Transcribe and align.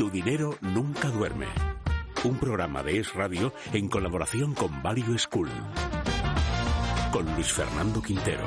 Tu 0.00 0.08
dinero 0.08 0.56
nunca 0.62 1.10
duerme. 1.10 1.44
Un 2.24 2.38
programa 2.38 2.82
de 2.82 3.00
Es 3.00 3.12
Radio 3.12 3.52
en 3.74 3.86
colaboración 3.86 4.54
con 4.54 4.82
Value 4.82 5.18
School. 5.18 5.50
Con 7.12 7.30
Luis 7.34 7.52
Fernando 7.52 8.00
Quintero. 8.00 8.46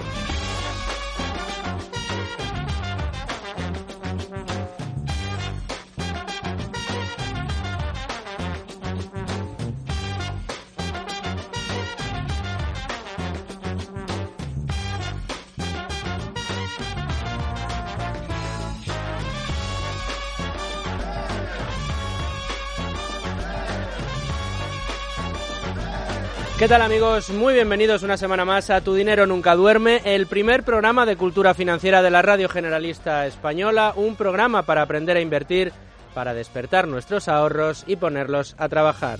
¿Qué 26.63 26.70
tal 26.70 26.81
amigos? 26.81 27.30
Muy 27.30 27.55
bienvenidos 27.55 28.03
una 28.03 28.16
semana 28.16 28.45
más 28.45 28.70
a 28.70 28.80
Tu 28.80 28.94
Dinero 28.94 29.26
Nunca 29.26 29.54
Duerme, 29.54 29.99
el 30.05 30.27
primer 30.27 30.63
programa 30.63 31.05
de 31.05 31.17
cultura 31.17 31.54
financiera 31.54 32.02
de 32.02 32.09
la 32.09 32.21
Radio 32.21 32.48
Generalista 32.48 33.27
Española, 33.27 33.91
un 33.98 34.16
programa 34.16 34.63
para 34.63 34.81
aprender 34.81 35.18
a 35.18 35.20
invertir, 35.20 35.73
para 36.13 36.34
despertar 36.34 36.88
nuestros 36.88 37.27
ahorros 37.27 37.84
y 37.85 37.98
ponerlos 37.98 38.55
a 38.57 38.70
trabajar. 38.70 39.20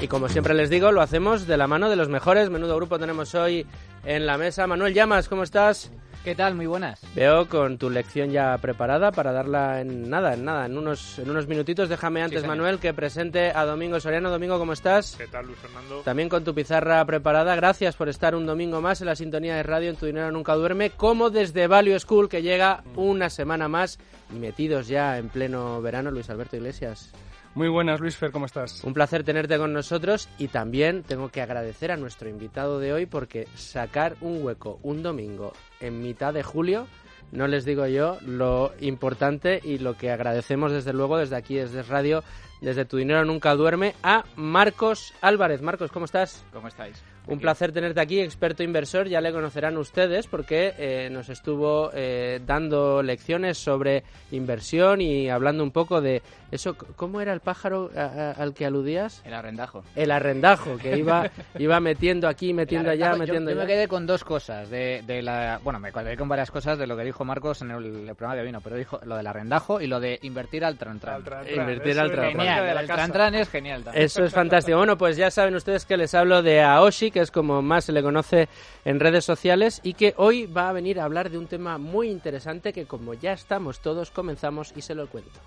Y 0.00 0.08
como 0.08 0.30
siempre 0.30 0.54
les 0.54 0.70
digo, 0.70 0.92
lo 0.92 1.02
hacemos 1.02 1.46
de 1.46 1.58
la 1.58 1.66
mano 1.66 1.90
de 1.90 1.96
los 1.96 2.08
mejores. 2.08 2.48
Menudo 2.48 2.74
grupo 2.76 2.98
tenemos 2.98 3.34
hoy 3.34 3.66
en 4.06 4.24
la 4.24 4.38
mesa. 4.38 4.66
Manuel 4.66 4.94
Llamas, 4.94 5.28
¿cómo 5.28 5.42
estás? 5.42 5.90
¿Qué 6.28 6.34
tal? 6.34 6.54
Muy 6.54 6.66
buenas. 6.66 7.00
Veo 7.14 7.48
con 7.48 7.78
tu 7.78 7.88
lección 7.88 8.30
ya 8.30 8.58
preparada 8.58 9.12
para 9.12 9.32
darla 9.32 9.80
en 9.80 10.10
nada, 10.10 10.34
en 10.34 10.44
nada, 10.44 10.66
en 10.66 10.76
unos, 10.76 11.18
en 11.18 11.30
unos 11.30 11.46
minutitos. 11.46 11.88
Déjame 11.88 12.20
antes. 12.20 12.46
Manuel, 12.46 12.78
que 12.78 12.92
presente 12.92 13.50
a 13.50 13.64
Domingo 13.64 13.98
Soriano. 13.98 14.28
Domingo, 14.28 14.58
¿cómo 14.58 14.74
estás? 14.74 15.16
¿Qué 15.16 15.26
tal, 15.26 15.46
Luis 15.46 15.56
Fernando? 15.56 16.02
También 16.02 16.28
con 16.28 16.44
tu 16.44 16.54
pizarra 16.54 17.02
preparada. 17.06 17.56
Gracias 17.56 17.96
por 17.96 18.10
estar 18.10 18.34
un 18.34 18.44
domingo 18.44 18.82
más 18.82 19.00
en 19.00 19.06
la 19.06 19.16
sintonía 19.16 19.56
de 19.56 19.62
radio 19.62 19.88
en 19.88 19.96
Tu 19.96 20.04
Dinero 20.04 20.30
Nunca 20.30 20.54
Duerme, 20.54 20.90
como 20.90 21.30
desde 21.30 21.66
Value 21.66 21.98
School, 21.98 22.28
que 22.28 22.42
llega 22.42 22.84
una 22.94 23.30
semana 23.30 23.66
más, 23.68 23.98
metidos 24.28 24.86
ya 24.86 25.16
en 25.16 25.30
pleno 25.30 25.80
verano. 25.80 26.10
Luis 26.10 26.28
Alberto 26.28 26.56
Iglesias, 26.56 27.10
Muy 27.54 27.68
buenas, 27.70 28.00
Luis 28.00 28.18
Fer, 28.18 28.32
¿cómo 28.32 28.44
estás? 28.44 28.84
un 28.84 28.92
placer 28.92 29.24
tenerte 29.24 29.56
con 29.56 29.72
nosotros 29.72 30.28
y 30.36 30.48
también 30.48 31.04
tengo 31.04 31.30
que 31.30 31.40
agradecer 31.40 31.90
a 31.90 31.96
nuestro 31.96 32.28
invitado 32.28 32.80
de 32.80 32.92
hoy 32.92 33.06
porque 33.06 33.48
sacar 33.54 34.16
un 34.20 34.44
hueco 34.44 34.78
un 34.82 35.02
domingo 35.02 35.54
en 35.80 36.02
mitad 36.02 36.34
de 36.34 36.42
julio, 36.42 36.86
no 37.32 37.46
les 37.46 37.64
digo 37.64 37.86
yo 37.86 38.18
lo 38.22 38.72
importante 38.80 39.60
y 39.62 39.78
lo 39.78 39.96
que 39.96 40.10
agradecemos 40.10 40.72
desde 40.72 40.92
luego 40.92 41.18
desde 41.18 41.36
aquí, 41.36 41.56
desde 41.56 41.82
Radio, 41.82 42.24
desde 42.60 42.84
Tu 42.84 42.96
Dinero 42.96 43.24
Nunca 43.24 43.54
Duerme, 43.54 43.94
a 44.02 44.24
Marcos 44.36 45.14
Álvarez. 45.20 45.62
Marcos, 45.62 45.92
¿cómo 45.92 46.06
estás? 46.06 46.44
¿Cómo 46.52 46.68
estáis? 46.68 47.02
Un 47.28 47.40
placer 47.40 47.72
tenerte 47.72 48.00
aquí, 48.00 48.20
experto 48.20 48.62
inversor, 48.62 49.06
ya 49.08 49.20
le 49.20 49.32
conocerán 49.32 49.76
ustedes 49.76 50.26
porque 50.26 50.74
eh, 50.78 51.08
nos 51.10 51.28
estuvo 51.28 51.90
eh, 51.94 52.40
dando 52.46 53.02
lecciones 53.02 53.58
sobre 53.58 54.02
inversión 54.32 55.00
y 55.00 55.28
hablando 55.28 55.62
un 55.62 55.70
poco 55.70 56.00
de 56.00 56.22
eso. 56.50 56.76
¿Cómo 56.96 57.20
era 57.20 57.32
el 57.32 57.40
pájaro 57.40 57.90
a- 57.96 58.00
a- 58.00 58.30
al 58.32 58.54
que 58.54 58.64
aludías? 58.64 59.22
El 59.26 59.34
arrendajo. 59.34 59.84
El 59.94 60.10
arrendajo, 60.10 60.78
que 60.78 60.96
iba, 60.96 61.30
iba 61.58 61.80
metiendo 61.80 62.28
aquí, 62.28 62.54
metiendo 62.54 62.90
allá, 62.90 63.12
Yo- 63.12 63.18
metiendo 63.18 63.50
yo, 63.50 63.56
me 63.56 63.62
allá. 63.62 63.74
quedé 63.74 63.88
con 63.88 64.06
dos 64.06 64.24
cosas. 64.24 64.70
De, 64.70 65.02
de 65.06 65.20
la, 65.22 65.60
bueno, 65.62 65.78
me 65.80 65.92
quedé 65.92 66.16
con 66.16 66.28
varias 66.28 66.50
cosas 66.50 66.78
de 66.78 66.86
lo 66.86 66.96
que 66.96 67.04
dijo 67.04 67.24
Marcos 67.24 67.60
en 67.62 67.70
el, 67.72 67.84
el 68.08 68.14
programa 68.14 68.36
de 68.36 68.42
vino, 68.44 68.60
pero 68.62 68.76
dijo 68.76 69.00
lo 69.04 69.16
del 69.16 69.26
arrendajo 69.26 69.80
y 69.80 69.86
lo 69.86 70.00
de 70.00 70.18
invertir 70.22 70.64
al 70.64 70.78
tran 70.78 70.98
tran. 70.98 71.22
Invertir 71.54 71.98
al 71.98 72.10
tran-tran. 72.10 72.30
Genial, 72.32 72.78
el 72.78 72.86
tran 72.86 73.12
tran 73.12 73.34
es 73.34 73.48
genial. 73.50 73.84
también. 73.84 74.04
Eso 74.06 74.24
es 74.24 74.32
fantástico. 74.32 74.78
Bueno, 74.78 74.96
pues 74.96 75.16
ya 75.16 75.30
saben 75.30 75.54
ustedes 75.54 75.84
que 75.84 75.96
les 75.96 76.14
hablo 76.14 76.42
de 76.42 76.62
Aoshi, 76.62 77.10
que 77.10 77.17
es 77.22 77.30
como 77.30 77.62
más 77.62 77.84
se 77.84 77.92
le 77.92 78.02
conoce 78.02 78.48
en 78.84 79.00
redes 79.00 79.24
sociales, 79.24 79.80
y 79.82 79.94
que 79.94 80.14
hoy 80.16 80.46
va 80.46 80.68
a 80.68 80.72
venir 80.72 81.00
a 81.00 81.04
hablar 81.04 81.30
de 81.30 81.38
un 81.38 81.46
tema 81.46 81.78
muy 81.78 82.10
interesante 82.10 82.72
que 82.72 82.86
como 82.86 83.14
ya 83.14 83.32
estamos 83.32 83.80
todos, 83.80 84.10
comenzamos 84.10 84.72
y 84.76 84.82
se 84.82 84.94
lo 84.94 85.08
cuento. 85.08 85.40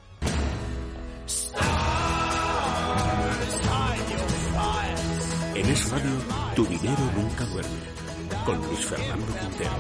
En 5.56 5.70
Es 5.70 5.92
Radio, 5.92 6.12
Tu 6.56 6.66
dinero 6.66 6.98
nunca 7.16 7.46
duerme. 7.46 7.70
Con 8.46 8.58
Luis 8.66 8.86
Fernando 8.86 9.28
Quintero. 9.40 9.72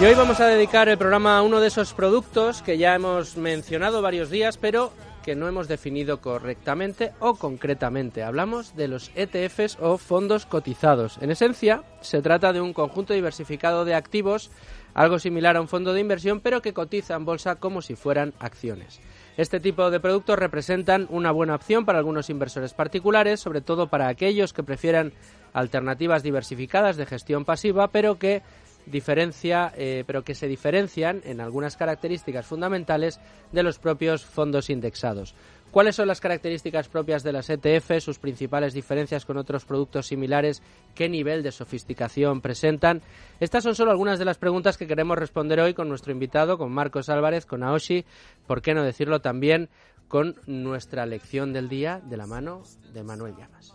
Y 0.00 0.04
hoy 0.04 0.14
vamos 0.14 0.40
a 0.40 0.46
dedicar 0.46 0.88
el 0.88 0.98
programa 0.98 1.38
a 1.38 1.42
uno 1.42 1.60
de 1.60 1.68
esos 1.68 1.92
productos 1.92 2.62
que 2.62 2.78
ya 2.78 2.94
hemos 2.94 3.36
mencionado 3.36 4.02
varios 4.02 4.30
días, 4.30 4.56
pero 4.56 4.92
que 5.22 5.34
no 5.34 5.48
hemos 5.48 5.68
definido 5.68 6.20
correctamente 6.20 7.12
o 7.20 7.34
concretamente. 7.34 8.22
Hablamos 8.22 8.76
de 8.76 8.88
los 8.88 9.10
ETFs 9.14 9.78
o 9.80 9.98
fondos 9.98 10.46
cotizados. 10.46 11.18
En 11.20 11.30
esencia, 11.30 11.82
se 12.00 12.22
trata 12.22 12.52
de 12.52 12.60
un 12.60 12.72
conjunto 12.72 13.14
diversificado 13.14 13.84
de 13.84 13.94
activos, 13.94 14.50
algo 14.94 15.18
similar 15.18 15.56
a 15.56 15.60
un 15.60 15.68
fondo 15.68 15.92
de 15.92 16.00
inversión, 16.00 16.40
pero 16.40 16.62
que 16.62 16.72
cotiza 16.72 17.14
en 17.14 17.24
bolsa 17.24 17.56
como 17.56 17.82
si 17.82 17.94
fueran 17.94 18.34
acciones. 18.38 19.00
Este 19.36 19.60
tipo 19.60 19.90
de 19.90 20.00
productos 20.00 20.38
representan 20.38 21.06
una 21.10 21.30
buena 21.30 21.54
opción 21.54 21.84
para 21.84 21.98
algunos 21.98 22.28
inversores 22.28 22.74
particulares, 22.74 23.38
sobre 23.38 23.60
todo 23.60 23.86
para 23.86 24.08
aquellos 24.08 24.52
que 24.52 24.64
prefieran 24.64 25.12
alternativas 25.52 26.22
diversificadas 26.22 26.96
de 26.96 27.06
gestión 27.06 27.44
pasiva, 27.44 27.88
pero 27.88 28.18
que 28.18 28.42
diferencia, 28.90 29.72
eh, 29.76 30.04
pero 30.06 30.24
que 30.24 30.34
se 30.34 30.48
diferencian 30.48 31.20
en 31.24 31.40
algunas 31.40 31.76
características 31.76 32.46
fundamentales 32.46 33.20
de 33.52 33.62
los 33.62 33.78
propios 33.78 34.24
fondos 34.24 34.70
indexados. 34.70 35.34
¿Cuáles 35.70 35.96
son 35.96 36.08
las 36.08 36.20
características 36.20 36.88
propias 36.88 37.22
de 37.22 37.32
las 37.32 37.50
ETF, 37.50 38.00
sus 38.00 38.18
principales 38.18 38.72
diferencias 38.72 39.26
con 39.26 39.36
otros 39.36 39.66
productos 39.66 40.06
similares, 40.06 40.62
qué 40.94 41.10
nivel 41.10 41.42
de 41.42 41.52
sofisticación 41.52 42.40
presentan? 42.40 43.02
Estas 43.38 43.64
son 43.64 43.74
solo 43.74 43.90
algunas 43.90 44.18
de 44.18 44.24
las 44.24 44.38
preguntas 44.38 44.78
que 44.78 44.86
queremos 44.86 45.18
responder 45.18 45.60
hoy 45.60 45.74
con 45.74 45.88
nuestro 45.88 46.10
invitado, 46.12 46.56
con 46.56 46.72
Marcos 46.72 47.10
Álvarez, 47.10 47.44
con 47.44 47.62
Aoshi, 47.62 48.06
por 48.46 48.62
qué 48.62 48.72
no 48.72 48.82
decirlo 48.82 49.20
también 49.20 49.68
con 50.08 50.36
nuestra 50.46 51.04
lección 51.04 51.52
del 51.52 51.68
día 51.68 52.00
de 52.02 52.16
la 52.16 52.26
mano 52.26 52.62
de 52.94 53.02
Manuel 53.02 53.36
Llamas. 53.36 53.74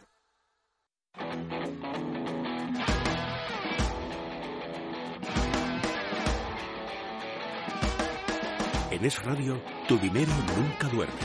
En 9.01 9.07
Es 9.07 9.23
Radio, 9.23 9.59
Tu 9.87 9.97
dinero 9.97 10.31
nunca 10.55 10.87
duerme. 10.89 11.15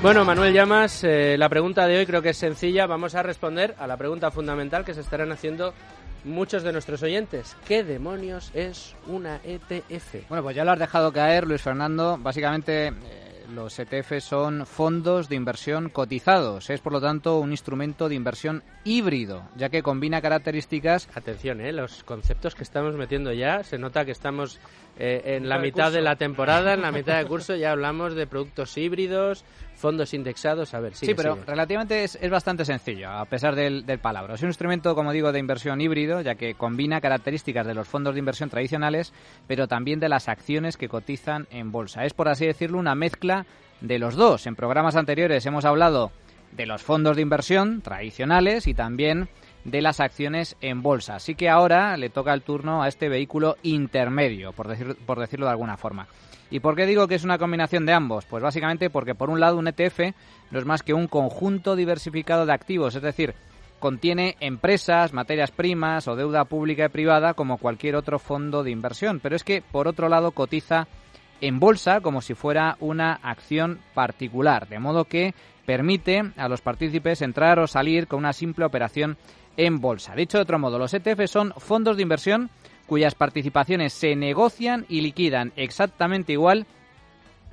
Bueno, 0.00 0.24
Manuel 0.24 0.52
Llamas, 0.54 1.02
eh, 1.02 1.34
la 1.36 1.48
pregunta 1.48 1.88
de 1.88 1.98
hoy 1.98 2.06
creo 2.06 2.22
que 2.22 2.28
es 2.28 2.36
sencilla. 2.36 2.86
Vamos 2.86 3.16
a 3.16 3.24
responder 3.24 3.74
a 3.80 3.88
la 3.88 3.96
pregunta 3.96 4.30
fundamental 4.30 4.84
que 4.84 4.94
se 4.94 5.00
estarán 5.00 5.32
haciendo 5.32 5.74
muchos 6.22 6.62
de 6.62 6.72
nuestros 6.72 7.02
oyentes. 7.02 7.56
¿Qué 7.66 7.82
demonios 7.82 8.52
es 8.54 8.94
una 9.08 9.40
ETF? 9.42 10.28
Bueno, 10.28 10.44
pues 10.44 10.54
ya 10.54 10.64
lo 10.64 10.70
has 10.70 10.78
dejado 10.78 11.12
caer, 11.12 11.48
Luis 11.48 11.60
Fernando. 11.60 12.16
Básicamente, 12.16 12.86
eh, 12.86 13.27
los 13.54 13.78
ETF 13.78 14.20
son 14.20 14.66
fondos 14.66 15.28
de 15.28 15.36
inversión 15.36 15.88
cotizados. 15.88 16.70
Es, 16.70 16.80
por 16.80 16.92
lo 16.92 17.00
tanto, 17.00 17.38
un 17.38 17.50
instrumento 17.50 18.08
de 18.08 18.14
inversión 18.14 18.62
híbrido, 18.84 19.48
ya 19.56 19.68
que 19.68 19.82
combina 19.82 20.20
características 20.20 21.08
Atención, 21.14 21.60
eh, 21.60 21.72
los 21.72 22.04
conceptos 22.04 22.54
que 22.54 22.62
estamos 22.62 22.94
metiendo 22.94 23.32
ya, 23.32 23.62
se 23.62 23.78
nota 23.78 24.04
que 24.04 24.12
estamos 24.12 24.58
eh, 24.98 25.36
en 25.36 25.48
la 25.48 25.58
Mitad 25.58 25.92
de 25.92 26.02
la 26.02 26.16
temporada, 26.16 26.74
en 26.74 26.82
la 26.82 26.92
mitad 26.92 27.16
del 27.16 27.26
curso 27.26 27.54
ya 27.54 27.72
hablamos 27.72 28.14
de 28.14 28.26
productos 28.26 28.76
híbridos, 28.76 29.44
fondos 29.78 30.12
indexados. 30.12 30.74
A 30.74 30.80
ver, 30.80 30.94
Sí, 30.94 31.06
sigue, 31.06 31.14
pero 31.14 31.34
sigue. 31.34 31.46
relativamente 31.46 32.04
es, 32.04 32.18
es 32.20 32.30
bastante 32.30 32.64
sencillo, 32.64 33.10
a 33.10 33.24
pesar 33.24 33.54
del, 33.54 33.86
del 33.86 33.98
palabra. 33.98 34.34
Es 34.34 34.42
un 34.42 34.48
instrumento, 34.48 34.94
como 34.94 35.12
digo, 35.12 35.32
de 35.32 35.38
inversión 35.38 35.80
híbrido, 35.80 36.20
ya 36.20 36.34
que 36.34 36.54
combina 36.54 37.00
características 37.00 37.66
de 37.66 37.74
los 37.74 37.88
fondos 37.88 38.14
de 38.14 38.18
inversión 38.20 38.50
tradicionales, 38.50 39.12
pero 39.46 39.68
también 39.68 40.00
de 40.00 40.08
las 40.08 40.28
acciones 40.28 40.76
que 40.76 40.88
cotizan 40.88 41.46
en 41.50 41.72
bolsa. 41.72 42.04
Es, 42.04 42.12
por 42.12 42.28
así 42.28 42.44
decirlo, 42.46 42.78
una 42.78 42.94
mezcla 42.94 43.46
de 43.80 43.98
los 43.98 44.16
dos. 44.16 44.46
En 44.46 44.56
programas 44.56 44.96
anteriores 44.96 45.46
hemos 45.46 45.64
hablado 45.64 46.10
de 46.52 46.66
los 46.66 46.82
fondos 46.82 47.16
de 47.16 47.22
inversión 47.22 47.80
tradicionales 47.82 48.66
y 48.66 48.74
también 48.74 49.28
de 49.64 49.82
las 49.82 50.00
acciones 50.00 50.56
en 50.62 50.82
bolsa. 50.82 51.16
Así 51.16 51.34
que 51.34 51.48
ahora 51.48 51.96
le 51.96 52.08
toca 52.10 52.32
el 52.32 52.42
turno 52.42 52.82
a 52.82 52.88
este 52.88 53.08
vehículo 53.08 53.56
intermedio, 53.62 54.52
por, 54.52 54.66
decir, 54.68 54.96
por 55.06 55.20
decirlo 55.20 55.46
de 55.46 55.52
alguna 55.52 55.76
forma. 55.76 56.06
¿Y 56.50 56.60
por 56.60 56.76
qué 56.76 56.86
digo 56.86 57.06
que 57.08 57.14
es 57.14 57.24
una 57.24 57.38
combinación 57.38 57.84
de 57.84 57.92
ambos? 57.92 58.24
Pues 58.24 58.42
básicamente 58.42 58.90
porque 58.90 59.14
por 59.14 59.30
un 59.30 59.40
lado 59.40 59.58
un 59.58 59.68
ETF 59.68 60.14
no 60.50 60.58
es 60.58 60.64
más 60.64 60.82
que 60.82 60.94
un 60.94 61.06
conjunto 61.06 61.76
diversificado 61.76 62.46
de 62.46 62.52
activos, 62.52 62.94
es 62.94 63.02
decir, 63.02 63.34
contiene 63.78 64.36
empresas, 64.40 65.12
materias 65.12 65.50
primas 65.50 66.08
o 66.08 66.16
deuda 66.16 66.44
pública 66.44 66.86
y 66.86 66.88
privada 66.88 67.34
como 67.34 67.58
cualquier 67.58 67.96
otro 67.96 68.18
fondo 68.18 68.62
de 68.62 68.70
inversión, 68.70 69.20
pero 69.20 69.36
es 69.36 69.44
que 69.44 69.62
por 69.62 69.88
otro 69.88 70.08
lado 70.08 70.32
cotiza 70.32 70.88
en 71.40 71.60
bolsa 71.60 72.00
como 72.00 72.20
si 72.20 72.34
fuera 72.34 72.76
una 72.80 73.12
acción 73.22 73.80
particular, 73.94 74.68
de 74.68 74.78
modo 74.78 75.04
que 75.04 75.34
permite 75.66 76.22
a 76.36 76.48
los 76.48 76.62
partícipes 76.62 77.22
entrar 77.22 77.58
o 77.58 77.66
salir 77.66 78.06
con 78.06 78.20
una 78.20 78.32
simple 78.32 78.64
operación 78.64 79.16
en 79.56 79.80
bolsa. 79.80 80.14
Dicho 80.14 80.38
de 80.38 80.42
otro 80.42 80.58
modo, 80.58 80.78
los 80.78 80.94
ETF 80.94 81.26
son 81.26 81.52
fondos 81.58 81.96
de 81.96 82.02
inversión 82.02 82.50
cuyas 82.88 83.14
participaciones 83.14 83.92
se 83.92 84.16
negocian 84.16 84.86
y 84.88 85.02
liquidan 85.02 85.52
exactamente 85.54 86.32
igual 86.32 86.66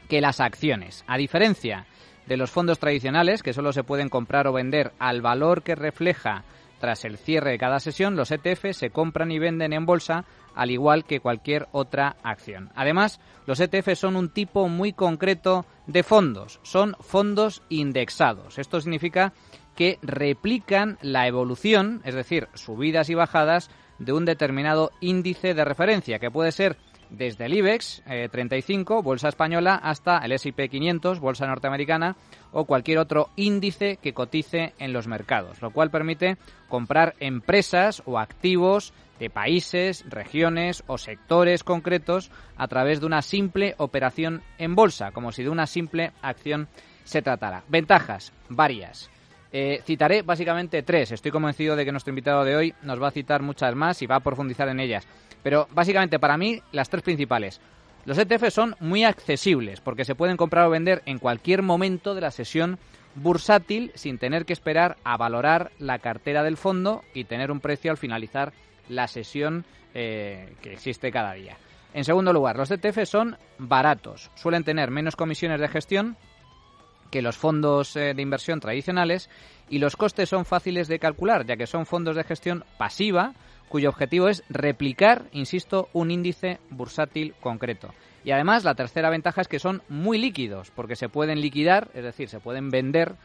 que 0.10 0.22
las 0.22 0.40
acciones. 0.40 1.04
A 1.08 1.18
diferencia 1.18 1.86
de 2.26 2.38
los 2.38 2.50
fondos 2.50 2.80
tradicionales, 2.80 3.44
que 3.44 3.54
solo 3.54 3.72
se 3.74 3.84
pueden 3.84 4.10
comprar 4.10 4.48
o 4.48 4.54
vender 4.54 4.94
al 4.98 5.22
valor 5.22 5.62
que 5.62 5.76
refleja 5.76 6.44
tras 6.80 7.06
el 7.06 7.18
cierre 7.18 7.52
de 7.52 7.58
cada 7.58 7.80
sesión, 7.80 8.16
los 8.16 8.32
ETF 8.32 8.72
se 8.72 8.90
compran 8.90 9.32
y 9.32 9.40
venden 9.40 9.74
en 9.74 9.86
bolsa 9.86 10.26
al 10.56 10.72
igual 10.72 11.04
que 11.04 11.20
cualquier 11.20 11.68
otra 11.72 12.16
acción. 12.24 12.70
Además, 12.76 13.20
los 13.46 13.60
ETF 13.60 13.94
son 13.96 14.16
un 14.16 14.30
tipo 14.30 14.68
muy 14.70 14.94
concreto 14.94 15.66
de 15.86 16.04
fondos, 16.04 16.60
son 16.64 16.96
fondos 17.02 17.62
indexados. 17.70 18.58
Esto 18.58 18.80
significa 18.80 19.34
que 19.76 20.00
replican 20.02 20.98
la 21.02 21.28
evolución, 21.28 22.02
es 22.06 22.16
decir, 22.16 22.48
subidas 22.54 23.10
y 23.10 23.16
bajadas 23.16 23.70
de 24.00 24.14
un 24.14 24.26
determinado 24.26 24.92
índice 25.00 25.54
de 25.54 25.66
referencia, 25.66 26.20
que 26.20 26.32
puede 26.32 26.52
ser 26.52 26.78
desde 27.10 27.46
el 27.46 27.54
IBEX 27.54 28.04
35, 28.32 29.00
eh, 29.00 29.02
bolsa 29.04 29.30
española, 29.30 29.76
hasta 29.76 30.18
el 30.20 30.32
S&P 30.32 30.70
500, 30.70 31.20
bolsa 31.20 31.48
norteamericana, 31.48 32.16
o 32.52 32.66
cualquier 32.66 32.98
otro 33.00 33.30
índice 33.36 33.98
que 34.02 34.14
cotice 34.14 34.74
en 34.80 34.94
los 34.94 35.08
mercados, 35.08 35.62
lo 35.62 35.72
cual 35.72 35.92
permite 35.92 36.38
comprar 36.68 37.16
empresas 37.20 38.02
o 38.06 38.18
activos 38.18 38.94
de 39.20 39.30
países, 39.30 40.04
regiones 40.10 40.84
o 40.88 40.98
sectores 40.98 41.64
concretos 41.64 42.32
a 42.58 42.68
través 42.68 43.00
de 43.00 43.06
una 43.06 43.22
simple 43.22 43.76
operación 43.78 44.42
en 44.58 44.76
bolsa, 44.76 45.12
como 45.12 45.32
si 45.32 45.44
de 45.44 45.50
una 45.50 45.68
simple 45.68 46.12
acción 46.22 46.68
se 47.04 47.22
tratara. 47.22 47.64
Ventajas, 47.70 48.34
varias. 48.50 49.10
Eh, 49.58 49.82
citaré 49.86 50.22
básicamente 50.22 50.84
tres. 50.84 51.14
Estoy 51.14 51.32
convencido 51.32 51.78
de 51.78 51.86
que 51.86 51.92
nuestro 51.94 52.12
invitado 52.12 52.44
de 52.44 52.58
hoy 52.58 52.74
nos 52.82 53.02
va 53.02 53.08
a 53.08 53.12
citar 53.12 53.42
muchas 53.42 53.74
más 53.74 54.02
y 54.02 54.06
va 54.06 54.18
a 54.18 54.20
profundizar 54.20 54.68
en 54.68 54.82
ellas. 54.82 55.08
Pero 55.44 55.70
básicamente 55.72 56.20
para 56.20 56.36
mí 56.36 56.60
las 56.74 56.90
tres 56.90 57.04
principales. 57.04 57.62
Los 58.04 58.18
ETF 58.18 58.50
son 58.50 58.76
muy 58.82 59.06
accesibles 59.06 59.80
porque 59.80 60.04
se 60.04 60.14
pueden 60.14 60.36
comprar 60.36 60.66
o 60.66 60.72
vender 60.72 61.04
en 61.06 61.20
cualquier 61.20 61.62
momento 61.62 62.14
de 62.14 62.20
la 62.20 62.32
sesión 62.32 62.80
bursátil 63.16 63.94
sin 63.96 64.18
tener 64.18 64.44
que 64.44 64.52
esperar 64.52 64.98
a 65.06 65.16
valorar 65.16 65.72
la 65.80 66.00
cartera 66.00 66.44
del 66.44 66.58
fondo 66.58 67.02
y 67.14 67.24
tener 67.24 67.50
un 67.50 67.62
precio 67.62 67.92
al 67.92 67.98
finalizar 67.98 68.52
la 68.90 69.08
sesión 69.08 69.64
eh, 69.94 70.54
que 70.62 70.74
existe 70.74 71.14
cada 71.14 71.32
día. 71.32 71.56
En 71.94 72.04
segundo 72.04 72.34
lugar, 72.34 72.58
los 72.58 72.72
ETF 72.72 73.06
son 73.06 73.38
baratos, 73.58 74.30
suelen 74.36 74.66
tener 74.66 74.92
menos 74.92 75.16
comisiones 75.16 75.62
de 75.62 75.70
gestión 75.70 76.18
que 77.12 77.22
los 77.22 77.38
fondos 77.38 77.96
eh, 77.96 78.14
de 78.14 78.22
inversión 78.22 78.60
tradicionales 78.60 79.30
y 79.70 79.80
los 79.80 79.96
costes 79.96 80.30
son 80.30 80.46
fáciles 80.46 80.88
de 80.88 81.00
calcular, 81.00 81.46
ya 81.46 81.58
que 81.58 81.68
son 81.68 81.86
fondos 81.86 82.16
de 82.16 82.24
gestión 82.24 82.64
pasiva 82.78 83.34
cuyo 83.70 83.90
objetivo 83.90 84.30
es 84.30 84.44
replicar, 84.48 85.26
insisto, 85.32 85.90
un 85.94 86.12
índice 86.12 86.60
bursátil 86.70 87.34
concreto. 87.42 87.90
Y 88.24 88.32
además 88.32 88.64
la 88.64 88.76
tercera 88.76 89.10
ventaja 89.10 89.42
es 89.42 89.48
que 89.48 89.60
son 89.60 89.82
muy 89.90 90.18
líquidos, 90.18 90.72
porque 90.72 90.96
se 90.96 91.10
pueden 91.10 91.42
liquidar, 91.42 91.90
es 91.94 92.04
decir, 92.04 92.30
se 92.30 92.40
pueden 92.40 92.70
vender 92.70 93.16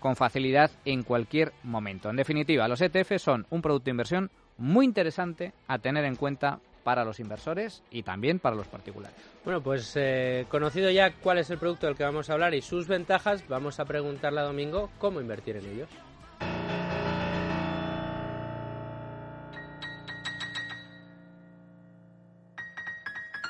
con 0.00 0.16
facilidad 0.16 0.70
en 0.84 1.02
cualquier 1.02 1.52
momento. 1.62 2.10
En 2.10 2.16
definitiva, 2.16 2.68
los 2.68 2.80
ETF 2.80 3.18
son 3.18 3.46
un 3.50 3.62
producto 3.62 3.86
de 3.86 3.90
inversión 3.90 4.30
muy 4.56 4.86
interesante 4.86 5.52
a 5.66 5.78
tener 5.78 6.04
en 6.04 6.16
cuenta 6.16 6.60
para 6.88 7.04
los 7.04 7.20
inversores 7.20 7.82
y 7.90 8.02
también 8.02 8.38
para 8.38 8.56
los 8.56 8.66
particulares. 8.66 9.14
Bueno, 9.44 9.60
pues 9.62 9.92
eh, 9.96 10.46
conocido 10.48 10.90
ya 10.90 11.12
cuál 11.12 11.36
es 11.36 11.50
el 11.50 11.58
producto 11.58 11.86
del 11.86 11.94
que 11.94 12.02
vamos 12.02 12.30
a 12.30 12.32
hablar 12.32 12.54
y 12.54 12.62
sus 12.62 12.88
ventajas, 12.88 13.46
vamos 13.46 13.78
a 13.78 13.84
preguntarle 13.84 14.40
a 14.40 14.44
Domingo 14.44 14.88
cómo 14.98 15.20
invertir 15.20 15.56
en 15.56 15.66
ellos. 15.66 15.90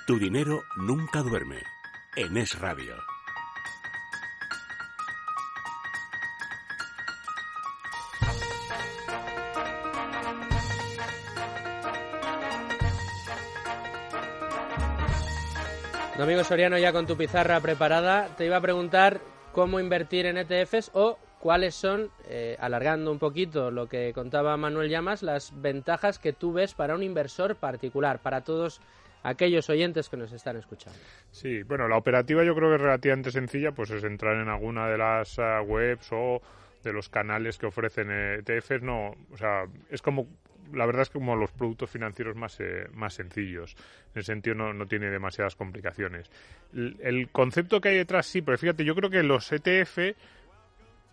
Tu 0.09 0.19
dinero 0.19 0.61
nunca 0.77 1.23
duerme. 1.23 1.63
En 2.17 2.37
Es 2.37 2.59
Radio. 2.59 2.97
Domingo 16.19 16.43
Soriano, 16.43 16.77
ya 16.79 16.93
con 16.93 17.07
tu 17.07 17.17
pizarra 17.17 17.61
preparada, 17.61 18.35
te 18.37 18.45
iba 18.45 18.57
a 18.57 18.61
preguntar 18.61 19.21
cómo 19.53 19.79
invertir 19.79 20.27
en 20.27 20.37
ETFs 20.37 20.91
o 20.93 21.17
cuáles 21.39 21.77
son, 21.77 22.11
eh, 22.29 22.57
alargando 22.59 23.13
un 23.13 23.21
poquito 23.21 23.71
lo 23.71 23.89
que 23.89 24.13
contaba 24.13 24.57
Manuel 24.57 24.91
Llamas, 24.91 25.23
las 25.23 25.53
ventajas 25.63 26.19
que 26.19 26.33
tú 26.33 26.53
ves 26.53 26.75
para 26.75 26.97
un 26.97 27.05
inversor 27.05 27.55
particular, 27.55 28.19
para 28.19 28.41
todos 28.41 28.81
aquellos 29.23 29.71
oyentes 29.71 30.09
que 30.09 30.17
nos 30.17 30.33
están 30.33 30.57
escuchando. 30.57 30.99
Sí, 31.31 31.63
bueno, 31.63 31.87
la 31.87 31.97
operativa 31.97 32.43
yo 32.43 32.57
creo 32.57 32.71
que 32.71 32.75
es 32.75 32.83
relativamente 32.83 33.31
sencilla, 33.31 33.71
pues 33.71 33.91
es 33.91 34.03
entrar 34.03 34.41
en 34.43 34.49
alguna 34.49 34.89
de 34.89 34.99
las 34.99 35.39
eh, 35.39 35.61
webs 35.65 36.09
o 36.11 36.43
de 36.83 36.93
los 36.93 37.09
canales 37.09 37.59
que 37.59 37.67
ofrecen 37.67 38.11
ETFs, 38.11 38.83
no, 38.83 39.15
o 39.33 39.37
sea, 39.37 39.67
es 39.89 40.03
como 40.03 40.27
la 40.73 40.87
verdad 40.87 41.03
es 41.03 41.09
que 41.09 41.19
como 41.19 41.37
los 41.37 41.53
productos 41.53 41.91
financieros 41.91 42.37
más, 42.37 42.59
eh, 42.61 42.87
más 42.93 43.15
sencillos. 43.15 43.77
En 44.15 44.21
ese 44.21 44.33
sentido 44.33 44.55
no, 44.55 44.73
no 44.73 44.87
tiene 44.87 45.11
demasiadas 45.11 45.57
complicaciones. 45.57 46.31
El, 46.73 47.29
concepto 47.31 47.81
que 47.81 47.91
hay 47.91 47.97
detrás 47.97 48.27
sí, 48.27 48.43
pero 48.43 48.59
fíjate, 48.59 48.85
yo 48.85 48.95
creo 48.95 49.11
que 49.11 49.23
los 49.23 49.51
ETF 49.51 50.17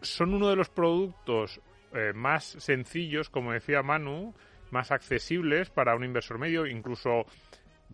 son 0.02 0.34
uno 0.34 0.50
de 0.50 0.56
los 0.56 0.70
productos 0.70 1.62
eh, 1.94 2.14
más 2.14 2.44
sencillos, 2.44 3.30
como 3.30 3.54
decía 3.54 3.82
Manu, 3.82 4.34
más 4.72 4.92
accesibles 4.92 5.70
para 5.70 5.96
un 5.96 6.04
inversor 6.04 6.38
medio, 6.38 6.66
incluso 6.66 7.26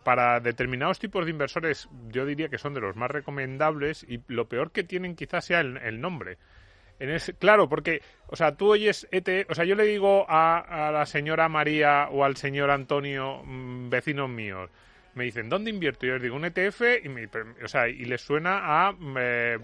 para 0.04 0.40
determinados 0.40 0.98
tipos 0.98 1.26
de 1.26 1.32
inversores 1.32 1.88
yo 2.10 2.26
diría 2.26 2.50
que 2.50 2.58
son 2.58 2.74
de 2.74 2.82
los 2.82 2.96
más 2.96 3.12
recomendables 3.12 4.04
y 4.10 4.20
lo 4.28 4.48
peor 4.48 4.72
que 4.72 4.84
tienen 4.84 5.16
quizás 5.16 5.46
sea 5.46 5.60
el 5.60 6.02
nombre 6.02 6.40
claro, 7.40 7.68
porque, 7.68 8.02
o 8.28 8.36
sea, 8.36 8.56
tú 8.56 8.72
oyes 8.72 9.08
ET, 9.12 9.48
o 9.50 9.56
sea, 9.56 9.66
yo 9.66 9.76
le 9.76 9.86
digo 9.86 10.26
a, 10.28 10.92
la 10.92 11.06
señora 11.06 11.50
María 11.50 12.08
o 12.12 12.24
al 12.24 12.38
señor 12.38 12.72
Antonio, 12.72 13.42
mm, 13.44 13.90
vecinos 13.90 14.30
míos, 14.30 14.70
me 15.14 15.26
dicen, 15.26 15.50
¿dónde 15.50 15.70
invierto? 15.70 16.06
Yo 16.06 16.14
les 16.14 16.22
digo, 16.22 16.36
un 16.36 16.46
ETF, 16.46 16.82
y, 17.04 17.10
me, 17.10 17.28
o 17.64 17.68
sea, 17.68 17.88
y 17.90 18.06
les 18.06 18.22
suena 18.22 18.88
a... 18.88 18.96
Eh, 19.18 19.58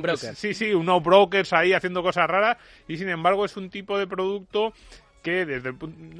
Brokers. 0.00 0.38
Sí, 0.38 0.54
sí, 0.54 0.72
unos 0.72 1.02
brokers 1.02 1.52
ahí 1.52 1.72
haciendo 1.72 2.02
cosas 2.02 2.26
raras, 2.26 2.56
y 2.88 2.96
sin 2.96 3.08
embargo 3.10 3.44
es 3.44 3.56
un 3.56 3.68
tipo 3.68 3.98
de 3.98 4.06
producto 4.06 4.72
que 5.24 5.46
desde 5.46 5.72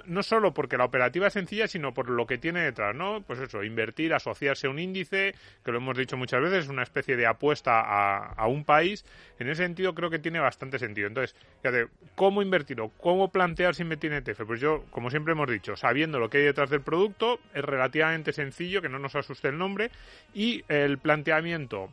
no 0.07 0.23
solo 0.23 0.55
porque 0.55 0.79
la 0.79 0.87
operativa 0.87 1.27
es 1.27 1.35
sencilla, 1.35 1.69
sino 1.69 1.93
por 1.93 2.09
lo 2.09 2.27
que 2.27 2.39
tiene 2.39 2.63
detrás, 2.63 2.97
¿no? 2.97 3.23
Pues 3.23 3.39
eso, 3.39 3.63
invertir, 3.63 4.15
asociarse 4.15 4.67
a 4.67 4.71
un 4.71 4.79
índice, 4.79 5.35
que 5.63 5.71
lo 5.71 5.77
hemos 5.77 5.97
dicho 5.99 6.17
muchas 6.17 6.41
veces, 6.41 6.65
es 6.65 6.71
una 6.71 6.83
especie 6.83 7.15
de 7.15 7.27
apuesta 7.27 7.83
a, 7.83 8.47
un 8.47 8.65
país. 8.65 9.05
En 9.39 9.49
ese 9.51 9.63
sentido 9.63 9.95
creo 9.95 10.09
que 10.09 10.19
tiene 10.19 10.41
bastante 10.41 10.79
sentido. 10.79 11.07
Entonces, 11.07 11.37
fíjate, 11.61 11.89
¿cómo 12.15 12.41
invertir 12.41 12.81
o 12.81 12.89
cómo 12.89 13.31
plantearse 13.31 13.83
invertir 13.83 14.11
en 14.11 14.25
ETF? 14.27 14.47
Pues 14.47 14.61
yo, 14.61 14.87
como 14.91 15.11
siempre 15.11 15.33
hemos 15.33 15.51
dicho, 15.51 15.77
sabiendo 15.77 16.19
lo 16.19 16.31
que 16.31 16.39
hay 16.39 16.45
detrás 16.45 16.71
del 16.71 16.81
producto, 16.81 17.41
es 17.53 17.63
relativamente 17.63 18.33
sencillo, 18.33 18.81
que 18.81 18.89
no 18.89 18.99
nos 18.99 19.15
asuste 19.15 19.49
el 19.49 19.59
nombre, 19.59 19.91
y 20.33 20.65
el 20.69 20.97
planteamiento. 20.97 21.91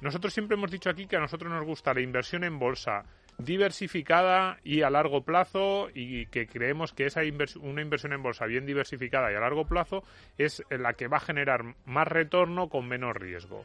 Nosotros 0.00 0.32
siempre 0.32 0.56
hemos 0.56 0.70
dicho 0.70 0.88
aquí 0.88 1.06
que 1.06 1.16
a 1.16 1.20
nosotros 1.20 1.52
nos 1.52 1.64
gusta 1.64 1.92
la 1.92 2.00
inversión 2.00 2.42
en 2.42 2.58
bolsa, 2.58 3.04
diversificada 3.38 4.58
y 4.64 4.82
a 4.82 4.90
largo 4.90 5.22
plazo 5.22 5.88
y 5.94 6.26
que 6.26 6.46
creemos 6.46 6.92
que 6.92 7.06
esa 7.06 7.20
una 7.60 7.82
inversión 7.82 8.12
en 8.12 8.22
bolsa 8.22 8.46
bien 8.46 8.66
diversificada 8.66 9.32
y 9.32 9.34
a 9.34 9.40
largo 9.40 9.66
plazo 9.66 10.04
es 10.38 10.62
la 10.70 10.94
que 10.94 11.08
va 11.08 11.18
a 11.18 11.20
generar 11.20 11.74
más 11.84 12.08
retorno 12.08 12.68
con 12.68 12.86
menos 12.86 13.16
riesgo. 13.16 13.64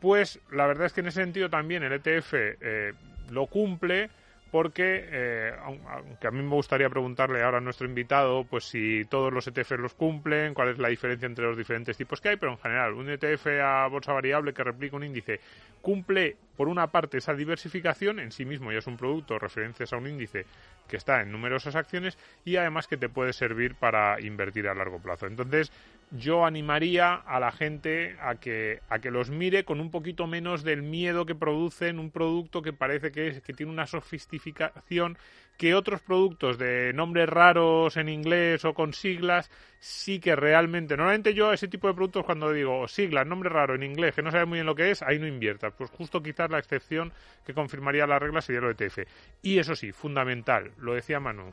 Pues 0.00 0.40
la 0.50 0.66
verdad 0.66 0.86
es 0.86 0.92
que 0.92 1.00
en 1.00 1.08
ese 1.08 1.22
sentido 1.22 1.48
también 1.48 1.82
el 1.82 1.92
ETF 1.92 2.34
eh, 2.34 2.92
lo 3.30 3.46
cumple 3.46 4.10
porque 4.54 5.04
eh, 5.10 5.52
aunque 5.64 6.28
a 6.28 6.30
mí 6.30 6.40
me 6.40 6.54
gustaría 6.54 6.88
preguntarle 6.88 7.42
ahora 7.42 7.58
a 7.58 7.60
nuestro 7.60 7.88
invitado 7.88 8.44
pues 8.44 8.62
si 8.62 9.04
todos 9.06 9.32
los 9.32 9.44
ETFs 9.48 9.80
los 9.80 9.94
cumplen, 9.94 10.54
cuál 10.54 10.68
es 10.68 10.78
la 10.78 10.90
diferencia 10.90 11.26
entre 11.26 11.44
los 11.44 11.56
diferentes 11.58 11.96
tipos 11.96 12.20
que 12.20 12.28
hay, 12.28 12.36
pero 12.36 12.52
en 12.52 12.58
general 12.58 12.92
un 12.92 13.10
ETF 13.10 13.48
a 13.60 13.88
bolsa 13.88 14.12
variable 14.12 14.54
que 14.54 14.62
replica 14.62 14.94
un 14.94 15.02
índice 15.02 15.40
cumple 15.82 16.36
por 16.56 16.68
una 16.68 16.86
parte 16.86 17.18
esa 17.18 17.34
diversificación 17.34 18.20
en 18.20 18.30
sí 18.30 18.44
mismo 18.44 18.70
ya 18.70 18.78
es 18.78 18.86
un 18.86 18.96
producto 18.96 19.40
referencias 19.40 19.92
a 19.92 19.96
un 19.96 20.06
índice 20.06 20.46
que 20.86 20.98
está 20.98 21.20
en 21.20 21.32
numerosas 21.32 21.74
acciones 21.74 22.16
y 22.44 22.54
además 22.54 22.86
que 22.86 22.96
te 22.96 23.08
puede 23.08 23.32
servir 23.32 23.74
para 23.74 24.20
invertir 24.20 24.68
a 24.68 24.74
largo 24.74 25.00
plazo. 25.00 25.26
Entonces, 25.26 25.72
yo 26.10 26.44
animaría 26.44 27.14
a 27.14 27.40
la 27.40 27.50
gente 27.50 28.16
a 28.20 28.36
que, 28.36 28.80
a 28.88 28.98
que 28.98 29.10
los 29.10 29.30
mire 29.30 29.64
con 29.64 29.80
un 29.80 29.90
poquito 29.90 30.26
menos 30.26 30.62
del 30.62 30.82
miedo 30.82 31.26
que 31.26 31.34
producen 31.34 31.98
un 31.98 32.10
producto 32.10 32.62
que 32.62 32.72
parece 32.72 33.10
que, 33.10 33.28
es, 33.28 33.42
que 33.42 33.52
tiene 33.52 33.72
una 33.72 33.86
sofisticación 33.86 35.18
que 35.56 35.74
otros 35.74 36.00
productos 36.00 36.58
de 36.58 36.92
nombres 36.94 37.28
raros 37.28 37.96
en 37.96 38.08
inglés 38.08 38.64
o 38.64 38.74
con 38.74 38.92
siglas 38.92 39.50
sí 39.78 40.18
que 40.18 40.34
realmente 40.34 40.96
normalmente 40.96 41.34
yo 41.34 41.52
ese 41.52 41.68
tipo 41.68 41.88
de 41.88 41.94
productos 41.94 42.24
cuando 42.24 42.52
digo 42.52 42.88
siglas 42.88 43.26
nombre 43.26 43.50
raro 43.50 43.74
en 43.74 43.82
inglés 43.82 44.14
que 44.14 44.22
no 44.22 44.30
sabe 44.30 44.46
muy 44.46 44.56
bien 44.56 44.66
lo 44.66 44.74
que 44.74 44.90
es 44.90 45.02
ahí 45.02 45.18
no 45.18 45.26
inviertas. 45.26 45.72
Pues 45.76 45.90
justo 45.90 46.22
quizás 46.22 46.50
la 46.50 46.58
excepción 46.58 47.12
que 47.46 47.54
confirmaría 47.54 48.06
la 48.06 48.18
regla 48.18 48.40
sería 48.40 48.60
el 48.60 48.76
ETF 48.76 49.00
y 49.42 49.58
eso 49.58 49.74
sí 49.74 49.92
fundamental 49.92 50.72
lo 50.78 50.94
decía 50.94 51.20
Manu 51.20 51.52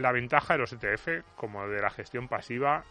la 0.00 0.12
ventaja 0.12 0.54
de 0.54 0.60
los 0.60 0.72
ETF 0.72 1.24
como 1.36 1.68
de 1.68 1.80
la 1.80 1.90
gestión 1.90 2.28
pasiva 2.28 2.84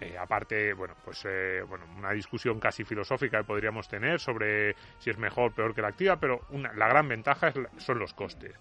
eh, 0.00 0.16
aparte, 0.16 0.74
bueno, 0.74 0.94
pues 1.04 1.24
eh, 1.24 1.62
bueno, 1.68 1.86
una 1.96 2.12
discusión 2.12 2.60
casi 2.60 2.84
filosófica 2.84 3.38
que 3.38 3.44
podríamos 3.44 3.88
tener 3.88 4.20
sobre 4.20 4.76
si 4.98 5.10
es 5.10 5.18
mejor 5.18 5.50
o 5.50 5.54
peor 5.54 5.74
que 5.74 5.82
la 5.82 5.88
activa, 5.88 6.20
pero 6.20 6.46
la 6.52 6.88
gran 6.88 7.08
ventaja 7.08 7.52
son 7.78 7.98
los 7.98 8.14
costes. 8.14 8.54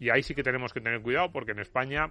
Y 0.00 0.10
ahí 0.10 0.22
sí 0.22 0.34
que 0.34 0.42
tenemos 0.42 0.72
que 0.72 0.80
tener 0.80 1.00
cuidado 1.00 1.30
porque 1.30 1.52
en 1.52 1.60
España 1.60 2.10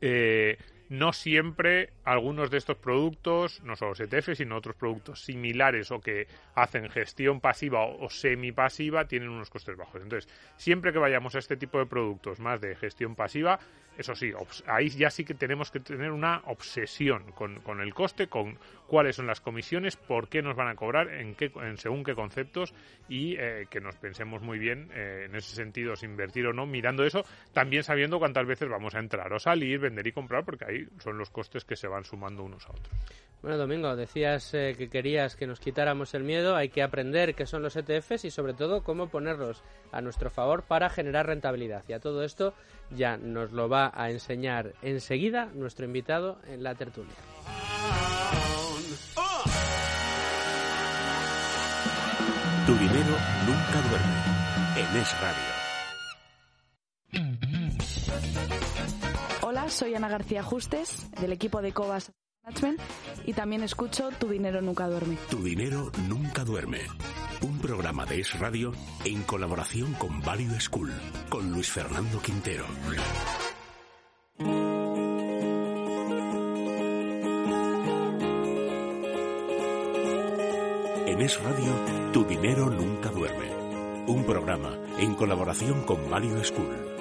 eh, 0.00 0.58
no 0.88 1.12
siempre 1.14 1.90
algunos 2.04 2.50
de 2.50 2.58
estos 2.58 2.76
productos, 2.76 3.62
no 3.62 3.76
solo 3.76 3.94
ETF, 3.94 4.34
sino 4.34 4.56
otros 4.56 4.76
productos 4.76 5.24
similares 5.24 5.90
o 5.90 6.00
que 6.00 6.26
hacen 6.54 6.90
gestión 6.90 7.40
pasiva 7.40 7.86
o, 7.86 8.10
semipasiva, 8.10 9.06
tienen 9.06 9.30
unos 9.30 9.48
costes 9.48 9.74
bajos. 9.74 10.02
Entonces, 10.02 10.30
siempre 10.56 10.92
que 10.92 10.98
vayamos 10.98 11.34
a 11.34 11.38
este 11.38 11.56
tipo 11.56 11.78
de 11.78 11.86
productos 11.86 12.40
más 12.40 12.60
de 12.60 12.76
gestión 12.76 13.14
pasiva, 13.14 13.58
eso 13.98 14.14
sí, 14.14 14.32
ahí 14.66 14.88
ya 14.88 15.10
sí 15.10 15.24
que 15.24 15.34
tenemos 15.34 15.70
que 15.70 15.80
tener 15.80 16.10
una 16.10 16.42
obsesión 16.46 17.32
con, 17.32 17.60
con, 17.60 17.80
el 17.80 17.92
coste, 17.92 18.26
con 18.28 18.58
cuáles 18.86 19.16
son 19.16 19.26
las 19.26 19.40
comisiones, 19.40 19.96
por 19.96 20.28
qué 20.28 20.42
nos 20.42 20.56
van 20.56 20.68
a 20.68 20.74
cobrar, 20.74 21.08
en, 21.12 21.34
qué, 21.34 21.52
en 21.56 21.76
según 21.76 22.02
qué 22.02 22.14
conceptos 22.14 22.74
y 23.08 23.36
eh, 23.38 23.66
que 23.70 23.80
nos 23.80 23.96
pensemos 23.96 24.42
muy 24.42 24.58
bien 24.58 24.90
eh, 24.94 25.26
en 25.26 25.36
ese 25.36 25.54
sentido, 25.54 25.94
si 25.96 26.06
invertir 26.06 26.46
o 26.46 26.52
no, 26.52 26.66
mirando 26.66 27.04
eso, 27.04 27.24
también 27.52 27.82
sabiendo 27.82 28.18
cuántas 28.18 28.46
veces 28.46 28.68
vamos 28.68 28.94
a 28.94 28.98
entrar 28.98 29.32
o 29.32 29.38
salir, 29.38 29.78
vender 29.78 30.06
y 30.06 30.12
comprar, 30.12 30.44
porque 30.44 30.64
ahí 30.64 30.86
son 30.98 31.18
los 31.18 31.30
costes 31.30 31.64
que 31.64 31.76
se 31.76 31.88
van 31.88 32.04
sumando 32.04 32.42
unos 32.42 32.66
a 32.66 32.70
otros. 32.70 32.94
Bueno, 33.42 33.58
Domingo, 33.58 33.96
decías 33.96 34.54
eh, 34.54 34.76
que 34.78 34.88
querías 34.88 35.34
que 35.34 35.48
nos 35.48 35.58
quitáramos 35.58 36.14
el 36.14 36.22
miedo, 36.22 36.54
hay 36.54 36.68
que 36.68 36.80
aprender 36.80 37.34
qué 37.34 37.44
son 37.44 37.60
los 37.62 37.74
ETFs 37.74 38.24
y 38.24 38.30
sobre 38.30 38.54
todo 38.54 38.84
cómo 38.84 39.08
ponerlos 39.08 39.64
a 39.90 40.00
nuestro 40.00 40.30
favor 40.30 40.62
para 40.62 40.88
generar 40.88 41.26
rentabilidad. 41.26 41.82
Y 41.88 41.92
a 41.92 41.98
todo 41.98 42.22
esto 42.22 42.54
ya 42.90 43.16
nos 43.16 43.50
lo 43.50 43.68
va 43.68 43.90
a 43.96 44.10
enseñar 44.10 44.74
enseguida 44.80 45.46
nuestro 45.54 45.84
invitado 45.84 46.38
en 46.46 46.62
la 46.62 46.76
tertulia. 46.76 47.16
Tu 52.64 52.74
dinero 52.74 53.16
nunca 53.44 53.82
duerme 53.88 54.22
en 54.76 54.96
Es 55.00 55.20
Radio. 55.20 55.52
Hola, 59.40 59.68
soy 59.68 59.96
Ana 59.96 60.08
García 60.08 60.44
Justes, 60.44 61.10
del 61.20 61.32
equipo 61.32 61.60
de 61.60 61.72
Cobas 61.72 62.12
Y 63.24 63.32
también 63.32 63.62
escucho 63.62 64.10
Tu 64.18 64.28
dinero 64.28 64.60
nunca 64.60 64.88
duerme. 64.88 65.16
Tu 65.30 65.42
dinero 65.42 65.92
nunca 66.08 66.44
duerme. 66.44 66.80
Un 67.40 67.58
programa 67.58 68.04
de 68.04 68.20
Es 68.20 68.38
Radio 68.38 68.72
en 69.04 69.22
colaboración 69.22 69.94
con 69.94 70.20
Value 70.22 70.60
School, 70.60 70.92
con 71.28 71.50
Luis 71.52 71.70
Fernando 71.70 72.20
Quintero. 72.20 72.66
En 81.06 81.20
Es 81.20 81.42
Radio, 81.42 81.72
Tu 82.12 82.24
dinero 82.24 82.70
nunca 82.70 83.10
duerme. 83.10 83.52
Un 84.06 84.24
programa 84.24 84.76
en 84.98 85.14
colaboración 85.14 85.82
con 85.84 86.10
Value 86.10 86.42
School. 86.44 86.91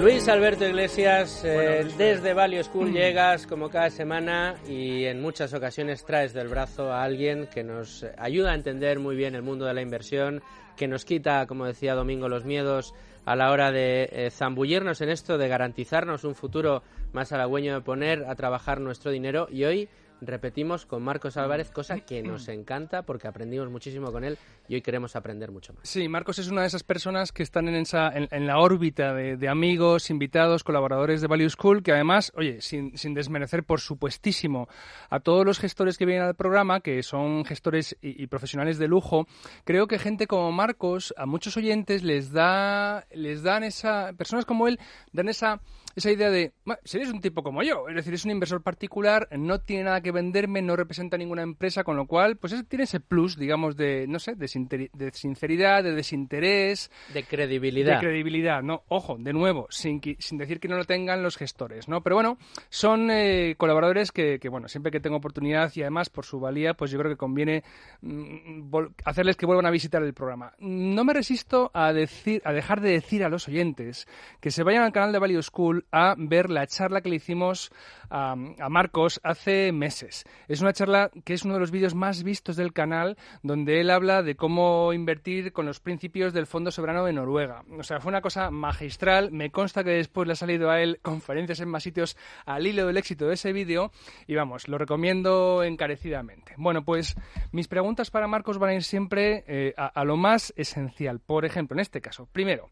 Luis 0.00 0.26
Alberto 0.28 0.66
Iglesias, 0.66 1.42
eh, 1.44 1.86
desde 1.98 2.32
Value 2.32 2.64
School 2.64 2.90
llegas 2.90 3.46
como 3.46 3.68
cada 3.68 3.90
semana 3.90 4.56
y 4.66 5.04
en 5.04 5.20
muchas 5.20 5.52
ocasiones 5.52 6.06
traes 6.06 6.32
del 6.32 6.48
brazo 6.48 6.90
a 6.90 7.02
alguien 7.02 7.48
que 7.48 7.62
nos 7.62 8.06
ayuda 8.16 8.52
a 8.52 8.54
entender 8.54 8.98
muy 8.98 9.14
bien 9.14 9.34
el 9.34 9.42
mundo 9.42 9.66
de 9.66 9.74
la 9.74 9.82
inversión, 9.82 10.42
que 10.74 10.88
nos 10.88 11.04
quita, 11.04 11.46
como 11.46 11.66
decía 11.66 11.94
Domingo, 11.94 12.30
los 12.30 12.46
miedos 12.46 12.94
a 13.26 13.36
la 13.36 13.50
hora 13.50 13.72
de 13.72 14.08
eh, 14.10 14.30
zambullirnos 14.30 15.02
en 15.02 15.10
esto, 15.10 15.36
de 15.36 15.48
garantizarnos 15.48 16.24
un 16.24 16.34
futuro 16.34 16.82
más 17.12 17.30
halagüeño 17.32 17.74
de 17.74 17.80
poner 17.82 18.24
a 18.24 18.34
trabajar 18.36 18.80
nuestro 18.80 19.10
dinero. 19.10 19.48
Y 19.50 19.64
hoy 19.64 19.90
repetimos 20.20 20.86
con 20.86 21.02
Marcos 21.02 21.36
Álvarez, 21.36 21.70
cosa 21.70 22.00
que 22.00 22.22
nos 22.22 22.48
encanta 22.48 23.02
porque 23.02 23.28
aprendimos 23.28 23.70
muchísimo 23.70 24.12
con 24.12 24.24
él 24.24 24.38
y 24.68 24.74
hoy 24.74 24.82
queremos 24.82 25.16
aprender 25.16 25.50
mucho 25.50 25.72
más. 25.72 25.88
Sí, 25.88 26.08
Marcos 26.08 26.38
es 26.38 26.48
una 26.48 26.62
de 26.62 26.68
esas 26.68 26.82
personas 26.82 27.32
que 27.32 27.42
están 27.42 27.68
en, 27.68 27.74
esa, 27.74 28.10
en, 28.14 28.46
la 28.46 28.58
órbita 28.58 29.14
de, 29.14 29.48
amigos, 29.48 30.10
invitados, 30.10 30.64
colaboradores 30.64 31.20
de 31.20 31.26
Value 31.26 31.50
School, 31.50 31.82
que 31.82 31.92
además, 31.92 32.32
oye, 32.36 32.60
sin, 32.60 32.96
sin, 32.96 33.14
desmerecer 33.14 33.64
por 33.64 33.80
supuestísimo 33.80 34.68
a 35.08 35.20
todos 35.20 35.44
los 35.44 35.58
gestores 35.58 35.98
que 35.98 36.06
vienen 36.06 36.24
al 36.24 36.34
programa, 36.34 36.80
que 36.80 37.02
son 37.02 37.44
gestores 37.44 37.96
y, 38.00 38.22
y, 38.22 38.26
profesionales 38.28 38.78
de 38.78 38.88
lujo, 38.88 39.26
creo 39.64 39.86
que 39.86 39.98
gente 39.98 40.26
como 40.26 40.52
Marcos, 40.52 41.12
a 41.16 41.26
muchos 41.26 41.56
oyentes 41.56 42.02
les 42.02 42.32
da, 42.32 43.06
les 43.12 43.42
dan 43.42 43.64
esa, 43.64 44.12
personas 44.16 44.44
como 44.44 44.68
él, 44.68 44.78
dan 45.12 45.28
esa 45.28 45.60
esa 45.96 46.10
idea 46.10 46.30
de, 46.30 46.52
si 46.84 46.98
eres 46.98 47.10
un 47.10 47.20
tipo 47.20 47.42
como 47.42 47.62
yo, 47.62 47.88
es 47.88 47.94
decir, 47.94 48.14
es 48.14 48.24
un 48.24 48.30
inversor 48.30 48.62
particular, 48.62 49.28
no 49.32 49.60
tiene 49.60 49.84
nada 49.84 50.00
que 50.00 50.12
venderme, 50.12 50.62
no 50.62 50.76
representa 50.76 51.16
ninguna 51.16 51.42
empresa, 51.42 51.84
con 51.84 51.96
lo 51.96 52.06
cual, 52.06 52.36
pues 52.36 52.54
tiene 52.68 52.84
ese 52.84 53.00
plus, 53.00 53.36
digamos, 53.36 53.76
de, 53.76 54.06
no 54.08 54.18
sé, 54.18 54.34
de, 54.34 54.48
sinceridad, 54.48 55.82
de 55.84 55.92
desinterés. 55.92 56.90
De 57.12 57.24
credibilidad. 57.24 57.94
De 57.94 58.00
credibilidad, 58.00 58.62
no, 58.62 58.84
ojo, 58.88 59.16
de 59.18 59.32
nuevo, 59.32 59.66
sin, 59.70 60.00
sin 60.18 60.38
decir 60.38 60.60
que 60.60 60.68
no 60.68 60.76
lo 60.76 60.84
tengan 60.84 61.22
los 61.22 61.36
gestores, 61.36 61.88
¿no? 61.88 62.02
Pero 62.02 62.16
bueno, 62.16 62.38
son 62.68 63.10
eh, 63.10 63.54
colaboradores 63.56 64.12
que, 64.12 64.38
que, 64.38 64.48
bueno, 64.48 64.68
siempre 64.68 64.92
que 64.92 65.00
tengo 65.00 65.16
oportunidad 65.16 65.72
y 65.74 65.82
además 65.82 66.08
por 66.08 66.24
su 66.24 66.40
valía, 66.40 66.74
pues 66.74 66.90
yo 66.90 66.98
creo 66.98 67.10
que 67.10 67.16
conviene 67.16 67.64
mm, 68.02 68.70
hacerles 69.04 69.36
que 69.36 69.46
vuelvan 69.46 69.66
a 69.66 69.70
visitar 69.70 70.02
el 70.02 70.14
programa. 70.14 70.52
No 70.58 71.04
me 71.04 71.14
resisto 71.14 71.70
a, 71.74 71.92
decir, 71.92 72.42
a 72.44 72.52
dejar 72.52 72.80
de 72.80 72.90
decir 72.90 73.24
a 73.24 73.28
los 73.28 73.48
oyentes 73.48 74.06
que 74.40 74.50
se 74.50 74.62
vayan 74.62 74.82
al 74.82 74.92
canal 74.92 75.12
de 75.12 75.18
Value 75.18 75.42
School 75.42 75.79
a 75.92 76.14
ver 76.16 76.50
la 76.50 76.66
charla 76.66 77.00
que 77.00 77.08
le 77.08 77.16
hicimos 77.16 77.70
a, 78.10 78.34
Marcos 78.68 79.20
hace 79.22 79.72
meses. 79.72 80.24
Es 80.48 80.60
una 80.60 80.72
charla 80.72 81.10
que 81.24 81.34
es 81.34 81.44
uno 81.44 81.54
de 81.54 81.60
los 81.60 81.70
vídeos 81.70 81.94
más 81.94 82.22
vistos 82.22 82.56
del 82.56 82.72
canal, 82.72 83.16
donde 83.42 83.80
él 83.80 83.90
habla 83.90 84.22
de 84.22 84.34
cómo 84.34 84.92
invertir 84.92 85.52
con 85.52 85.66
los 85.66 85.80
principios 85.80 86.32
del 86.32 86.46
Fondo 86.46 86.70
Soberano 86.70 87.04
de 87.04 87.12
Noruega. 87.12 87.64
O 87.78 87.82
sea, 87.82 88.00
fue 88.00 88.10
una 88.10 88.20
cosa 88.20 88.50
magistral. 88.50 89.30
Me 89.32 89.50
consta 89.50 89.84
que 89.84 89.90
después 89.90 90.26
le 90.26 90.32
ha 90.32 90.36
salido 90.36 90.70
a 90.70 90.80
él 90.80 90.98
conferencias 91.02 91.60
en 91.60 91.68
más 91.68 91.82
sitios 91.82 92.16
al 92.44 92.66
hilo 92.66 92.86
del 92.86 92.96
éxito 92.96 93.26
de 93.26 93.34
ese 93.34 93.52
vídeo. 93.52 93.92
Y 94.26 94.34
vamos, 94.34 94.68
lo 94.68 94.78
recomiendo 94.78 95.62
encarecidamente. 95.62 96.54
Bueno, 96.56 96.84
pues 96.84 97.16
mis 97.52 97.68
preguntas 97.68 98.10
para 98.10 98.26
Marcos 98.26 98.58
van 98.58 98.70
a 98.70 98.74
ir 98.74 98.82
siempre 98.82 99.44
eh, 99.46 99.74
a 99.76 100.04
lo 100.04 100.16
más 100.16 100.52
esencial. 100.56 101.20
Por 101.20 101.44
ejemplo, 101.44 101.76
en 101.76 101.80
este 101.80 102.00
caso, 102.00 102.26
primero, 102.32 102.70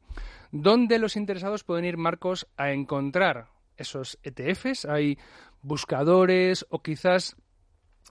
¿Dónde 0.50 0.98
los 0.98 1.16
interesados 1.16 1.64
pueden 1.64 1.84
ir, 1.84 1.96
Marcos, 1.96 2.48
a 2.56 2.72
encontrar 2.72 3.48
esos 3.76 4.18
ETFs? 4.22 4.86
¿Hay 4.86 5.18
buscadores 5.62 6.66
o 6.70 6.82
quizás 6.82 7.36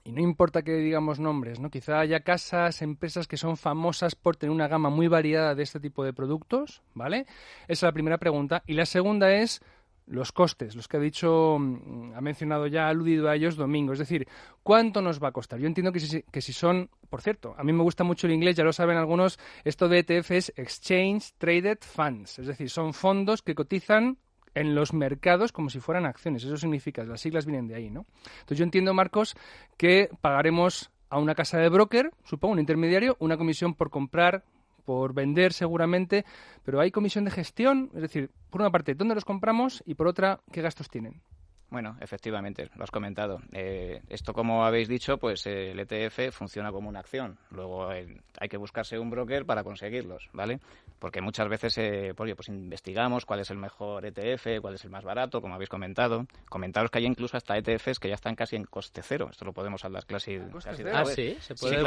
y 0.04 0.12
no 0.12 0.22
importa 0.22 0.62
que 0.62 0.76
digamos 0.76 1.18
nombres, 1.18 1.60
¿no? 1.60 1.70
Quizá 1.70 2.00
haya 2.00 2.20
casas, 2.20 2.80
empresas 2.82 3.26
que 3.26 3.36
son 3.36 3.56
famosas 3.56 4.14
por 4.14 4.36
tener 4.36 4.54
una 4.54 4.68
gama 4.68 4.88
muy 4.88 5.08
variada 5.08 5.54
de 5.54 5.62
este 5.62 5.80
tipo 5.80 6.04
de 6.04 6.12
productos, 6.12 6.82
¿vale? 6.94 7.26
Esa 7.64 7.72
es 7.72 7.82
la 7.82 7.92
primera 7.92 8.18
pregunta. 8.18 8.62
Y 8.66 8.74
la 8.74 8.86
segunda 8.86 9.34
es, 9.34 9.60
los 10.08 10.32
costes, 10.32 10.74
los 10.74 10.88
que 10.88 10.96
ha 10.96 11.00
dicho, 11.00 11.56
mm, 11.58 12.14
ha 12.14 12.20
mencionado 12.20 12.66
ya, 12.66 12.86
ha 12.86 12.90
aludido 12.90 13.28
a 13.28 13.36
ellos 13.36 13.56
Domingo. 13.56 13.92
Es 13.92 13.98
decir, 13.98 14.26
¿cuánto 14.62 15.02
nos 15.02 15.22
va 15.22 15.28
a 15.28 15.32
costar? 15.32 15.58
Yo 15.58 15.66
entiendo 15.66 15.92
que 15.92 16.00
si, 16.00 16.22
que 16.22 16.40
si 16.40 16.52
son, 16.52 16.90
por 17.08 17.22
cierto, 17.22 17.54
a 17.56 17.64
mí 17.64 17.72
me 17.72 17.82
gusta 17.82 18.04
mucho 18.04 18.26
el 18.26 18.32
inglés, 18.32 18.56
ya 18.56 18.64
lo 18.64 18.72
saben 18.72 18.96
algunos, 18.96 19.38
esto 19.64 19.88
de 19.88 20.00
ETF 20.00 20.30
es 20.32 20.52
Exchange 20.56 21.34
Traded 21.38 21.78
Funds, 21.80 22.38
es 22.38 22.46
decir, 22.46 22.70
son 22.70 22.94
fondos 22.94 23.42
que 23.42 23.54
cotizan 23.54 24.18
en 24.54 24.74
los 24.74 24.92
mercados 24.92 25.52
como 25.52 25.70
si 25.70 25.78
fueran 25.78 26.06
acciones. 26.06 26.42
Eso 26.42 26.56
significa, 26.56 27.04
las 27.04 27.20
siglas 27.20 27.46
vienen 27.46 27.68
de 27.68 27.76
ahí, 27.76 27.90
¿no? 27.90 28.06
Entonces 28.40 28.58
yo 28.58 28.64
entiendo, 28.64 28.92
Marcos, 28.94 29.36
que 29.76 30.10
pagaremos 30.20 30.90
a 31.10 31.18
una 31.18 31.34
casa 31.34 31.58
de 31.58 31.68
broker, 31.68 32.10
supongo, 32.24 32.54
un 32.54 32.58
intermediario, 32.58 33.16
una 33.20 33.36
comisión 33.36 33.74
por 33.74 33.90
comprar, 33.90 34.44
por 34.88 35.12
vender 35.12 35.52
seguramente, 35.52 36.24
pero 36.64 36.80
hay 36.80 36.90
comisión 36.90 37.26
de 37.26 37.30
gestión, 37.30 37.90
es 37.94 38.00
decir, 38.00 38.30
por 38.48 38.62
una 38.62 38.70
parte, 38.70 38.94
¿dónde 38.94 39.14
los 39.14 39.26
compramos? 39.26 39.82
Y 39.84 39.96
por 39.96 40.08
otra, 40.08 40.40
¿qué 40.50 40.62
gastos 40.62 40.88
tienen? 40.88 41.20
Bueno, 41.70 41.96
efectivamente, 42.00 42.70
lo 42.76 42.84
has 42.84 42.90
comentado. 42.90 43.40
Eh, 43.52 44.00
esto, 44.08 44.32
como 44.32 44.64
habéis 44.64 44.88
dicho, 44.88 45.18
pues 45.18 45.46
eh, 45.46 45.72
el 45.72 45.80
ETF 45.80 46.34
funciona 46.34 46.72
como 46.72 46.88
una 46.88 47.00
acción. 47.00 47.36
Luego 47.50 47.92
eh, 47.92 48.20
hay 48.40 48.48
que 48.48 48.56
buscarse 48.56 48.98
un 48.98 49.10
broker 49.10 49.44
para 49.44 49.62
conseguirlos, 49.62 50.30
¿vale? 50.32 50.60
Porque 50.98 51.20
muchas 51.20 51.46
veces, 51.48 52.14
pues, 52.16 52.34
pues, 52.34 52.48
investigamos 52.48 53.26
cuál 53.26 53.40
es 53.40 53.50
el 53.50 53.58
mejor 53.58 54.06
ETF, 54.06 54.60
cuál 54.62 54.74
es 54.74 54.84
el 54.84 54.90
más 54.90 55.04
barato, 55.04 55.42
como 55.42 55.54
habéis 55.54 55.68
comentado. 55.68 56.26
Comentaros 56.48 56.90
que 56.90 56.98
hay 56.98 57.06
incluso 57.06 57.36
hasta 57.36 57.56
ETFs 57.56 58.00
que 58.00 58.08
ya 58.08 58.14
están 58.14 58.34
casi 58.34 58.56
en 58.56 58.64
coste 58.64 59.02
cero. 59.02 59.28
Esto 59.30 59.44
lo 59.44 59.52
podemos 59.52 59.84
hablar 59.84 60.06
casi, 60.06 60.38
casi 60.64 60.82
Ah, 60.90 61.04
sí, 61.04 61.36
se, 61.40 61.54
pueden 61.54 61.84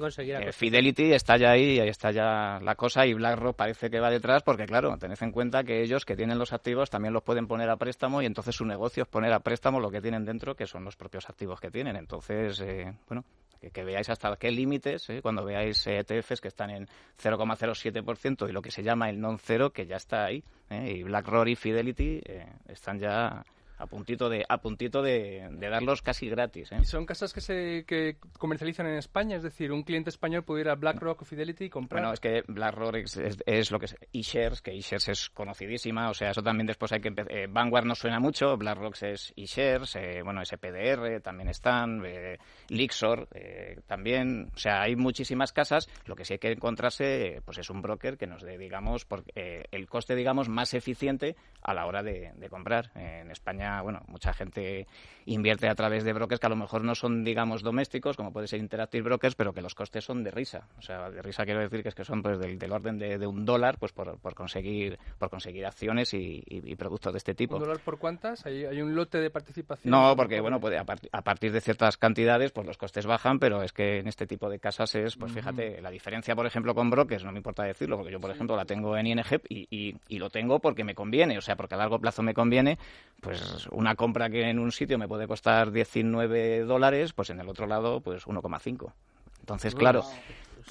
conseguir. 0.00 0.36
A 0.36 0.52
Fidelity 0.52 1.12
está 1.12 1.36
ya 1.36 1.52
ahí, 1.52 1.78
ahí 1.78 1.88
está 1.88 2.10
ya 2.10 2.58
la 2.60 2.74
cosa 2.74 3.06
y 3.06 3.14
BlackRock 3.14 3.56
parece 3.56 3.88
que 3.88 4.00
va 4.00 4.10
detrás 4.10 4.42
porque, 4.42 4.66
claro, 4.66 4.96
tened 4.98 5.16
en 5.20 5.30
cuenta 5.30 5.62
que 5.62 5.82
ellos 5.82 6.04
que 6.04 6.16
tienen 6.16 6.38
los 6.38 6.52
activos 6.52 6.90
también 6.90 7.14
los 7.14 7.22
pueden 7.22 7.46
poner 7.46 7.70
a 7.70 7.76
préstamo 7.76 8.20
y 8.20 8.26
entonces 8.26 8.56
su 8.56 8.64
negocio 8.64 9.02
poner 9.12 9.32
a 9.34 9.40
préstamo 9.40 9.78
lo 9.78 9.90
que 9.90 10.00
tienen 10.00 10.24
dentro, 10.24 10.56
que 10.56 10.66
son 10.66 10.84
los 10.84 10.96
propios 10.96 11.28
activos 11.28 11.60
que 11.60 11.70
tienen. 11.70 11.96
Entonces, 11.96 12.58
eh, 12.60 12.92
bueno, 13.06 13.24
que, 13.60 13.84
veáis 13.84 14.08
hasta 14.08 14.34
qué 14.36 14.50
límites, 14.50 15.08
eh, 15.10 15.20
cuando 15.20 15.44
veáis 15.44 15.86
ETFs 15.86 16.40
que 16.40 16.48
están 16.48 16.70
en 16.70 16.88
0,07% 17.22 18.48
y 18.48 18.52
lo 18.52 18.62
que 18.62 18.70
se 18.70 18.82
llama 18.82 19.10
el 19.10 19.20
non-cero, 19.20 19.70
que 19.70 19.86
ya 19.86 19.96
está 19.96 20.24
ahí. 20.24 20.42
Eh, 20.70 20.94
y 20.96 21.02
BlackRock 21.02 21.48
y 21.48 21.56
Fidelity 21.56 22.22
están 22.66 22.98
ya 22.98 23.44
a 23.82 23.86
puntito 23.86 24.28
de 24.28 24.44
a 24.48 24.58
puntito 24.58 25.02
de, 25.02 25.48
darlos 25.58 26.02
casi 26.02 26.28
gratis. 26.28 26.70
¿eh? 26.70 26.84
¿Son 26.84 27.04
casas 27.04 27.32
que 27.32 27.40
se 27.40 27.84
que 27.84 28.16
comercializan 28.38 28.86
en 28.86 28.96
España? 28.96 29.36
Es 29.36 29.42
decir, 29.42 29.72
un 29.72 29.82
cliente 29.82 30.10
español 30.10 30.44
puede 30.44 30.62
ir 30.62 30.68
a 30.68 30.76
BlackRock 30.76 31.22
o 31.22 31.24
Fidelity 31.24 31.64
y 31.64 31.70
comprar. 31.70 32.00
Bueno, 32.00 32.14
es 32.14 32.20
que 32.20 32.44
BlackRock 32.46 32.94
es, 32.94 33.70
lo 33.72 33.80
que 33.80 33.86
es 33.86 33.96
eShares, 34.12 34.62
que 34.62 34.70
eShares 34.76 35.08
es 35.08 35.30
conocidísima, 35.30 36.10
o 36.10 36.14
sea, 36.14 36.30
eso 36.30 36.42
también 36.42 36.66
después 36.66 36.92
hay 36.92 37.00
que 37.00 37.08
empezar. 37.08 37.32
Eh, 37.32 37.48
Vanguard 37.50 37.84
no 37.84 37.96
suena 37.96 38.20
mucho, 38.20 38.56
BlackRock 38.56 39.02
es 39.02 39.32
eShares, 39.36 39.96
eh, 39.96 40.22
bueno, 40.22 40.44
SPDR 40.44 41.20
también 41.20 41.48
están, 41.48 42.02
eh, 42.06 42.38
Lixor 42.68 43.28
eh, 43.34 43.80
también, 43.88 44.50
o 44.54 44.58
sea, 44.58 44.82
hay 44.82 44.94
muchísimas 44.94 45.52
casas. 45.52 45.88
Lo 46.06 46.14
que 46.14 46.24
sí 46.24 46.34
hay 46.34 46.38
que 46.38 46.52
encontrarse, 46.52 47.42
pues 47.44 47.58
es 47.58 47.68
un 47.68 47.82
broker 47.82 48.16
que 48.16 48.28
nos 48.28 48.42
dé, 48.42 48.58
digamos, 48.58 49.04
por, 49.04 49.24
el 49.34 49.88
coste, 49.88 50.14
digamos, 50.14 50.48
más 50.48 50.72
eficiente 50.74 51.34
a 51.62 51.74
la 51.74 51.86
hora 51.86 52.02
de 52.04 52.32
comprar. 52.48 52.90
en 52.94 53.30
España 53.30 53.71
bueno, 53.80 54.02
mucha 54.08 54.34
gente 54.34 54.86
invierte 55.26 55.68
a 55.68 55.74
través 55.74 56.04
de 56.04 56.12
brokers 56.12 56.40
que 56.40 56.46
a 56.46 56.50
lo 56.50 56.56
mejor 56.56 56.84
no 56.84 56.94
son, 56.94 57.24
digamos, 57.24 57.62
domésticos, 57.62 58.16
como 58.16 58.32
puede 58.32 58.48
ser 58.48 58.60
Interactive 58.60 59.02
Brokers, 59.04 59.34
pero 59.34 59.52
que 59.52 59.62
los 59.62 59.74
costes 59.74 60.04
son 60.04 60.22
de 60.24 60.30
risa. 60.30 60.68
O 60.78 60.82
sea, 60.82 61.10
de 61.10 61.22
risa 61.22 61.44
quiero 61.44 61.60
decir 61.60 61.82
que 61.82 61.88
es 61.88 61.94
que 61.94 62.04
son 62.04 62.22
pues 62.22 62.38
del, 62.38 62.72
orden 62.72 62.98
de, 62.98 63.26
un 63.26 63.44
dólar, 63.44 63.78
pues 63.78 63.92
por, 63.92 64.18
conseguir 64.34 64.98
por 65.18 65.30
conseguir 65.30 65.64
acciones 65.66 66.12
y, 66.14 66.42
productos 66.76 67.12
de 67.12 67.18
este 67.18 67.34
tipo. 67.34 67.56
¿Un 67.56 67.62
dólar 67.62 67.80
por 67.80 67.98
cuántas? 67.98 68.44
¿Hay, 68.46 68.80
un 68.80 68.94
lote 68.94 69.18
de 69.18 69.30
participación? 69.30 69.90
No, 69.90 70.16
porque 70.16 70.40
bueno, 70.40 70.58
puede, 70.58 70.78
a, 70.78 70.84
partir 70.84 71.52
de 71.52 71.60
ciertas 71.60 71.96
cantidades, 71.96 72.50
pues 72.50 72.66
los 72.66 72.76
costes 72.76 73.06
bajan, 73.06 73.38
pero 73.38 73.62
es 73.62 73.72
que 73.72 73.98
en 73.98 74.08
este 74.08 74.26
tipo 74.26 74.50
de 74.50 74.58
casas 74.58 74.94
es, 74.94 75.16
pues 75.16 75.32
fíjate, 75.32 75.80
la 75.80 75.90
diferencia, 75.90 76.34
por 76.34 76.46
ejemplo, 76.46 76.74
con 76.74 76.90
brokers, 76.90 77.24
no 77.24 77.30
me 77.30 77.38
importa 77.38 77.62
decirlo, 77.62 77.96
porque 77.96 78.10
yo, 78.10 78.20
por 78.20 78.30
ejemplo, 78.30 78.56
la 78.56 78.64
tengo 78.64 78.96
en 78.96 79.06
ING 79.06 79.22
y, 79.48 79.94
y 80.08 80.18
lo 80.18 80.30
tengo 80.30 80.58
porque 80.58 80.82
me 80.82 80.94
conviene, 80.94 81.38
o 81.38 81.40
sea, 81.40 81.56
porque 81.56 81.74
a 81.74 81.78
largo 81.78 81.98
plazo 82.00 82.22
me 82.22 82.34
conviene, 82.34 82.78
pues 83.20 83.61
una 83.68 83.94
compra 83.94 84.30
que 84.30 84.48
en 84.48 84.58
un 84.58 84.72
sitio 84.72 84.98
me 84.98 85.08
puede 85.08 85.26
costar 85.26 85.70
19 85.72 86.60
dólares, 86.60 87.12
pues 87.12 87.30
en 87.30 87.40
el 87.40 87.48
otro 87.48 87.66
lado, 87.66 88.00
pues 88.00 88.26
1,5. 88.26 88.92
Entonces, 89.40 89.74
claro, 89.74 90.04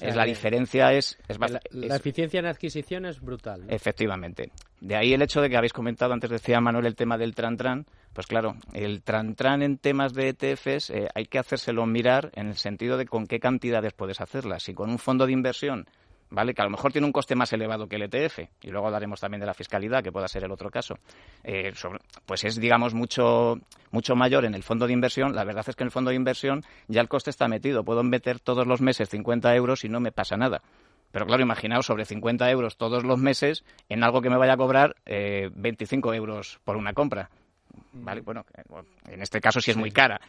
es 0.00 0.16
la 0.16 0.24
diferencia 0.24 0.92
es, 0.92 1.18
es 1.28 1.38
la, 1.38 1.96
eficiencia 1.96 2.40
en 2.40 2.46
adquisición 2.46 3.04
es 3.04 3.20
brutal. 3.20 3.64
Efectivamente. 3.68 4.50
De 4.80 4.96
ahí 4.96 5.12
el 5.12 5.22
hecho 5.22 5.40
de 5.40 5.50
que 5.50 5.56
habéis 5.56 5.72
comentado 5.72 6.12
antes 6.12 6.30
decía 6.30 6.60
Manuel 6.60 6.86
el 6.86 6.96
tema 6.96 7.18
del 7.18 7.34
tran 7.34 7.56
tran, 7.56 7.86
pues 8.12 8.26
claro, 8.26 8.56
el 8.72 9.02
tran 9.02 9.34
tran 9.34 9.62
en 9.62 9.78
temas 9.78 10.12
de 10.14 10.28
ETFs 10.30 10.90
eh, 10.90 11.08
hay 11.14 11.26
que 11.26 11.38
hacérselo 11.38 11.86
mirar 11.86 12.30
en 12.34 12.48
el 12.48 12.56
sentido 12.56 12.96
de 12.96 13.06
con 13.06 13.26
qué 13.26 13.38
cantidades 13.38 13.92
puedes 13.92 14.20
hacerlas. 14.20 14.64
Si 14.64 14.74
con 14.74 14.90
un 14.90 14.98
fondo 14.98 15.26
de 15.26 15.32
inversión 15.32 15.86
¿vale? 16.32 16.54
Que 16.54 16.62
a 16.62 16.64
lo 16.64 16.70
mejor 16.70 16.92
tiene 16.92 17.06
un 17.06 17.12
coste 17.12 17.34
más 17.34 17.52
elevado 17.52 17.86
que 17.86 17.96
el 17.96 18.02
ETF, 18.02 18.40
y 18.62 18.70
luego 18.70 18.86
hablaremos 18.86 19.20
también 19.20 19.40
de 19.40 19.46
la 19.46 19.54
fiscalidad, 19.54 20.02
que 20.02 20.10
pueda 20.10 20.26
ser 20.26 20.44
el 20.44 20.50
otro 20.50 20.70
caso. 20.70 20.96
Eh, 21.44 21.72
pues 22.26 22.44
es, 22.44 22.56
digamos, 22.56 22.94
mucho, 22.94 23.58
mucho 23.90 24.16
mayor 24.16 24.44
en 24.44 24.54
el 24.54 24.62
fondo 24.62 24.86
de 24.86 24.92
inversión. 24.92 25.34
La 25.34 25.44
verdad 25.44 25.64
es 25.68 25.76
que 25.76 25.84
en 25.84 25.88
el 25.88 25.92
fondo 25.92 26.10
de 26.10 26.16
inversión 26.16 26.64
ya 26.88 27.00
el 27.00 27.08
coste 27.08 27.30
está 27.30 27.48
metido. 27.48 27.84
Puedo 27.84 28.02
meter 28.02 28.40
todos 28.40 28.66
los 28.66 28.80
meses 28.80 29.08
50 29.08 29.54
euros 29.54 29.84
y 29.84 29.88
no 29.88 30.00
me 30.00 30.10
pasa 30.10 30.36
nada. 30.36 30.62
Pero 31.12 31.26
claro, 31.26 31.42
imaginaos 31.42 31.86
sobre 31.86 32.06
50 32.06 32.50
euros 32.50 32.78
todos 32.78 33.04
los 33.04 33.18
meses 33.18 33.64
en 33.90 34.02
algo 34.02 34.22
que 34.22 34.30
me 34.30 34.38
vaya 34.38 34.54
a 34.54 34.56
cobrar 34.56 34.96
eh, 35.04 35.50
25 35.54 36.14
euros 36.14 36.58
por 36.64 36.76
una 36.76 36.94
compra. 36.94 37.30
¿Vale? 37.92 38.20
Bueno, 38.20 38.44
en 39.08 39.22
este 39.22 39.40
caso 39.40 39.60
sí 39.60 39.70
es 39.70 39.76
muy 39.76 39.90
cara. 39.90 40.20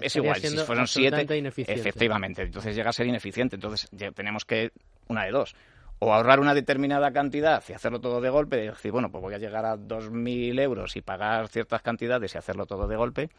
Es, 0.00 0.16
igual, 0.16 0.40
si 0.40 0.56
fueron 0.58 0.86
siete, 0.86 1.26
efectivamente, 1.66 2.42
entonces 2.42 2.74
llega 2.74 2.90
a 2.90 2.92
ser 2.92 3.06
ineficiente. 3.06 3.56
Entonces 3.56 3.88
tenemos 4.14 4.44
que 4.44 4.70
una 5.08 5.24
de 5.24 5.30
dos. 5.30 5.54
O 6.00 6.12
ahorrar 6.12 6.40
una 6.40 6.54
determinada 6.54 7.12
cantidad 7.12 7.62
y 7.68 7.72
hacerlo 7.72 8.00
todo 8.00 8.20
de 8.20 8.28
golpe, 8.28 8.62
y 8.62 8.68
decir, 8.68 8.92
bueno, 8.92 9.10
pues 9.10 9.22
voy 9.22 9.34
a 9.34 9.38
llegar 9.38 9.64
a 9.64 9.76
2.000 9.76 10.60
euros 10.60 10.96
y 10.96 11.00
pagar 11.00 11.48
ciertas 11.48 11.82
cantidades 11.82 12.34
y 12.34 12.38
hacerlo 12.38 12.66
todo 12.66 12.86
de 12.86 12.96
golpe, 12.96 13.30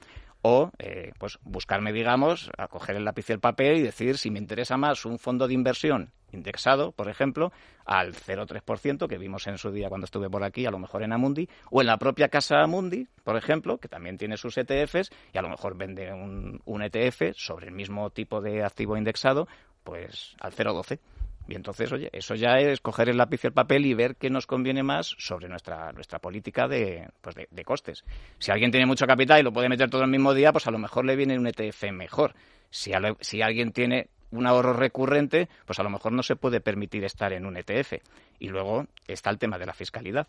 o 0.41 0.71
eh, 0.77 1.11
pues 1.17 1.39
buscarme, 1.41 1.91
digamos, 1.91 2.51
a 2.57 2.67
coger 2.67 2.95
el 2.97 3.05
lápiz 3.05 3.29
y 3.29 3.33
el 3.33 3.39
papel 3.39 3.77
y 3.77 3.81
decir 3.81 4.19
si 4.19 4.29
me 4.29 4.37
interesa 4.37 4.77
más 4.77 5.03
un 5.05 5.17
fondo 5.17 5.47
de 5.47 5.55
inversión 5.55 6.11
indexado, 6.31 6.91
por 6.91 7.09
ejemplo, 7.09 7.51
al 7.85 8.13
0,3% 8.13 9.07
que 9.07 9.17
vimos 9.17 9.47
en 9.47 9.57
su 9.57 9.71
día 9.71 9.89
cuando 9.89 10.05
estuve 10.05 10.29
por 10.29 10.43
aquí, 10.43 10.67
a 10.67 10.71
lo 10.71 10.77
mejor 10.77 11.01
en 11.01 11.13
Amundi, 11.13 11.49
o 11.71 11.81
en 11.81 11.87
la 11.87 11.97
propia 11.97 12.29
casa 12.29 12.61
Amundi, 12.61 13.07
por 13.23 13.37
ejemplo, 13.37 13.79
que 13.79 13.87
también 13.87 14.17
tiene 14.17 14.37
sus 14.37 14.55
ETFs 14.57 15.09
y 15.33 15.37
a 15.37 15.41
lo 15.41 15.49
mejor 15.49 15.75
vende 15.75 16.13
un, 16.13 16.61
un 16.65 16.81
ETF 16.83 17.35
sobre 17.35 17.67
el 17.67 17.73
mismo 17.73 18.11
tipo 18.11 18.39
de 18.39 18.63
activo 18.63 18.97
indexado, 18.97 19.47
pues 19.83 20.35
al 20.39 20.51
0,12%. 20.51 20.99
Y 21.47 21.55
entonces, 21.55 21.91
oye, 21.91 22.09
eso 22.11 22.35
ya 22.35 22.57
es 22.57 22.81
coger 22.81 23.09
el 23.09 23.17
lápiz 23.17 23.43
y 23.43 23.47
el 23.47 23.53
papel 23.53 23.85
y 23.85 23.93
ver 23.93 24.15
qué 24.15 24.29
nos 24.29 24.47
conviene 24.47 24.83
más 24.83 25.15
sobre 25.17 25.47
nuestra, 25.47 25.91
nuestra 25.91 26.19
política 26.19 26.67
de, 26.67 27.07
pues 27.21 27.35
de, 27.35 27.65
costes. 27.65 28.03
Si 28.39 28.51
alguien 28.51 28.71
tiene 28.71 28.85
mucho 28.85 29.05
capital 29.05 29.39
y 29.39 29.43
lo 29.43 29.53
puede 29.53 29.69
meter 29.69 29.89
todo 29.89 30.03
el 30.03 30.09
mismo 30.09 30.33
día, 30.33 30.51
pues 30.51 30.65
a 30.67 30.71
lo 30.71 30.79
mejor 30.79 31.05
le 31.05 31.15
viene 31.15 31.37
un 31.37 31.47
ETF 31.47 31.91
mejor. 31.91 32.33
Si, 32.71 32.91
si 33.21 33.41
alguien 33.41 33.71
tiene 33.71 34.09
un 34.31 34.47
ahorro 34.47 34.73
recurrente, 34.73 35.47
pues 35.65 35.79
a 35.79 35.83
lo 35.83 35.89
mejor 35.89 36.11
no 36.11 36.23
se 36.23 36.35
puede 36.35 36.61
permitir 36.61 37.03
estar 37.03 37.31
en 37.31 37.45
un 37.45 37.57
ETF. 37.57 37.93
Y 38.39 38.49
luego 38.49 38.87
está 39.07 39.29
el 39.29 39.37
tema 39.37 39.59
de 39.59 39.67
la 39.67 39.73
fiscalidad. 39.73 40.27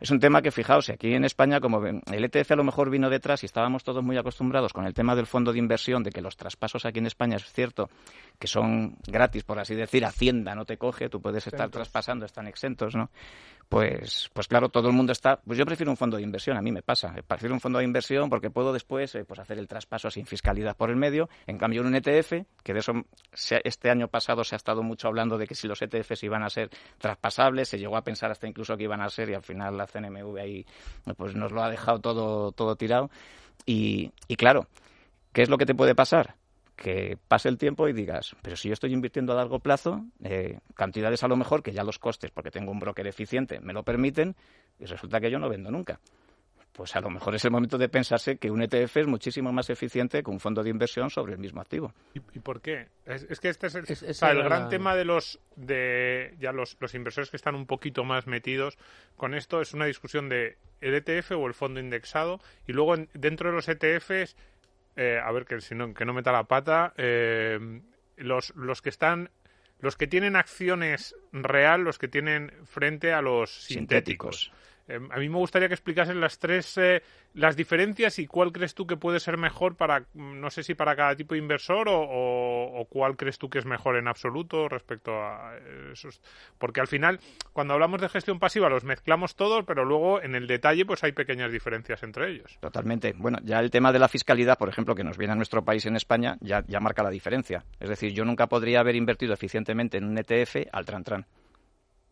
Es 0.00 0.12
un 0.12 0.20
tema 0.20 0.42
que, 0.42 0.52
fijaos, 0.52 0.90
aquí 0.90 1.12
en 1.12 1.24
España, 1.24 1.58
como 1.60 1.84
el 1.84 2.24
ETF 2.24 2.52
a 2.52 2.56
lo 2.56 2.62
mejor 2.62 2.88
vino 2.88 3.10
detrás 3.10 3.42
y 3.42 3.46
estábamos 3.46 3.82
todos 3.82 4.04
muy 4.04 4.16
acostumbrados 4.16 4.72
con 4.72 4.86
el 4.86 4.94
tema 4.94 5.16
del 5.16 5.26
fondo 5.26 5.52
de 5.52 5.58
inversión, 5.58 6.04
de 6.04 6.10
que 6.10 6.20
los 6.20 6.36
traspasos 6.36 6.86
aquí 6.86 7.00
en 7.00 7.06
España 7.06 7.36
es 7.36 7.52
cierto 7.52 7.90
que 8.38 8.46
son 8.46 8.96
gratis, 9.06 9.42
por 9.44 9.58
así 9.58 9.74
decir, 9.74 10.04
Hacienda 10.04 10.54
no 10.54 10.64
te 10.64 10.76
coge, 10.76 11.08
tú 11.08 11.20
puedes 11.20 11.46
estar 11.46 11.68
traspasando, 11.70 12.24
están 12.24 12.46
exentos, 12.46 12.94
¿no? 12.94 13.10
Pues, 13.68 14.30
pues 14.32 14.48
claro, 14.48 14.70
todo 14.70 14.88
el 14.88 14.94
mundo 14.94 15.12
está. 15.12 15.40
Pues 15.40 15.58
yo 15.58 15.66
prefiero 15.66 15.90
un 15.90 15.96
fondo 15.98 16.16
de 16.16 16.22
inversión, 16.22 16.56
a 16.56 16.62
mí 16.62 16.72
me 16.72 16.80
pasa. 16.80 17.14
Prefiero 17.26 17.54
un 17.54 17.60
fondo 17.60 17.78
de 17.78 17.84
inversión 17.84 18.30
porque 18.30 18.48
puedo 18.48 18.72
después 18.72 19.14
eh, 19.14 19.26
pues 19.26 19.40
hacer 19.40 19.58
el 19.58 19.68
traspaso 19.68 20.10
sin 20.10 20.24
fiscalidad 20.24 20.74
por 20.74 20.88
el 20.88 20.96
medio. 20.96 21.28
En 21.46 21.58
cambio, 21.58 21.82
en 21.82 21.88
un 21.88 21.94
ETF, 21.94 22.32
que 22.62 22.72
de 22.72 22.78
eso 22.78 22.92
este 23.62 23.90
año 23.90 24.08
pasado 24.08 24.42
se 24.42 24.54
ha 24.54 24.56
estado 24.56 24.82
mucho 24.82 25.08
hablando 25.08 25.36
de 25.36 25.46
que 25.46 25.54
si 25.54 25.68
los 25.68 25.82
ETFs 25.82 26.22
iban 26.22 26.42
a 26.44 26.48
ser 26.48 26.70
traspasables, 26.96 27.68
se 27.68 27.78
llegó 27.78 27.98
a 27.98 28.02
pensar 28.02 28.30
hasta 28.30 28.46
incluso 28.46 28.74
que 28.74 28.84
iban 28.84 29.02
a 29.02 29.10
ser 29.10 29.28
y 29.28 29.34
al 29.34 29.42
final 29.42 29.76
la 29.76 29.86
CNMV 29.86 30.38
ahí 30.38 30.64
pues 31.18 31.34
nos 31.34 31.52
lo 31.52 31.62
ha 31.62 31.68
dejado 31.68 32.00
todo, 32.00 32.52
todo 32.52 32.74
tirado. 32.74 33.10
Y, 33.66 34.12
y 34.28 34.36
claro, 34.36 34.66
¿qué 35.34 35.42
es 35.42 35.50
lo 35.50 35.58
que 35.58 35.66
te 35.66 35.74
puede 35.74 35.94
pasar? 35.94 36.37
Que 36.78 37.18
pase 37.26 37.48
el 37.48 37.58
tiempo 37.58 37.88
y 37.88 37.92
digas, 37.92 38.36
pero 38.40 38.56
si 38.56 38.68
yo 38.68 38.74
estoy 38.74 38.92
invirtiendo 38.92 39.32
a 39.32 39.36
largo 39.36 39.58
plazo, 39.58 40.06
eh, 40.22 40.60
cantidades 40.74 41.24
a 41.24 41.28
lo 41.28 41.36
mejor 41.36 41.62
que 41.62 41.72
ya 41.72 41.82
los 41.82 41.98
costes, 41.98 42.30
porque 42.30 42.52
tengo 42.52 42.70
un 42.70 42.78
broker 42.78 43.06
eficiente, 43.06 43.58
me 43.60 43.72
lo 43.72 43.82
permiten, 43.82 44.36
y 44.78 44.84
resulta 44.84 45.20
que 45.20 45.30
yo 45.30 45.40
no 45.40 45.48
vendo 45.48 45.72
nunca. 45.72 45.98
Pues 46.72 46.94
a 46.94 47.00
lo 47.00 47.10
mejor 47.10 47.34
es 47.34 47.44
el 47.44 47.50
momento 47.50 47.76
de 47.78 47.88
pensarse 47.88 48.36
que 48.36 48.52
un 48.52 48.62
ETF 48.62 48.98
es 48.98 49.06
muchísimo 49.08 49.52
más 49.52 49.68
eficiente 49.68 50.22
que 50.22 50.30
un 50.30 50.38
fondo 50.38 50.62
de 50.62 50.70
inversión 50.70 51.10
sobre 51.10 51.32
el 51.32 51.40
mismo 51.40 51.60
activo. 51.60 51.92
¿Y, 52.14 52.20
por 52.20 52.60
qué? 52.60 52.86
Es, 53.04 53.40
que 53.40 53.48
este 53.48 53.66
es 53.66 54.22
el, 54.22 54.42
gran 54.44 54.68
tema 54.68 54.94
de 54.94 55.04
los 55.04 55.40
de 55.56 56.36
ya 56.38 56.52
los, 56.52 56.76
los 56.78 56.94
inversores 56.94 57.30
que 57.30 57.36
están 57.36 57.56
un 57.56 57.66
poquito 57.66 58.04
más 58.04 58.28
metidos 58.28 58.78
con 59.16 59.34
esto 59.34 59.60
es 59.60 59.74
una 59.74 59.86
discusión 59.86 60.28
de 60.28 60.56
el 60.80 60.94
ETF 60.94 61.32
o 61.32 61.48
el 61.48 61.54
fondo 61.54 61.80
indexado 61.80 62.38
y 62.68 62.72
luego 62.72 62.94
dentro 63.12 63.50
de 63.50 63.56
los 63.56 63.68
ETFs 63.68 64.36
eh, 64.98 65.20
a 65.24 65.30
ver 65.30 65.44
que 65.44 65.60
si 65.60 65.76
no, 65.76 65.94
que 65.94 66.04
no 66.04 66.12
meta 66.12 66.32
la 66.32 66.44
pata, 66.44 66.92
eh, 66.96 67.80
los, 68.16 68.52
los 68.56 68.82
que 68.82 68.88
están, 68.88 69.30
los 69.78 69.96
que 69.96 70.08
tienen 70.08 70.34
acciones 70.34 71.14
real, 71.32 71.82
los 71.82 71.98
que 71.98 72.08
tienen 72.08 72.52
frente 72.64 73.12
a 73.12 73.22
los 73.22 73.64
sintéticos. 73.64 74.52
Eh, 74.88 74.98
a 75.10 75.18
mí 75.18 75.28
me 75.28 75.36
gustaría 75.36 75.68
que 75.68 75.74
explicases 75.74 76.16
las 76.16 76.40
tres, 76.40 76.76
eh, 76.78 77.02
las 77.34 77.54
diferencias 77.54 78.18
y 78.18 78.26
cuál 78.26 78.50
crees 78.50 78.74
tú 78.74 78.88
que 78.88 78.96
puede 78.96 79.20
ser 79.20 79.36
mejor 79.36 79.76
para, 79.76 80.04
no 80.14 80.50
sé 80.50 80.64
si 80.64 80.74
para 80.74 80.96
cada 80.96 81.14
tipo 81.14 81.34
de 81.34 81.40
inversor 81.40 81.88
o, 81.88 82.00
o, 82.00 82.47
cuál 82.84 83.16
crees 83.16 83.38
tú 83.38 83.48
que 83.48 83.58
es 83.58 83.66
mejor 83.66 83.96
en 83.96 84.08
absoluto 84.08 84.68
respecto 84.68 85.12
a 85.12 85.54
esos. 85.92 86.20
Porque 86.58 86.80
al 86.80 86.86
final, 86.86 87.20
cuando 87.52 87.74
hablamos 87.74 88.00
de 88.00 88.08
gestión 88.08 88.38
pasiva, 88.38 88.68
los 88.68 88.84
mezclamos 88.84 89.36
todos, 89.36 89.64
pero 89.64 89.84
luego 89.84 90.22
en 90.22 90.34
el 90.34 90.46
detalle 90.46 90.84
pues 90.84 91.02
hay 91.04 91.12
pequeñas 91.12 91.52
diferencias 91.52 92.02
entre 92.02 92.30
ellos. 92.30 92.58
Totalmente. 92.60 93.14
Bueno, 93.16 93.38
ya 93.42 93.60
el 93.60 93.70
tema 93.70 93.92
de 93.92 93.98
la 93.98 94.08
fiscalidad, 94.08 94.58
por 94.58 94.68
ejemplo, 94.68 94.94
que 94.94 95.04
nos 95.04 95.18
viene 95.18 95.32
a 95.32 95.36
nuestro 95.36 95.62
país 95.62 95.86
en 95.86 95.96
España, 95.96 96.36
ya, 96.40 96.64
ya 96.66 96.80
marca 96.80 97.02
la 97.02 97.10
diferencia. 97.10 97.64
Es 97.80 97.88
decir, 97.88 98.12
yo 98.12 98.24
nunca 98.24 98.46
podría 98.46 98.80
haber 98.80 98.96
invertido 98.96 99.34
eficientemente 99.34 99.98
en 99.98 100.04
un 100.04 100.18
ETF 100.18 100.68
al 100.72 100.84
tran-tran. 100.84 101.26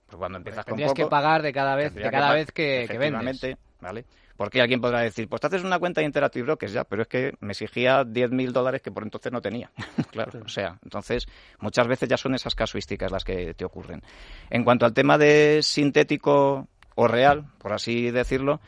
Pues 0.07 0.19
cuando 0.19 0.39
empiezas 0.39 0.65
con 0.65 0.79
poco, 0.79 0.95
que 0.95 1.07
pagar 1.07 1.43
de 1.43 1.53
cada 1.53 1.75
vez, 1.75 1.93
de 1.93 2.11
cada 2.11 2.31
que 2.31 2.35
vez 2.35 2.53
que, 2.53 2.87
que 2.89 2.99
vendes. 2.99 3.57
¿vale? 3.81 4.05
Porque 4.37 4.61
alguien 4.61 4.81
podrá 4.81 5.01
decir, 5.01 5.29
pues 5.29 5.41
te 5.41 5.47
haces 5.47 5.65
una 5.65 5.79
cuenta 5.79 6.01
de 6.01 6.07
Interactive 6.07 6.45
Brokers 6.45 6.73
ya, 6.73 6.85
pero 6.85 7.03
es 7.03 7.09
que 7.09 7.33
me 7.41 7.53
exigía 7.53 8.03
10.000 8.03 8.53
dólares 8.53 8.83
que 8.83 8.91
por 8.91 9.03
entonces 9.03 9.33
no 9.33 9.41
tenía. 9.41 9.71
claro, 10.11 10.41
o 10.45 10.49
sea, 10.49 10.79
entonces 10.83 11.27
muchas 11.61 11.89
veces 11.89 12.09
ya 12.09 12.17
son 12.17 12.35
esas 12.35 12.55
casuísticas 12.55 13.11
las 13.11 13.25
que 13.25 13.55
te 13.55 13.65
ocurren. 13.65 14.03
En 14.51 14.65
cuanto 14.65 14.85
al 14.85 14.93
tema 14.93 15.17
de 15.17 15.61
sintético 15.63 16.69
o 16.95 17.09
real, 17.09 17.47
por 17.59 17.73
así 17.73 18.11
decirlo, 18.11 18.61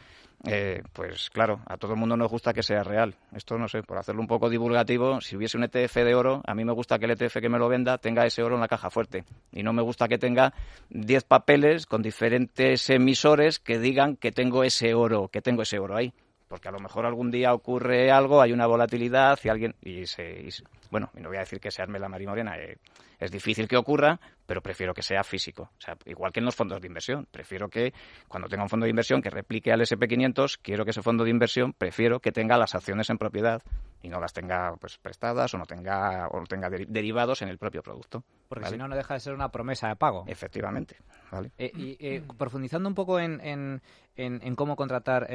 eh, 0.47 0.83
pues 0.93 1.31
claro, 1.31 1.61
a 1.67 1.77
todo 1.77 1.95
el 1.95 1.99
mundo 1.99 2.17
nos 2.17 2.31
gusta 2.31 2.53
que 2.53 2.63
sea 2.63 2.85
real. 2.85 3.17
Esto 3.35 3.59
no 3.59 3.67
sé, 3.67 3.83
por 3.83 3.99
hacerlo 3.99 4.21
un 4.21 4.29
poco 4.29 4.49
divulgativo, 4.49 5.21
si 5.21 5.37
hubiese 5.37 5.57
un 5.57 5.65
ETF 5.65 5.97
de 5.97 6.15
oro, 6.15 6.43
a 6.47 6.55
mí 6.55 6.65
me 6.65 6.73
gusta 6.73 6.99
que 6.99 7.07
el 7.07 7.13
ETF 7.13 7.41
que 7.41 7.49
me 7.49 7.59
lo 7.59 7.69
venda 7.69 7.99
tenga 7.99 8.25
ese 8.25 8.43
oro 8.43 8.55
en 8.55 8.61
la 8.61 8.69
caja 8.69 8.91
fuerte. 8.91 9.25
Y 9.53 9.63
no 9.63 9.73
me 9.73 9.83
gusta 9.83 10.07
que 10.07 10.19
tenga 10.19 10.53
10 10.91 11.25
papeles 11.25 11.87
con 11.87 12.03
diferentes 12.03 12.89
emisores 12.91 13.59
que 13.59 13.79
digan 13.79 14.17
que 14.17 14.31
tengo 14.31 14.63
ese 14.63 14.95
oro, 14.95 15.29
que 15.29 15.43
tengo 15.43 15.63
ese 15.63 15.79
oro 15.79 15.97
ahí. 15.97 16.13
Porque 16.47 16.69
a 16.69 16.73
lo 16.73 16.79
mejor 16.79 17.05
algún 17.05 17.31
día 17.31 17.53
ocurre 17.53 18.11
algo, 18.11 18.41
hay 18.41 18.53
una 18.53 18.67
volatilidad 18.67 19.39
y 19.43 19.49
alguien. 19.49 19.75
Y 19.83 20.07
se, 20.07 20.49
bueno, 20.91 21.11
y 21.17 21.21
no 21.21 21.29
voy 21.29 21.37
a 21.37 21.41
decir 21.41 21.61
que 21.61 21.71
se 21.71 21.83
arme 21.83 21.99
la 21.99 22.09
marimorena, 22.09 22.57
eh, 22.57 22.79
es 23.19 23.31
difícil 23.31 23.69
que 23.69 23.77
ocurra, 23.77 24.19
pero 24.49 24.63
prefiero 24.63 24.95
que 24.95 25.03
sea 25.03 25.23
físico. 25.23 25.71
O 25.77 25.81
sea, 25.81 25.95
igual 26.07 26.33
que 26.33 26.41
en 26.41 26.47
los 26.47 26.57
fondos 26.57 26.81
de 26.81 26.87
inversión. 26.87 27.29
Prefiero 27.31 27.69
que 27.69 27.93
cuando 28.29 28.49
tenga 28.49 28.63
un 28.63 28.71
fondo 28.71 28.85
de 28.85 28.91
inversión 28.91 29.21
que 29.21 29.29
replique 29.29 29.71
al 29.71 29.83
SP500, 29.83 30.59
quiero 30.63 30.87
que 30.87 30.93
ese 30.93 31.03
fondo 31.03 31.23
de 31.23 31.29
inversión, 31.29 31.75
prefiero 31.75 32.19
que 32.21 32.33
tenga 32.33 32.57
las 32.57 32.75
acciones 32.75 33.11
en 33.11 33.19
propiedad 33.19 33.63
y 34.01 34.09
no 34.09 34.21
las 34.21 34.33
tenga 34.33 34.75
pues 34.81 34.97
prestadas 34.97 35.53
o 35.53 35.59
no 35.59 35.67
tenga 35.67 36.29
o 36.31 36.43
tenga 36.45 36.71
derivados 36.71 37.43
en 37.43 37.51
el 37.51 37.59
propio 37.59 37.83
producto. 37.83 38.25
Porque 38.49 38.71
si 38.71 38.79
no, 38.79 38.89
no 38.89 38.97
deja 38.97 39.13
de 39.13 39.21
ser 39.21 39.35
una 39.35 39.51
promesa 39.51 39.89
de 39.89 39.97
pago. 39.97 40.25
Efectivamente. 40.27 40.97
¿vale? 41.31 41.51
Eh, 41.59 41.71
y 41.75 41.99
eh, 42.01 42.23
profundizando 42.39 42.89
un 42.89 42.95
poco 42.95 43.21
en, 43.21 43.43
en, 43.43 43.83
en, 44.17 44.57
cómo 44.57 44.77
contratar 44.77 45.27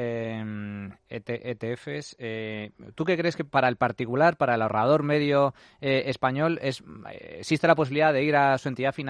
ETFs, 1.08 2.16
eh, 2.18 2.72
¿tú 2.96 3.04
qué 3.04 3.16
crees 3.16 3.36
que 3.36 3.44
para 3.44 3.68
el 3.68 3.76
particular, 3.76 4.36
para 4.36 4.56
el 4.56 4.62
ahorrador 4.62 5.04
medio 5.04 5.54
español, 5.80 6.58
es, 6.62 6.82
existe 7.10 7.68
la 7.68 7.76
posibilidad 7.76 8.12
de 8.12 8.24
ir 8.24 8.34
a 8.34 8.58
su 8.58 8.68
entidad 8.68 8.92
financiera 8.92 9.03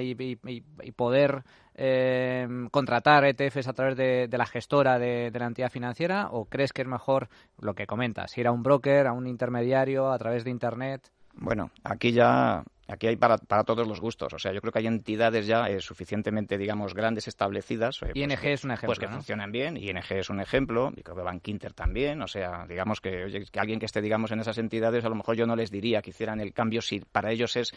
y, 0.00 0.90
poder 0.96 1.44
contratar 2.70 3.24
ETFs 3.24 3.68
a 3.68 3.72
través 3.72 3.96
de, 3.96 4.28
la 4.30 4.46
gestora 4.46 4.98
de, 4.98 5.30
de, 5.30 5.38
la 5.38 5.46
entidad 5.46 5.70
financiera 5.70 6.28
o 6.30 6.44
crees 6.44 6.72
que 6.72 6.82
es 6.82 6.88
mejor 6.88 7.28
lo 7.58 7.74
que 7.74 7.86
comentas, 7.86 8.36
ir 8.38 8.46
a 8.46 8.52
un 8.52 8.62
broker, 8.62 9.06
a 9.06 9.12
un 9.12 9.26
intermediario, 9.26 10.12
a 10.12 10.18
través 10.18 10.44
de 10.44 10.50
Internet? 10.50 11.10
Bueno, 11.36 11.70
aquí 11.82 12.12
ya 12.12 12.62
Aquí 12.86 13.06
hay 13.06 13.16
para, 13.16 13.38
para, 13.38 13.64
todos 13.64 13.88
los 13.88 14.00
gustos. 14.00 14.32
O 14.34 14.38
sea, 14.38 14.52
yo 14.52 14.60
creo 14.60 14.72
que 14.72 14.80
hay 14.80 14.86
entidades 14.86 15.46
ya 15.46 15.66
eh, 15.68 15.80
suficientemente, 15.80 16.58
digamos, 16.58 16.92
grandes 16.92 17.28
establecidas. 17.28 18.02
Eh, 18.02 18.12
ING 18.14 18.28
pues, 18.28 18.44
es 18.44 18.64
un 18.64 18.72
ejemplo. 18.72 18.86
Pues 18.88 18.98
que 18.98 19.08
funcionan 19.08 19.50
bien. 19.50 19.76
ING 19.76 20.02
es 20.10 20.28
un 20.28 20.40
ejemplo. 20.40 20.92
Y 20.94 21.02
creo 21.02 21.16
que 21.16 21.22
Bank 21.22 21.48
Inter 21.48 21.72
también. 21.72 22.20
O 22.20 22.28
sea, 22.28 22.66
digamos 22.68 23.00
que, 23.00 23.46
que 23.50 23.60
alguien 23.60 23.78
que 23.78 23.86
esté, 23.86 24.02
digamos, 24.02 24.32
en 24.32 24.40
esas 24.40 24.58
entidades, 24.58 25.04
a 25.04 25.08
lo 25.08 25.14
mejor 25.14 25.34
yo 25.36 25.46
no 25.46 25.56
les 25.56 25.70
diría 25.70 26.02
que 26.02 26.10
hicieran 26.10 26.40
el 26.40 26.52
cambio 26.52 26.82
si 26.82 27.00
para 27.00 27.32
ellos 27.32 27.56
es 27.56 27.72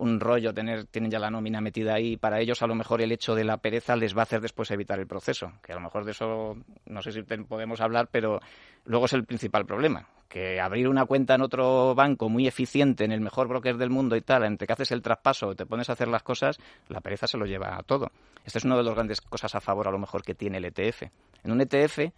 un 0.00 0.18
rollo 0.18 0.52
tener, 0.52 0.86
tienen 0.86 1.10
ya 1.10 1.18
la 1.18 1.30
nómina 1.30 1.60
metida 1.60 1.94
ahí. 1.94 2.16
Para 2.16 2.40
ellos, 2.40 2.62
a 2.62 2.66
lo 2.66 2.74
mejor, 2.74 3.02
el 3.02 3.12
hecho 3.12 3.34
de 3.34 3.44
la 3.44 3.58
pereza 3.58 3.96
les 3.96 4.16
va 4.16 4.20
a 4.20 4.22
hacer 4.24 4.40
después 4.40 4.70
evitar 4.70 4.98
el 4.98 5.06
proceso. 5.06 5.52
Que 5.62 5.72
a 5.72 5.76
lo 5.76 5.82
mejor 5.82 6.04
de 6.04 6.12
eso 6.12 6.56
no 6.86 7.02
sé 7.02 7.12
si 7.12 7.22
podemos 7.22 7.80
hablar, 7.80 8.08
pero 8.10 8.40
luego 8.84 9.04
es 9.04 9.12
el 9.12 9.24
principal 9.24 9.66
problema 9.66 10.06
que 10.30 10.60
abrir 10.60 10.88
una 10.88 11.06
cuenta 11.06 11.34
en 11.34 11.42
otro 11.42 11.92
banco 11.96 12.28
muy 12.28 12.46
eficiente, 12.46 13.04
en 13.04 13.10
el 13.10 13.20
mejor 13.20 13.48
broker 13.48 13.76
del 13.76 13.90
mundo 13.90 14.14
y 14.14 14.20
tal, 14.20 14.44
entre 14.44 14.64
que 14.64 14.72
haces 14.72 14.92
el 14.92 15.02
traspaso 15.02 15.56
te 15.56 15.66
pones 15.66 15.90
a 15.90 15.94
hacer 15.94 16.06
las 16.06 16.22
cosas, 16.22 16.56
la 16.86 17.00
pereza 17.00 17.26
se 17.26 17.36
lo 17.36 17.46
lleva 17.46 17.76
a 17.76 17.82
todo. 17.82 18.12
Esta 18.44 18.58
es 18.58 18.64
una 18.64 18.76
de 18.76 18.84
las 18.84 18.94
grandes 18.94 19.20
cosas 19.20 19.56
a 19.56 19.60
favor, 19.60 19.88
a 19.88 19.90
lo 19.90 19.98
mejor, 19.98 20.22
que 20.22 20.36
tiene 20.36 20.58
el 20.58 20.66
ETF. 20.66 21.02
En 21.42 21.50
un 21.50 21.60
ETF 21.60 22.12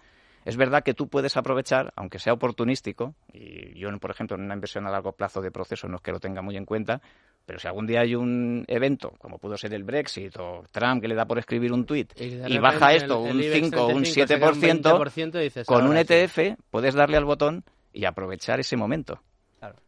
es 0.45 0.57
verdad 0.59 0.83
que 0.83 0.93
tú 0.93 1.09
puedes 1.09 1.37
aprovechar, 1.39 1.93
aunque 1.97 2.19
sea 2.19 2.35
oportunístico, 2.35 3.15
y 3.33 3.79
yo, 3.79 3.89
por 3.99 4.11
ejemplo, 4.11 4.37
en 4.37 4.43
una 4.43 4.55
inversión 4.55 4.87
a 4.87 4.91
largo 4.91 5.13
plazo 5.13 5.41
de 5.41 5.51
proceso 5.51 5.89
no 5.89 5.97
es 5.97 6.03
que 6.03 6.13
lo 6.13 6.21
tenga 6.21 6.43
muy 6.43 6.57
en 6.59 6.67
cuenta, 6.67 7.01
pero 7.45 7.59
si 7.59 7.67
algún 7.67 7.87
día 7.87 8.01
hay 8.01 8.15
un 8.15 8.65
evento, 8.69 9.13
como 9.19 9.39
pudo 9.39 9.57
ser 9.57 9.75
el 9.75 9.85
Brexit 9.85 10.37
o 10.39 10.65
Trump 10.71 11.03
que 11.03 11.09
le 11.09 11.15
da 11.15 11.27
por 11.27 11.39
escribir 11.39 11.73
un 11.73 11.85
tuit 11.85 12.13
y, 12.21 12.59
baja 12.59 12.95
esto 12.95 13.21
un 13.21 13.43
5 13.43 13.83
o 13.83 13.89
un 13.89 14.05
7%, 14.05 15.65
con 15.67 15.87
un 15.87 15.97
ETF 15.97 16.59
puedes 16.71 16.95
darle 16.95 17.17
al 17.17 17.25
botón 17.25 17.65
y 17.93 18.05
aprovechar 18.05 18.61
ese 18.61 18.77
momento. 18.77 19.21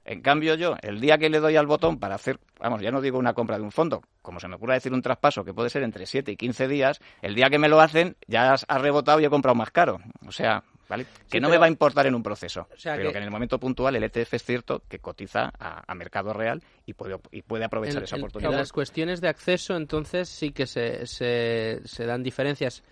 En 0.04 0.20
cambio 0.20 0.54
yo, 0.54 0.76
el 0.82 1.00
día 1.00 1.18
que 1.18 1.28
le 1.28 1.40
doy 1.40 1.56
al 1.56 1.66
botón 1.66 1.98
para 1.98 2.14
hacer, 2.14 2.38
vamos, 2.60 2.80
ya 2.80 2.92
no 2.92 3.00
digo 3.00 3.18
una 3.18 3.34
compra 3.34 3.56
de 3.56 3.64
un 3.64 3.72
fondo, 3.72 4.02
como 4.22 4.38
se 4.38 4.46
me 4.46 4.54
ocurra 4.54 4.74
decir 4.74 4.92
un 4.92 5.02
traspaso 5.02 5.44
que 5.44 5.52
puede 5.52 5.70
ser 5.70 5.82
entre 5.82 6.06
7 6.06 6.30
y 6.30 6.36
15 6.36 6.68
días, 6.68 7.00
el 7.22 7.34
día 7.34 7.50
que 7.50 7.58
me 7.58 7.68
lo 7.68 7.80
hacen 7.80 8.16
ya 8.28 8.52
has 8.52 8.82
rebotado 8.82 9.18
y 9.20 9.24
he 9.24 9.30
comprado 9.30 9.56
más 9.56 9.70
caro. 9.70 9.98
O 10.26 10.30
sea, 10.30 10.62
¿vale? 10.88 11.07
que 11.31 11.40
no 11.40 11.49
me 11.49 11.59
va 11.59 11.66
a 11.66 11.68
importar 11.68 12.07
en 12.07 12.14
un 12.14 12.23
proceso, 12.23 12.68
pero 12.83 13.12
que... 13.12 13.18
en 13.18 13.25
el 13.25 13.31
momento 13.31 13.59
puntual 13.59 13.97
el 13.97 14.05
ETF 14.05 14.35
es 14.35 14.44
cierto 14.44 14.83
que 14.88 14.99
cotiza 14.99 15.53
a, 15.59 15.94
mercado 15.94 16.33
real 16.33 16.62
y 16.87 16.94
puede, 16.94 17.18
y 17.31 17.42
puede 17.42 17.64
aprovechar 17.64 18.03
esa 18.03 18.16
oportunidad. 18.16 18.53
En 18.53 18.59
las 18.59 18.73
cuestiones 18.73 19.20
de 19.20 19.29
acceso, 19.29 19.77
entonces, 19.77 20.29
sí 20.29 20.51
que 20.51 20.66
se, 20.66 21.07
se, 21.07 21.81
se 21.85 22.07
dan 22.07 22.23
diferencias 22.23 22.83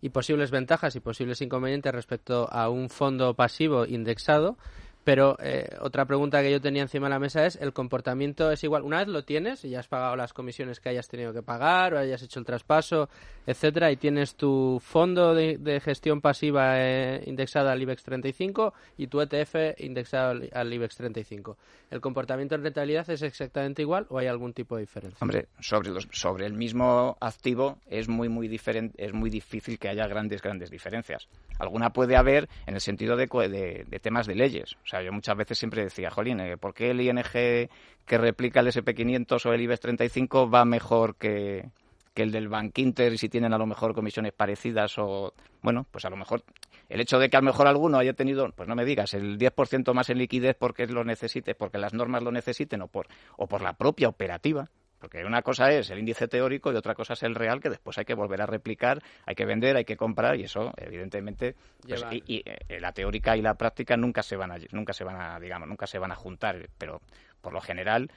y 0.00 0.10
posibles 0.10 0.50
ventajas 0.50 0.94
y 0.96 1.00
posibles 1.00 1.40
inconvenientes 1.40 1.92
respecto 1.92 2.48
a 2.50 2.68
un 2.68 2.88
fondo 2.88 3.34
pasivo 3.34 3.86
indexado 3.86 4.58
pero 5.04 5.36
eh, 5.42 5.68
otra 5.80 6.04
pregunta 6.06 6.42
que 6.42 6.50
yo 6.50 6.60
tenía 6.60 6.82
encima 6.82 7.06
de 7.06 7.10
la 7.10 7.18
mesa 7.18 7.44
es, 7.44 7.56
¿el 7.56 7.72
comportamiento 7.72 8.50
es 8.52 8.62
igual? 8.62 8.82
Una 8.82 8.98
vez 8.98 9.08
lo 9.08 9.24
tienes 9.24 9.64
y 9.64 9.70
ya 9.70 9.80
has 9.80 9.88
pagado 9.88 10.14
las 10.14 10.32
comisiones 10.32 10.78
que 10.78 10.90
hayas 10.90 11.08
tenido 11.08 11.32
que 11.32 11.42
pagar 11.42 11.94
o 11.94 11.98
hayas 11.98 12.22
hecho 12.22 12.38
el 12.38 12.46
traspaso, 12.46 13.08
etcétera, 13.46 13.90
y 13.90 13.96
tienes 13.96 14.36
tu 14.36 14.80
fondo 14.80 15.34
de, 15.34 15.80
gestión 15.80 16.20
pasiva 16.20 16.74
eh, 16.78 17.22
indexado 17.26 17.70
al 17.70 17.82
IBEX 17.82 18.04
35 18.04 18.74
y 18.96 19.08
tu 19.08 19.20
ETF 19.20 19.78
indexado 19.78 20.40
al, 20.52 20.72
IBEX 20.72 20.96
35. 20.96 21.56
¿El 21.90 22.00
comportamiento 22.00 22.54
en 22.54 22.62
rentabilidad 22.62 23.08
es 23.10 23.22
exactamente 23.22 23.82
igual 23.82 24.06
o 24.08 24.18
hay 24.18 24.28
algún 24.28 24.52
tipo 24.52 24.76
de 24.76 24.82
diferencia? 24.82 25.18
Hombre, 25.20 25.48
sobre, 25.58 25.90
los, 25.90 26.08
sobre 26.12 26.46
el 26.46 26.52
mismo 26.52 27.16
activo 27.20 27.78
es 27.86 28.08
muy, 28.08 28.28
muy 28.28 28.46
diferente, 28.46 29.04
es 29.04 29.12
muy 29.12 29.30
difícil 29.30 29.78
que 29.78 29.88
haya 29.88 30.06
grandes, 30.06 30.40
grandes 30.42 30.70
diferencias. 30.70 31.28
Alguna 31.58 31.90
puede 31.90 32.16
haber 32.16 32.48
en 32.66 32.74
el 32.74 32.80
sentido 32.80 33.16
de, 33.16 33.26
de, 33.26 33.84
de 33.88 33.98
temas 33.98 34.26
de 34.26 34.36
leyes. 34.36 34.76
Sea, 34.92 35.00
yo 35.00 35.10
muchas 35.10 35.34
veces 35.38 35.58
siempre 35.58 35.84
decía, 35.84 36.10
jolín, 36.10 36.38
eh, 36.40 36.58
¿por 36.58 36.74
qué 36.74 36.90
el 36.90 37.00
ING 37.00 37.22
que 37.24 38.18
replica 38.18 38.60
el 38.60 38.66
SP500 38.66 39.46
o 39.46 39.54
el 39.54 39.62
IBEX 39.62 39.80
35 39.80 40.50
va 40.50 40.66
mejor 40.66 41.16
que, 41.16 41.70
el 42.14 42.30
del 42.30 42.48
Bank 42.48 42.76
Inter 42.76 43.14
y 43.14 43.16
si 43.16 43.30
tienen 43.30 43.54
a 43.54 43.58
lo 43.58 43.64
mejor 43.64 43.94
comisiones 43.94 44.34
parecidas 44.34 44.98
o 44.98 45.32
bueno, 45.62 45.86
pues 45.90 46.04
a 46.04 46.10
lo 46.10 46.18
mejor 46.18 46.44
el 46.90 47.00
hecho 47.00 47.18
de 47.18 47.30
que 47.30 47.38
a 47.38 47.40
lo 47.40 47.46
mejor 47.46 47.68
alguno 47.68 47.96
haya 47.96 48.12
tenido, 48.12 48.50
pues 48.50 48.68
no 48.68 48.74
me 48.74 48.84
digas, 48.84 49.14
el 49.14 49.38
10% 49.38 49.94
más 49.94 50.10
en 50.10 50.18
liquidez 50.18 50.56
porque 50.58 50.86
lo 50.86 51.04
necesite, 51.04 51.54
porque 51.54 51.78
las 51.78 51.94
normas 51.94 52.22
lo 52.22 52.30
necesiten 52.30 52.82
o 52.82 52.88
por 52.88 53.06
o 53.38 53.46
por 53.46 53.62
la 53.62 53.72
propia 53.72 54.10
operativa, 54.10 54.68
porque 55.02 55.24
una 55.24 55.42
cosa 55.42 55.68
es 55.72 55.90
el 55.90 55.98
índice 55.98 56.28
teórico 56.28 56.72
y 56.72 56.76
otra 56.76 56.94
cosa 56.94 57.14
es 57.14 57.24
el 57.24 57.34
real, 57.34 57.60
que 57.60 57.68
después 57.68 57.98
hay 57.98 58.04
que 58.04 58.14
volver 58.14 58.40
a 58.40 58.46
replicar, 58.46 59.02
hay 59.26 59.34
que 59.34 59.44
vender, 59.44 59.76
hay 59.76 59.84
que 59.84 59.96
comprar, 59.96 60.36
y 60.36 60.44
eso, 60.44 60.72
evidentemente, 60.76 61.56
pues, 61.86 62.04
y, 62.12 62.44
eh, 62.46 62.78
la 62.78 62.92
teórica 62.92 63.36
y 63.36 63.42
la 63.42 63.54
práctica 63.54 63.96
nunca 63.96 64.22
se 64.22 64.36
van 64.36 64.52
a, 64.52 64.58
nunca 64.70 64.92
se 64.92 65.02
van 65.02 65.20
a, 65.20 65.40
digamos, 65.40 65.68
nunca 65.68 65.88
se 65.88 65.98
van 65.98 66.12
a 66.12 66.14
juntar, 66.14 66.68
pero 66.78 67.00
por 67.40 67.52
lo 67.52 67.60
general, 67.60 68.12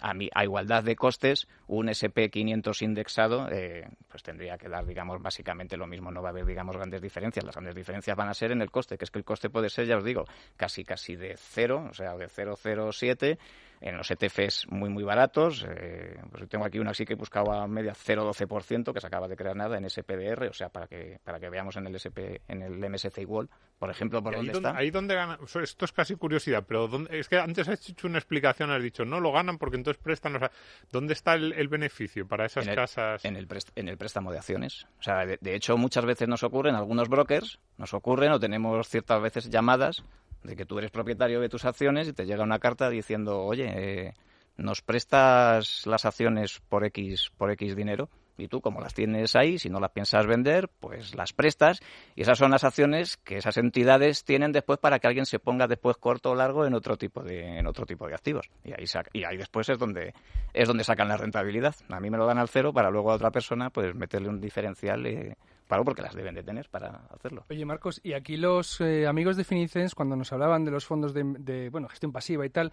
a, 0.00 0.14
a, 0.32 0.44
igualdad 0.44 0.84
de 0.84 0.96
costes, 0.96 1.48
un 1.66 1.88
SP500 1.88 2.82
indexado 2.82 3.48
eh, 3.50 3.88
pues 4.08 4.22
tendría 4.22 4.56
que 4.58 4.68
dar, 4.68 4.86
digamos, 4.86 5.20
básicamente 5.20 5.76
lo 5.76 5.86
mismo. 5.86 6.10
No 6.10 6.22
va 6.22 6.28
a 6.28 6.32
haber, 6.32 6.46
digamos, 6.46 6.76
grandes 6.76 7.00
diferencias. 7.00 7.44
Las 7.44 7.54
grandes 7.54 7.74
diferencias 7.74 8.16
van 8.16 8.28
a 8.28 8.34
ser 8.34 8.52
en 8.52 8.62
el 8.62 8.70
coste, 8.70 8.96
que 8.96 9.04
es 9.04 9.10
que 9.10 9.18
el 9.18 9.24
coste 9.24 9.50
puede 9.50 9.68
ser, 9.68 9.86
ya 9.86 9.96
os 9.96 10.04
digo, 10.04 10.24
casi 10.56 10.84
casi 10.84 11.16
de 11.16 11.36
cero, 11.36 11.88
o 11.90 11.94
sea, 11.94 12.16
de 12.16 12.26
0,07 12.26 13.38
en 13.80 13.96
los 13.96 14.10
ETFs 14.10 14.66
muy, 14.68 14.90
muy 14.90 15.02
baratos. 15.04 15.66
Eh, 15.68 16.20
pues 16.30 16.48
tengo 16.48 16.64
aquí 16.64 16.78
una 16.78 16.90
así 16.90 17.04
que 17.04 17.14
buscaba 17.14 17.66
media 17.66 17.92
0,12%, 17.92 18.92
que 18.92 19.00
se 19.00 19.06
acaba 19.06 19.26
de 19.26 19.36
crear 19.36 19.56
nada 19.56 19.78
en 19.78 19.88
SPDR, 19.88 20.48
o 20.48 20.52
sea, 20.52 20.68
para 20.68 20.86
que, 20.86 21.18
para 21.24 21.40
que 21.40 21.48
veamos 21.48 21.76
en 21.76 21.86
el, 21.86 21.94
SP, 21.96 22.42
en 22.48 22.62
el 22.62 22.78
MSCI 22.78 23.24
World, 23.24 23.50
por 23.78 23.90
ejemplo, 23.90 24.22
por 24.22 24.36
dónde 24.36 24.52
está. 24.52 24.76
Ahí 24.76 24.90
donde 24.90 25.14
gana, 25.14 25.38
esto 25.62 25.84
es 25.84 25.92
casi 25.92 26.14
curiosidad, 26.16 26.64
pero 26.66 26.88
es 27.08 27.28
que 27.28 27.38
antes 27.38 27.68
has 27.68 27.88
hecho 27.88 28.06
una 28.06 28.18
explicación, 28.18 28.70
has 28.70 28.82
dicho, 28.82 29.04
no, 29.04 29.18
lo 29.18 29.32
ganan 29.40 29.58
porque 29.58 29.76
entonces 29.76 30.02
prestan. 30.02 30.36
O 30.36 30.38
sea, 30.38 30.50
¿dónde 30.90 31.14
está 31.14 31.34
el, 31.34 31.68
beneficio 31.68 32.26
para 32.26 32.46
esas 32.46 32.66
casas? 32.68 33.24
En 33.24 33.36
el, 33.36 33.48
en 33.74 33.88
el 33.88 33.96
préstamo 33.96 34.30
de 34.32 34.38
acciones. 34.38 34.86
O 34.98 35.02
sea, 35.02 35.26
de, 35.26 35.38
de 35.40 35.54
hecho, 35.54 35.76
muchas 35.76 36.04
veces 36.04 36.28
nos 36.28 36.42
ocurren, 36.42 36.74
algunos 36.74 37.08
brokers 37.08 37.58
nos 37.78 37.94
ocurren 37.94 38.32
o 38.32 38.40
tenemos 38.40 38.88
ciertas 38.88 39.20
veces 39.20 39.50
llamadas 39.50 40.04
de 40.42 40.56
que 40.56 40.64
tú 40.64 40.78
eres 40.78 40.90
propietario 40.90 41.40
de 41.40 41.48
tus 41.48 41.64
acciones 41.64 42.08
y 42.08 42.12
te 42.12 42.26
llega 42.26 42.42
una 42.42 42.58
carta 42.58 42.88
diciendo, 42.88 43.40
oye, 43.40 43.72
eh, 43.76 44.14
nos 44.56 44.82
prestas 44.82 45.86
las 45.86 46.04
acciones 46.04 46.60
por 46.68 46.84
X, 46.84 47.30
por 47.36 47.50
X 47.50 47.76
dinero 47.76 48.08
y 48.36 48.48
tú 48.48 48.60
como 48.60 48.80
las 48.80 48.94
tienes 48.94 49.36
ahí, 49.36 49.58
si 49.58 49.68
no 49.68 49.80
las 49.80 49.90
piensas 49.90 50.26
vender, 50.26 50.68
pues 50.80 51.14
las 51.14 51.32
prestas 51.32 51.80
y 52.14 52.22
esas 52.22 52.38
son 52.38 52.50
las 52.50 52.64
acciones 52.64 53.16
que 53.18 53.36
esas 53.36 53.56
entidades 53.56 54.24
tienen 54.24 54.52
después 54.52 54.78
para 54.78 54.98
que 54.98 55.06
alguien 55.06 55.26
se 55.26 55.38
ponga 55.38 55.66
después 55.66 55.96
corto 55.96 56.30
o 56.30 56.34
largo 56.34 56.66
en 56.66 56.74
otro 56.74 56.96
tipo 56.96 57.22
de 57.22 57.58
en 57.58 57.66
otro 57.66 57.86
tipo 57.86 58.06
de 58.06 58.14
activos 58.14 58.48
y 58.64 58.72
ahí 58.72 58.84
y 59.12 59.24
ahí 59.24 59.36
después 59.36 59.68
es 59.68 59.78
donde 59.78 60.14
es 60.52 60.68
donde 60.68 60.84
sacan 60.84 61.08
la 61.08 61.16
rentabilidad. 61.16 61.74
A 61.88 62.00
mí 62.00 62.10
me 62.10 62.18
lo 62.18 62.26
dan 62.26 62.38
al 62.38 62.48
cero 62.48 62.72
para 62.72 62.90
luego 62.90 63.10
a 63.12 63.14
otra 63.14 63.30
persona 63.30 63.70
pues 63.70 63.94
meterle 63.94 64.28
un 64.28 64.40
diferencial 64.40 65.06
eh, 65.06 65.36
Claro, 65.70 65.84
porque 65.84 66.02
las 66.02 66.16
deben 66.16 66.34
de 66.34 66.42
tener 66.42 66.68
para 66.68 67.02
hacerlo. 67.14 67.44
Oye, 67.48 67.64
Marcos, 67.64 68.00
y 68.02 68.14
aquí 68.14 68.36
los 68.36 68.80
eh, 68.80 69.06
amigos 69.06 69.36
de 69.36 69.44
Finicens, 69.44 69.94
cuando 69.94 70.16
nos 70.16 70.32
hablaban 70.32 70.64
de 70.64 70.72
los 70.72 70.84
fondos 70.84 71.14
de, 71.14 71.68
bueno, 71.70 71.88
gestión 71.88 72.10
pasiva 72.10 72.44
y 72.44 72.50
tal, 72.50 72.72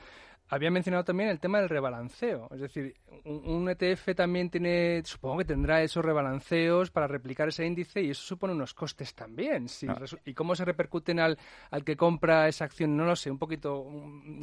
habían 0.49 0.73
mencionado 0.73 1.03
también 1.03 1.29
el 1.29 1.39
tema 1.39 1.59
del 1.59 1.69
rebalanceo. 1.69 2.47
Es 2.53 2.61
decir, 2.61 2.95
un, 3.25 3.69
ETF 3.69 4.15
también 4.15 4.49
tiene, 4.49 5.01
supongo 5.03 5.39
que 5.39 5.45
tendrá 5.45 5.81
esos 5.81 6.03
rebalanceos 6.03 6.89
para 6.89 7.07
replicar 7.07 7.49
ese 7.49 7.65
índice 7.65 8.01
y 8.01 8.11
eso 8.11 8.21
supone 8.23 8.53
unos 8.53 8.73
costes 8.73 9.13
también. 9.13 9.67
Ah. 9.87 9.99
¿Y 10.25 10.33
cómo 10.33 10.55
se 10.55 10.63
repercuten 10.65 11.19
al, 11.19 11.37
al 11.69 11.83
que 11.83 11.97
compra 11.97 12.47
esa 12.47 12.65
acción? 12.65 12.95
No 12.95 13.05
lo 13.05 13.15
sé, 13.15 13.29
un 13.29 13.37
poquito. 13.37 13.85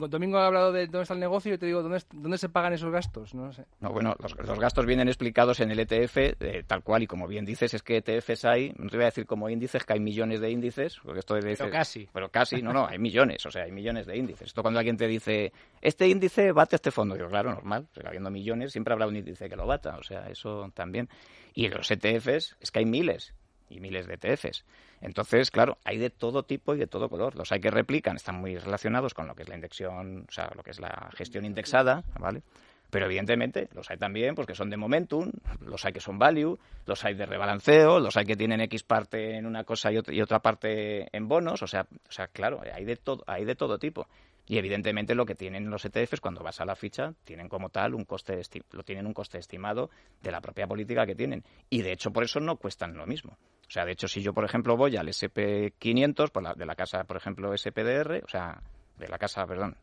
Domingo 0.09 0.39
ha 0.39 0.47
hablado 0.47 0.73
de 0.73 0.87
dónde 0.87 1.03
está 1.03 1.15
el 1.15 1.21
negocio 1.21 1.51
y 1.51 1.53
yo 1.55 1.59
te 1.59 1.67
digo, 1.67 1.83
¿dónde, 1.83 2.03
dónde 2.13 2.39
se 2.39 2.49
pagan 2.49 2.75
esos 2.75 2.91
gastos? 2.91 3.35
No 3.35 3.53
sé. 3.53 3.65
No, 3.81 3.91
bueno, 3.91 4.15
los, 4.21 4.59
gastos 4.59 4.87
vienen 4.87 5.09
explicados 5.09 5.61
en 5.61 5.71
el 5.71 5.81
ETF, 5.81 6.17
eh, 6.17 6.65
tal 6.67 6.83
cual, 6.83 7.03
y 7.03 7.07
como 7.07 7.27
bien 7.27 7.45
dices, 7.45 7.75
es 7.75 7.83
que 7.83 7.99
ETFs 7.99 8.45
hay, 8.45 8.73
no 8.77 8.89
te 8.89 8.97
voy 8.97 9.05
a 9.05 9.07
decir 9.07 9.27
como 9.27 9.49
índices, 9.49 9.85
que 9.85 9.95
hay 9.95 10.01
millones 10.01 10.41
de 10.41 10.51
índices, 10.51 10.99
porque 11.03 11.21
esto 11.21 11.35
de 11.35 11.57
Pero 11.57 11.71
casi. 11.71 12.09
Pero 12.13 12.29
casi, 12.31 12.63
no, 12.63 12.73
no, 12.73 12.87
hay 12.87 12.99
millones, 12.99 13.45
o 13.47 13.51
sea, 13.51 13.65
hay 13.65 13.73
millones 13.73 14.07
de 14.07 14.17
índices. 14.17 14.49
Esto 14.49 14.63
cuando 14.63 14.79
alguien 14.79 14.97
te 14.97 15.07
dice, 15.07 15.53
este 15.95 16.09
índice 16.09 16.51
bate 16.51 16.75
este 16.75 16.91
fondo. 16.91 17.17
Yo, 17.17 17.29
claro, 17.29 17.53
normal, 17.53 17.87
habiendo 18.05 18.29
millones, 18.29 18.73
siempre 18.73 18.93
habrá 18.93 19.07
un 19.07 19.17
índice 19.17 19.49
que 19.49 19.55
lo 19.55 19.65
bata, 19.65 19.97
o 19.97 20.03
sea, 20.03 20.29
eso 20.29 20.71
también. 20.75 21.09
Y 21.55 21.69
los 21.69 21.89
ETFs, 21.89 22.57
es 22.61 22.71
que 22.73 22.81
hay 22.81 22.85
miles 22.85 23.33
y 23.71 23.79
miles 23.79 24.09
de 24.09 24.15
ETFs. 24.15 24.65
Entonces, 25.01 25.53
claro, 25.53 25.79
hay 25.85 25.99
de 25.99 26.11
todo 26.11 26.43
tipo 26.43 26.75
y 26.75 26.79
de 26.79 26.89
todo 26.89 27.09
color. 27.09 27.37
Los 27.37 27.53
hay 27.53 27.61
que 27.61 27.71
replican, 27.71 28.17
están 28.17 28.41
muy 28.41 28.59
relacionados 28.59 29.15
con 29.15 29.29
lo 29.29 29.37
que 29.37 29.43
es 29.43 29.49
la 29.49 29.55
indexación, 29.55 30.27
o 30.29 30.33
sea, 30.33 30.51
lo 30.57 30.65
que 30.65 30.73
es 30.73 30.81
la 30.81 31.11
gestión 31.15 31.45
indexada, 31.45 32.03
¿vale? 32.19 32.43
Pero 32.91 33.07
evidentemente 33.07 33.69
los 33.73 33.89
hay 33.91 33.97
también 33.97 34.35
porque 34.35 34.55
son 34.55 34.71
de 34.71 34.77
momentum, 34.77 35.31
los 35.61 35.85
hay 35.85 35.93
que 35.93 36.01
son 36.01 36.19
value, 36.19 36.59
los 36.87 37.05
hay 37.05 37.15
de 37.15 37.27
rebalanceo, 37.27 38.01
los 38.01 38.17
hay 38.17 38.25
que 38.25 38.37
tienen 38.37 38.61
X 38.63 38.83
parte 38.83 39.37
en 39.37 39.47
una 39.47 39.65
cosa 39.65 39.91
y 39.93 40.21
otra 40.21 40.41
parte 40.41 41.09
en 41.17 41.29
bonos, 41.29 41.63
o 41.63 41.67
sea, 41.67 41.87
o 42.09 42.13
sea, 42.13 42.29
claro, 42.29 42.61
hay 42.73 42.85
de 42.85 42.97
todo, 42.97 43.23
hay 43.27 43.45
de 43.45 43.55
todo 43.55 43.79
tipo. 43.79 44.07
Y 44.47 44.59
evidentemente 44.59 45.15
lo 45.15 45.25
que 45.25 45.35
tienen 45.35 45.71
los 45.71 45.85
ETFs 45.85 46.21
cuando 46.21 46.43
vas 46.43 46.61
a 46.61 46.65
la 46.65 46.77
ficha 46.77 47.15
tienen 47.25 47.49
como 47.49 47.71
tal 47.71 47.95
un 47.95 48.05
coste 48.05 48.41
lo 48.73 48.83
tienen 48.83 49.07
un 49.07 49.15
coste 49.15 49.39
estimado 49.39 49.91
de 50.23 50.31
la 50.31 50.41
propia 50.41 50.67
política 50.67 51.07
que 51.07 51.15
tienen 51.15 51.45
y 51.71 51.81
de 51.81 51.93
hecho 51.93 52.13
por 52.13 52.25
eso 52.25 52.41
no 52.41 52.57
cuestan 52.57 52.95
lo 52.95 53.07
mismo. 53.07 53.39
O 53.67 53.71
sea, 53.71 53.87
de 53.87 53.93
hecho 53.93 54.07
si 54.07 54.21
yo 54.21 54.35
por 54.35 54.45
ejemplo 54.45 54.77
voy 54.77 54.97
al 54.97 55.09
SP500 55.09 56.31
por 56.31 56.43
la, 56.43 56.55
de 56.55 56.67
la 56.67 56.75
casa 56.75 57.05
por 57.05 57.17
ejemplo 57.17 57.57
SPDR, 57.57 58.23
o 58.23 58.29
sea, 58.29 58.61
de 58.99 59.09
la 59.09 59.19
casa, 59.19 59.47
perdón, 59.47 59.77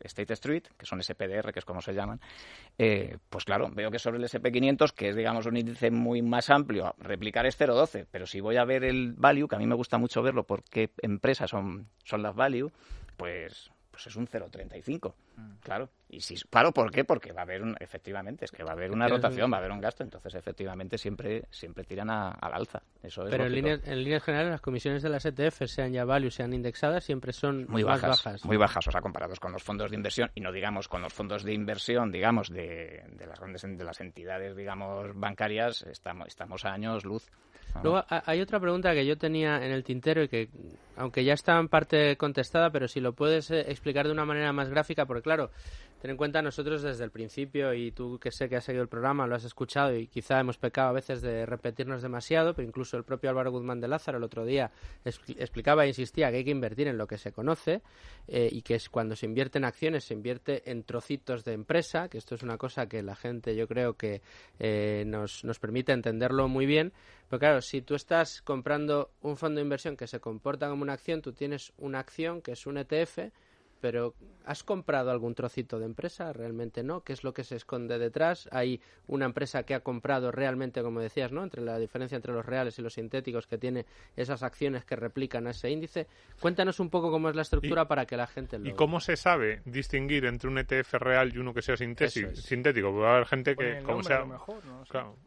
State 0.00 0.32
Street, 0.34 0.62
que 0.78 0.86
son 0.86 1.02
SPDR, 1.02 1.52
que 1.52 1.58
es 1.58 1.64
como 1.64 1.80
se 1.80 1.92
llaman, 1.92 2.20
eh, 2.78 3.18
pues 3.28 3.44
claro, 3.44 3.68
veo 3.72 3.90
que 3.90 3.98
sobre 3.98 4.18
el 4.18 4.24
SP500, 4.24 4.92
que 4.92 5.08
es, 5.08 5.16
digamos, 5.16 5.46
un 5.46 5.56
índice 5.56 5.90
muy 5.90 6.22
más 6.22 6.50
amplio, 6.50 6.94
replicar 6.98 7.46
es 7.46 7.58
0,12, 7.58 8.06
pero 8.10 8.26
si 8.26 8.40
voy 8.40 8.56
a 8.56 8.64
ver 8.64 8.84
el 8.84 9.14
value, 9.14 9.48
que 9.48 9.56
a 9.56 9.58
mí 9.58 9.66
me 9.66 9.74
gusta 9.74 9.98
mucho 9.98 10.22
verlo 10.22 10.44
porque 10.44 10.90
empresas 11.02 11.50
son, 11.50 11.88
son 12.04 12.22
las 12.22 12.34
value, 12.36 12.70
pues 13.16 13.72
pues 13.94 14.08
es 14.08 14.16
un 14.16 14.26
0,35. 14.26 15.14
Mm. 15.36 15.52
Claro. 15.62 15.88
Y 16.08 16.20
si, 16.20 16.34
claro, 16.50 16.72
¿por 16.72 16.90
qué? 16.90 17.04
Porque 17.04 17.32
va 17.32 17.42
a 17.42 17.44
haber, 17.44 17.62
un, 17.62 17.76
efectivamente, 17.78 18.44
es 18.44 18.50
que 18.50 18.64
va 18.64 18.70
a 18.70 18.72
haber 18.72 18.90
una 18.90 19.06
rotación, 19.06 19.52
va 19.52 19.58
a 19.58 19.60
haber 19.60 19.70
un 19.70 19.80
gasto, 19.80 20.02
entonces 20.02 20.34
efectivamente 20.34 20.98
siempre 20.98 21.44
siempre 21.50 21.84
tiran 21.84 22.10
al 22.10 22.36
alza. 22.40 22.82
Eso 23.00 23.24
Pero 23.30 23.46
en 23.46 23.54
líneas, 23.54 23.80
en 23.84 24.02
líneas, 24.02 24.24
generales 24.24 24.50
las 24.50 24.60
comisiones 24.60 25.00
de 25.04 25.10
las 25.10 25.24
ETF, 25.24 25.66
sean 25.66 25.92
ya 25.92 26.04
value, 26.04 26.30
sean 26.32 26.52
indexadas, 26.52 27.04
siempre 27.04 27.32
son 27.32 27.66
muy 27.68 27.84
bajas, 27.84 28.44
Muy 28.44 28.56
bajas, 28.56 28.88
o 28.88 28.90
sea, 28.90 29.00
comparados 29.00 29.38
con 29.38 29.52
los 29.52 29.62
fondos 29.62 29.90
de 29.90 29.96
inversión 29.96 30.28
y 30.34 30.40
no 30.40 30.50
digamos 30.50 30.88
con 30.88 31.00
los 31.00 31.12
fondos 31.12 31.44
de 31.44 31.52
inversión, 31.52 32.10
digamos, 32.10 32.50
de, 32.50 33.04
de 33.12 33.26
las 33.26 33.38
grandes 33.38 33.62
de 33.62 33.84
las 33.84 34.00
entidades, 34.00 34.56
digamos, 34.56 35.14
bancarias, 35.14 35.82
estamos, 35.82 36.26
estamos 36.26 36.64
a 36.64 36.72
años 36.72 37.04
luz. 37.04 37.30
Luego 37.82 38.04
hay 38.08 38.40
otra 38.40 38.60
pregunta 38.60 38.94
que 38.94 39.04
yo 39.04 39.18
tenía 39.18 39.64
en 39.64 39.72
el 39.72 39.84
tintero 39.84 40.22
y 40.22 40.28
que, 40.28 40.48
aunque 40.96 41.24
ya 41.24 41.34
está 41.34 41.58
en 41.58 41.68
parte 41.68 42.16
contestada, 42.16 42.70
pero 42.70 42.88
si 42.88 43.00
lo 43.00 43.12
puedes 43.12 43.50
eh, 43.50 43.60
explicar 43.68 44.06
de 44.06 44.12
una 44.12 44.24
manera 44.24 44.52
más 44.52 44.70
gráfica, 44.70 45.06
porque 45.06 45.22
claro, 45.22 45.50
ten 46.04 46.10
en 46.10 46.16
cuenta 46.18 46.42
nosotros 46.42 46.82
desde 46.82 47.02
el 47.02 47.10
principio 47.10 47.72
y 47.72 47.90
tú 47.90 48.18
que 48.18 48.30
sé 48.30 48.46
que 48.46 48.56
has 48.56 48.64
seguido 48.64 48.82
el 48.82 48.90
programa, 48.90 49.26
lo 49.26 49.36
has 49.36 49.44
escuchado 49.44 49.96
y 49.96 50.06
quizá 50.06 50.38
hemos 50.38 50.58
pecado 50.58 50.90
a 50.90 50.92
veces 50.92 51.22
de 51.22 51.46
repetirnos 51.46 52.02
demasiado, 52.02 52.52
pero 52.52 52.68
incluso 52.68 52.98
el 52.98 53.04
propio 53.04 53.30
Álvaro 53.30 53.50
Guzmán 53.50 53.80
de 53.80 53.88
Lázaro 53.88 54.18
el 54.18 54.24
otro 54.24 54.44
día 54.44 54.70
explicaba 55.02 55.86
e 55.86 55.88
insistía 55.88 56.30
que 56.30 56.36
hay 56.36 56.44
que 56.44 56.50
invertir 56.50 56.88
en 56.88 56.98
lo 56.98 57.06
que 57.06 57.16
se 57.16 57.32
conoce 57.32 57.80
eh, 58.28 58.50
y 58.52 58.60
que 58.60 58.74
es 58.74 58.90
cuando 58.90 59.16
se 59.16 59.24
invierte 59.24 59.56
en 59.56 59.64
acciones 59.64 60.04
se 60.04 60.12
invierte 60.12 60.70
en 60.70 60.82
trocitos 60.82 61.42
de 61.42 61.54
empresa, 61.54 62.10
que 62.10 62.18
esto 62.18 62.34
es 62.34 62.42
una 62.42 62.58
cosa 62.58 62.86
que 62.86 63.02
la 63.02 63.16
gente 63.16 63.56
yo 63.56 63.66
creo 63.66 63.94
que 63.94 64.20
eh, 64.58 65.04
nos, 65.06 65.42
nos 65.42 65.58
permite 65.58 65.92
entenderlo 65.92 66.48
muy 66.48 66.66
bien, 66.66 66.92
pero 67.30 67.40
claro, 67.40 67.62
si 67.62 67.80
tú 67.80 67.94
estás 67.94 68.42
comprando 68.42 69.10
un 69.22 69.38
fondo 69.38 69.56
de 69.56 69.62
inversión 69.62 69.96
que 69.96 70.06
se 70.06 70.20
comporta 70.20 70.68
como 70.68 70.82
una 70.82 70.92
acción, 70.92 71.22
tú 71.22 71.32
tienes 71.32 71.72
una 71.78 72.00
acción 72.00 72.42
que 72.42 72.52
es 72.52 72.66
un 72.66 72.76
ETF, 72.76 73.30
pero 73.84 74.14
¿has 74.46 74.64
comprado 74.64 75.10
algún 75.10 75.34
trocito 75.34 75.78
de 75.78 75.84
empresa? 75.84 76.32
Realmente 76.32 76.82
no. 76.82 77.02
¿Qué 77.02 77.12
es 77.12 77.22
lo 77.22 77.34
que 77.34 77.44
se 77.44 77.56
esconde 77.56 77.98
detrás? 77.98 78.48
Hay 78.50 78.80
una 79.08 79.26
empresa 79.26 79.64
que 79.64 79.74
ha 79.74 79.80
comprado 79.80 80.32
realmente, 80.32 80.80
como 80.80 81.00
decías, 81.00 81.32
¿no? 81.32 81.42
Entre 81.42 81.60
la 81.60 81.78
diferencia 81.78 82.16
entre 82.16 82.32
los 82.32 82.46
reales 82.46 82.78
y 82.78 82.82
los 82.82 82.94
sintéticos 82.94 83.46
que 83.46 83.58
tiene 83.58 83.84
esas 84.16 84.42
acciones 84.42 84.86
que 84.86 84.96
replican 84.96 85.46
a 85.46 85.50
ese 85.50 85.68
índice. 85.68 86.06
Cuéntanos 86.40 86.80
un 86.80 86.88
poco 86.88 87.10
cómo 87.10 87.28
es 87.28 87.36
la 87.36 87.42
estructura 87.42 87.86
para 87.86 88.06
que 88.06 88.16
la 88.16 88.26
gente 88.26 88.58
lo 88.58 88.66
¿Y 88.66 88.72
cómo 88.72 89.00
se 89.00 89.18
sabe 89.18 89.60
distinguir 89.66 90.24
entre 90.24 90.48
un 90.48 90.56
ETF 90.56 90.94
real 90.94 91.34
y 91.34 91.36
uno 91.36 91.52
que 91.52 91.60
sea 91.60 91.76
sintético? 91.76 92.90
Puede 92.90 93.06
haber 93.06 93.26
gente 93.26 93.54
que, 93.54 93.82
como 93.82 94.02
sea... 94.02 94.24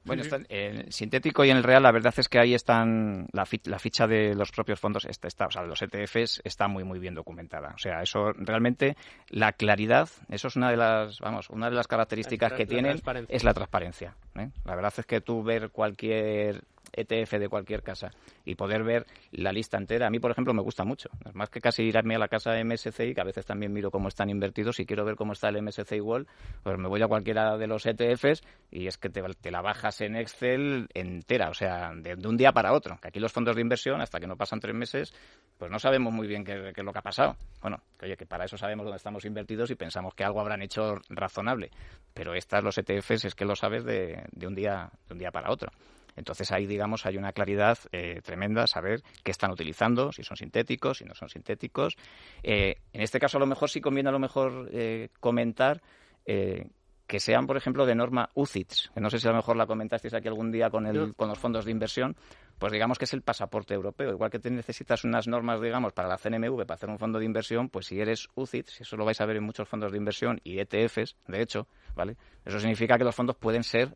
Bueno, 0.04 0.24
el 0.50 0.92
sintético 0.92 1.46
y 1.46 1.52
en 1.52 1.58
el 1.58 1.64
real, 1.64 1.84
la 1.84 1.92
verdad 1.92 2.16
es 2.18 2.28
que 2.28 2.40
ahí 2.40 2.56
están... 2.56 3.28
La, 3.34 3.46
ficha 3.46 4.08
de 4.08 4.34
los 4.34 4.52
propios 4.52 4.80
fondos, 4.80 5.06
está, 5.06 5.28
está, 5.28 5.46
o 5.46 5.52
sea, 5.52 5.62
de 5.62 5.68
los 5.68 5.80
ETFs, 5.80 6.42
está 6.44 6.68
muy, 6.68 6.84
muy 6.84 6.98
bien 6.98 7.14
documentada. 7.14 7.74
O 7.76 7.78
sea, 7.78 8.02
eso 8.02 8.34
realmente 8.48 8.96
la 9.30 9.54
claridad, 9.54 10.10
eso 10.30 10.48
es 10.48 10.56
una 10.56 10.72
de 10.72 10.78
las, 10.78 11.20
vamos, 11.20 11.50
una 11.50 11.70
de 11.70 11.76
las 11.76 11.88
características 11.88 12.54
que 12.54 12.66
tienen 12.66 13.02
es 13.28 13.44
la 13.44 13.54
transparencia. 13.54 14.16
¿eh? 14.36 14.50
La 14.66 14.76
verdad 14.76 14.94
es 14.98 15.06
que 15.06 15.22
tú 15.22 15.44
ver 15.44 15.70
cualquier 15.70 16.64
ETF 16.94 17.34
de 17.34 17.50
cualquier 17.50 17.84
casa 17.84 18.12
y 18.46 18.56
poder 18.56 18.84
ver 18.84 19.06
la 19.32 19.52
lista 19.52 19.78
entera. 19.78 20.08
A 20.08 20.10
mí, 20.10 20.20
por 20.20 20.32
ejemplo, 20.32 20.54
me 20.54 20.62
gusta 20.62 20.84
mucho. 20.84 21.10
Es 21.26 21.36
más 21.36 21.50
que 21.50 21.60
casi 21.60 21.84
irme 21.84 22.16
a 22.16 22.20
la 22.20 22.28
casa 22.28 22.52
MSCI, 22.64 23.14
que 23.14 23.22
a 23.22 23.24
veces 23.24 23.46
también 23.46 23.74
miro 23.74 23.92
cómo 23.92 24.08
están 24.08 24.30
invertidos 24.30 24.80
y 24.80 24.86
quiero 24.86 25.06
ver 25.06 25.16
cómo 25.16 25.34
está 25.34 25.50
el 25.50 25.62
MSCI 25.62 26.00
World, 26.02 26.28
pues 26.64 26.78
me 26.78 26.88
voy 26.88 27.02
a 27.02 27.08
cualquiera 27.08 27.58
de 27.58 27.68
los 27.68 27.86
ETFs 27.86 28.42
y 28.72 28.88
es 28.88 28.98
que 28.98 29.10
te, 29.10 29.52
la 29.52 29.62
bajas 29.62 30.02
en 30.02 30.16
Excel 30.16 30.88
entera, 30.94 31.50
o 31.50 31.54
sea, 31.54 31.92
de, 31.96 32.16
un 32.28 32.38
día 32.38 32.52
para 32.52 32.74
otro. 32.74 32.98
Que 33.02 33.10
aquí 33.10 33.20
los 33.20 33.32
fondos 33.32 33.56
de 33.56 33.62
inversión, 33.62 34.02
hasta 34.02 34.20
que 34.20 34.28
no 34.28 34.36
pasan 34.36 34.60
tres 34.60 34.76
meses, 34.76 35.14
pues 35.58 35.72
no 35.72 35.80
sabemos 35.80 36.14
muy 36.14 36.28
bien 36.28 36.44
qué, 36.44 36.70
es 36.76 36.84
lo 36.84 36.92
que 36.92 37.00
ha 37.00 37.04
pasado. 37.04 37.36
Bueno, 37.62 37.82
que, 37.98 38.06
oye, 38.06 38.18
que 38.18 38.26
para 38.26 38.46
eso 38.46 38.58
sabemos 38.58 38.86
dónde 38.86 38.98
estamos 38.98 39.26
invertidos 39.26 39.72
y 39.72 39.76
pensamos 39.76 40.14
que 40.14 40.24
algo 40.24 40.42
habrán 40.42 40.62
hecho 40.62 40.96
razonable. 41.10 41.72
Pero 42.14 42.34
estas, 42.34 42.64
los 42.64 42.78
ETFs, 42.78 43.26
es 43.26 43.36
que 43.36 43.46
lo 43.46 43.56
sabes 43.56 43.84
de, 43.84 44.24
de 44.32 44.48
un, 44.48 44.56
día, 44.56 44.90
de 45.08 45.14
un 45.14 45.20
día 45.20 45.32
para 45.32 45.52
otro. 45.52 45.72
Entonces 46.18 46.52
ahí, 46.52 46.66
digamos, 46.66 47.06
hay 47.06 47.16
una 47.16 47.32
claridad 47.32 47.78
eh, 47.92 48.22
tremenda 48.24 48.68
saber 48.68 49.04
qué 49.24 49.32
están 49.32 49.52
utilizando, 49.52 50.12
si 50.12 50.24
son 50.24 50.36
sintéticos, 50.36 50.98
si 50.98 51.06
no 51.06 51.14
son 51.14 51.30
sintéticos. 51.30 51.96
Eh, 52.44 52.78
en 52.92 53.02
este 53.02 53.20
caso, 53.20 53.38
a 53.38 53.40
lo 53.40 53.46
mejor 53.46 53.70
sí 53.70 53.80
conviene 53.80 54.10
a 54.10 54.12
lo 54.12 54.20
mejor 54.20 54.70
eh, 54.74 55.10
comentar 55.20 55.82
que 56.26 57.22
sean, 57.22 57.48
por 57.48 57.56
ejemplo, 57.56 57.86
de 57.86 57.96
norma 57.96 58.30
UCITS, 58.34 58.92
que 58.94 59.00
no 59.00 59.10
sé 59.10 59.18
si 59.18 59.28
a 59.30 59.32
lo 59.32 59.38
mejor 59.38 59.56
la 59.56 59.66
comentasteis 59.66 60.14
aquí 60.14 60.28
algún 60.28 60.52
día 60.52 60.70
con, 60.70 60.86
el, 60.86 61.16
con 61.16 61.30
los 61.30 61.40
fondos 61.40 61.64
de 61.64 61.72
inversión, 61.72 62.18
pues 62.60 62.74
digamos 62.74 62.98
que 62.98 63.06
es 63.06 63.14
el 63.14 63.22
pasaporte 63.22 63.74
europeo. 63.74 64.12
Igual 64.12 64.30
que 64.30 64.40
te 64.40 64.52
necesitas 64.52 65.06
unas 65.06 65.26
normas, 65.26 65.62
digamos, 65.62 65.94
para 65.94 66.10
la 66.10 66.18
CNMV, 66.18 66.66
para 66.66 66.74
hacer 66.74 66.90
un 66.90 67.00
fondo 67.00 67.18
de 67.18 67.24
inversión, 67.24 67.70
pues 67.70 67.86
si 67.86 68.02
eres 68.02 68.28
UCITS, 68.36 68.72
si 68.72 68.84
eso 68.84 68.98
lo 68.98 69.06
vais 69.06 69.22
a 69.22 69.26
ver 69.26 69.38
en 69.38 69.44
muchos 69.44 69.70
fondos 69.70 69.94
de 69.94 69.98
inversión 69.98 70.42
y 70.44 70.60
ETFs, 70.60 71.16
de 71.28 71.42
hecho, 71.42 71.66
¿vale? 71.96 72.18
Eso 72.44 72.60
significa 72.60 72.98
que 72.98 73.06
los 73.06 73.16
fondos 73.16 73.38
pueden 73.38 73.64
ser, 73.64 73.94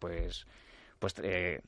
pues, 0.00 0.44
pues 1.04 1.16
eh, 1.22 1.60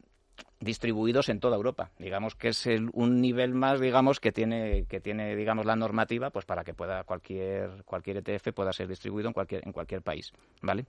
distribuidos 0.60 1.28
en 1.28 1.40
toda 1.40 1.56
Europa. 1.56 1.90
Digamos 1.98 2.34
que 2.34 2.48
es 2.48 2.66
el, 2.66 2.88
un 2.94 3.20
nivel 3.20 3.52
más, 3.52 3.80
digamos, 3.80 4.18
que 4.18 4.32
tiene, 4.32 4.86
que 4.88 4.98
tiene, 4.98 5.36
digamos, 5.36 5.66
la 5.66 5.76
normativa, 5.76 6.30
pues 6.30 6.46
para 6.46 6.64
que 6.64 6.72
pueda 6.72 7.04
cualquier, 7.04 7.84
cualquier 7.84 8.16
ETF 8.16 8.54
pueda 8.54 8.72
ser 8.72 8.88
distribuido 8.88 9.28
en 9.28 9.34
cualquier, 9.34 9.60
en 9.66 9.72
cualquier 9.72 10.00
país, 10.00 10.32
¿vale? 10.62 10.86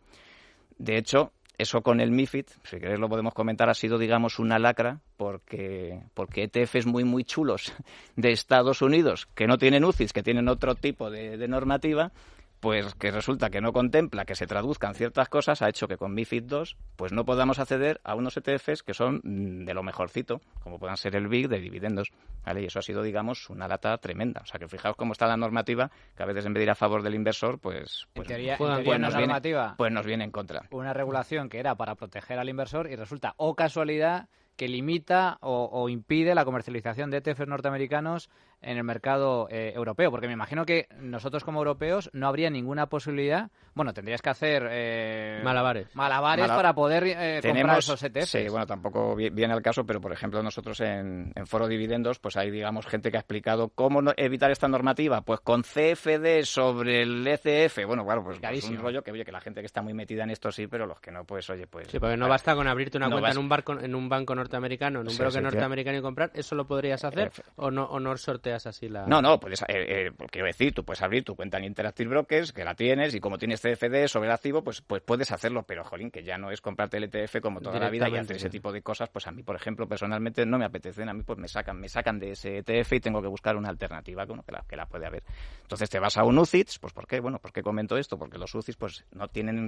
De 0.78 0.98
hecho, 0.98 1.34
eso 1.58 1.82
con 1.82 2.00
el 2.00 2.12
MIFID, 2.12 2.46
si 2.64 2.80
queréis 2.80 3.02
lo 3.02 3.10
podemos 3.10 3.34
comentar, 3.34 3.70
ha 3.70 3.74
sido, 3.74 3.98
digamos, 3.98 4.40
una 4.40 4.60
lacra 4.60 5.02
porque, 5.18 6.00
porque 6.14 6.44
ETFs 6.44 6.86
muy, 6.86 7.04
muy 7.04 7.26
chulos 7.26 7.74
de 8.16 8.32
Estados 8.32 8.82
Unidos, 8.82 9.28
que 9.36 9.46
no 9.46 9.58
tienen 9.58 9.84
UCITS, 9.84 10.14
que 10.14 10.24
tienen 10.24 10.48
otro 10.48 10.76
tipo 10.76 11.10
de, 11.10 11.36
de 11.36 11.48
normativa, 11.50 12.14
pues 12.60 12.96
que 12.96 13.12
resulta 13.12 13.50
que 13.50 13.62
no 13.62 13.72
contempla 13.74 14.26
que 14.26 14.36
se 14.36 14.48
traduzcan 14.48 14.96
ciertas 14.96 15.30
cosas, 15.30 15.62
ha 15.62 15.70
hecho 15.70 15.88
que 15.88 15.98
con 15.98 16.14
MIFID 16.14 16.44
2 16.44 16.78
pues 16.96 17.12
no 17.12 17.26
podamos 17.26 17.60
acceder 17.60 18.02
a 18.04 18.16
unos 18.16 18.38
ETFs 18.38 18.84
que 18.84 18.94
son 18.94 19.22
mm, 19.24 19.66
de 19.66 19.74
lo 19.74 19.84
mejorcito, 19.84 20.42
como 20.62 20.80
puedan 20.80 20.98
ser 20.98 21.16
el 21.16 21.28
BIG 21.28 21.50
de 21.50 21.60
dividendos. 21.60 22.12
¿vale? 22.46 22.62
Y 22.62 22.66
eso 22.66 22.80
ha 22.80 22.82
sido, 22.82 23.04
digamos, 23.04 23.50
una 23.50 23.68
lata 23.68 23.98
tremenda. 23.98 24.42
O 24.42 24.46
sea, 24.46 24.60
que 24.60 24.68
fijaos 24.68 24.96
cómo 24.96 25.12
está 25.14 25.28
la 25.28 25.38
normativa, 25.38 25.92
que 26.16 26.24
a 26.24 26.26
veces 26.26 26.46
en 26.46 26.54
vez 26.54 26.62
de 26.62 26.64
ir 26.64 26.70
a 26.70 26.76
favor 26.76 27.04
del 27.04 27.16
inversor, 27.16 27.60
pues, 27.60 28.08
pues, 28.14 28.28
en 28.28 28.36
teoría, 28.36 28.54
en 28.54 28.58
pues 28.58 28.72
teoría 28.72 28.98
nos 28.98 29.14
una 29.14 29.40
viene, 29.40 29.74
pues 29.78 29.92
nos 29.92 30.06
viene 30.06 30.24
en 30.24 30.32
contra. 30.32 30.64
una 30.72 30.94
regulación 30.94 31.50
que 31.50 31.60
era 31.60 31.76
para 31.76 31.96
proteger 31.96 32.40
al 32.40 32.50
inversor 32.50 32.90
y 32.90 32.96
resulta, 32.96 33.34
o 33.38 33.56
casualidad, 33.56 34.30
que 34.56 34.68
limita 34.68 35.38
o, 35.42 35.70
o 35.72 35.88
impide 35.88 36.34
la 36.34 36.44
comercialización 36.44 37.12
de 37.12 37.18
ETFs 37.18 37.48
norteamericanos 37.48 38.30
en 38.62 38.78
el 38.78 38.84
mercado 38.84 39.48
eh, 39.52 39.72
europeo, 39.76 40.10
porque 40.12 40.28
me 40.28 40.34
imagino 40.34 40.66
que 40.66 40.88
nosotros 41.00 41.44
como 41.44 41.60
europeos 41.60 42.10
no 42.14 42.28
habría 42.28 42.50
ninguna 42.50 42.88
posibilidad, 42.88 43.50
bueno, 43.76 43.94
tendrías 43.94 44.22
que 44.22 44.30
hacer 44.30 44.68
eh, 44.72 45.42
Malabares. 45.44 45.96
malabares 45.96 46.44
Mala- 46.44 46.56
para 46.56 46.74
poder 46.74 47.04
eh, 47.06 47.14
comprar 47.16 47.42
Tenemos, 47.42 47.78
esos 47.80 48.04
ETFs. 48.04 48.30
sí, 48.30 48.50
bueno, 48.50 48.66
tampoco 48.66 49.16
vi- 49.16 49.30
viene 49.30 49.54
al 49.54 49.62
caso, 49.62 49.86
pero 49.86 50.02
por 50.02 50.12
ejemplo 50.12 50.42
nosotros 50.42 50.80
en, 50.82 51.32
en 51.36 51.48
Foro 51.48 51.68
Dividendos, 51.68 52.20
pues 52.20 52.36
hay, 52.38 52.50
digamos, 52.50 52.88
gente 52.88 53.12
que 53.12 53.18
ha 53.18 53.20
explicado 53.20 53.70
cómo 53.70 54.02
no- 54.02 54.14
evitar 54.18 54.50
esta 54.52 54.68
normativa, 54.68 55.22
pues 55.22 55.40
con 55.42 55.64
CFD 55.64 56.44
sobre 56.44 57.04
el 57.04 57.28
ECF, 57.28 57.86
bueno, 57.86 58.04
claro, 58.06 58.24
pues, 58.24 58.40
pues 58.40 58.64
un 58.64 58.78
rollo 58.78 59.04
que, 59.04 59.12
oye, 59.12 59.24
que 59.24 59.32
la 59.32 59.42
gente 59.42 59.60
que 59.62 59.68
está 59.68 59.82
muy 59.82 59.94
metida 59.94 60.24
en 60.24 60.32
esto 60.32 60.52
sí, 60.52 60.68
pero 60.68 60.86
los 60.88 61.00
que 61.00 61.12
no, 61.12 61.24
pues, 61.26 61.50
oye, 61.50 61.68
pues... 61.68 61.88
Sí, 61.90 62.00
porque 62.00 62.18
no 62.18 62.28
basta 62.28 62.56
con 62.56 62.68
abrirte 62.68 62.98
una 62.98 63.08
No 63.08 63.14
cuenta 63.18 63.32
en 63.32 63.38
un, 63.38 63.50
barco, 63.50 63.80
en 63.80 63.94
un 63.96 64.10
banco 64.10 64.34
norteamericano, 64.36 65.02
en 65.02 65.08
un 65.08 65.14
Sí, 65.14 65.20
broker 65.20 65.40
sí, 65.40 65.44
norteamericano 65.44 65.98
y 65.98 66.02
comprar, 66.02 66.32
¿eso 66.34 66.56
lo 66.56 66.66
podrías 66.68 67.04
hacer? 67.04 67.32
¿O 67.56 67.70
no, 67.72 67.86
o 67.86 68.00
no 68.00 68.12
sorteas 68.48 68.66
así 68.68 68.90
la...? 68.90 69.06
No, 69.06 69.22
no, 69.22 69.40
puedes, 69.40 69.62
eh, 69.64 69.66
eh, 70.08 70.12
quiero 70.32 70.48
decir, 70.48 70.74
tú 70.74 70.84
puedes 70.84 71.02
abrir 71.02 71.24
tu 71.24 71.36
cuenta 71.36 71.58
en 71.58 71.66
Interactive 71.66 72.10
Brokers, 72.10 72.54
que 72.54 72.64
la 72.64 72.76
tienes, 72.76 73.14
y 73.16 73.20
como 73.20 73.38
tienes 73.38 73.62
CFD 73.62 74.08
sobre 74.08 74.28
el 74.28 74.34
activo, 74.34 74.64
pues, 74.64 74.82
pues 74.82 75.02
puedes 75.02 75.32
hacerlo, 75.32 75.64
pero, 75.64 75.84
jolín, 75.84 76.12
que 76.12 76.24
ya 76.24 76.38
no 76.38 76.52
es 76.52 76.62
comprarte 76.62 76.98
el 76.98 77.06
ETF 77.06 77.42
como 77.42 77.62
toda 77.62 77.80
la 77.80 77.90
vida 77.90 78.10
y 78.10 78.16
hacer 78.16 78.38
ese 78.38 78.50
tipo 78.50 78.72
de 78.72 78.82
cosas, 78.82 79.10
pues 79.10 79.28
a 79.28 79.32
mí, 79.32 79.44
por 79.44 79.56
ejemplo, 79.56 79.88
personalmente 79.88 80.46
no 80.46 80.58
me 80.58 80.66
apetecen, 80.66 81.10
a 81.10 81.14
mí 81.14 81.24
pues 81.24 81.38
me 81.38 81.48
sacan, 81.48 81.80
me 81.80 81.90
sacan 81.90 82.20
de 82.20 82.32
ese 82.32 82.60
ETF 82.60 82.94
y 82.94 83.00
tengo 83.00 83.22
que 83.22 83.28
buscar 83.28 83.56
una 83.56 83.70
alternativa 83.70 84.26
que, 84.26 84.52
la, 84.52 84.64
que 84.68 84.76
la 84.76 84.86
puede 84.86 85.06
haber. 85.06 85.24
Entonces 85.62 85.90
te 85.90 86.00
vas 86.00 86.18
a 86.18 86.24
un 86.24 86.38
UCITS, 86.38 86.80
pues 86.80 86.94
¿por 86.94 87.08
qué? 87.08 87.20
Bueno, 87.20 87.40
¿por 87.40 87.52
qué 87.52 87.62
comento 87.62 87.98
esto? 87.98 88.18
Porque 88.18 88.38
los 88.38 88.54
UCITS 88.54 88.78
pues 88.78 89.06
no 89.12 89.28
tienen 89.28 89.68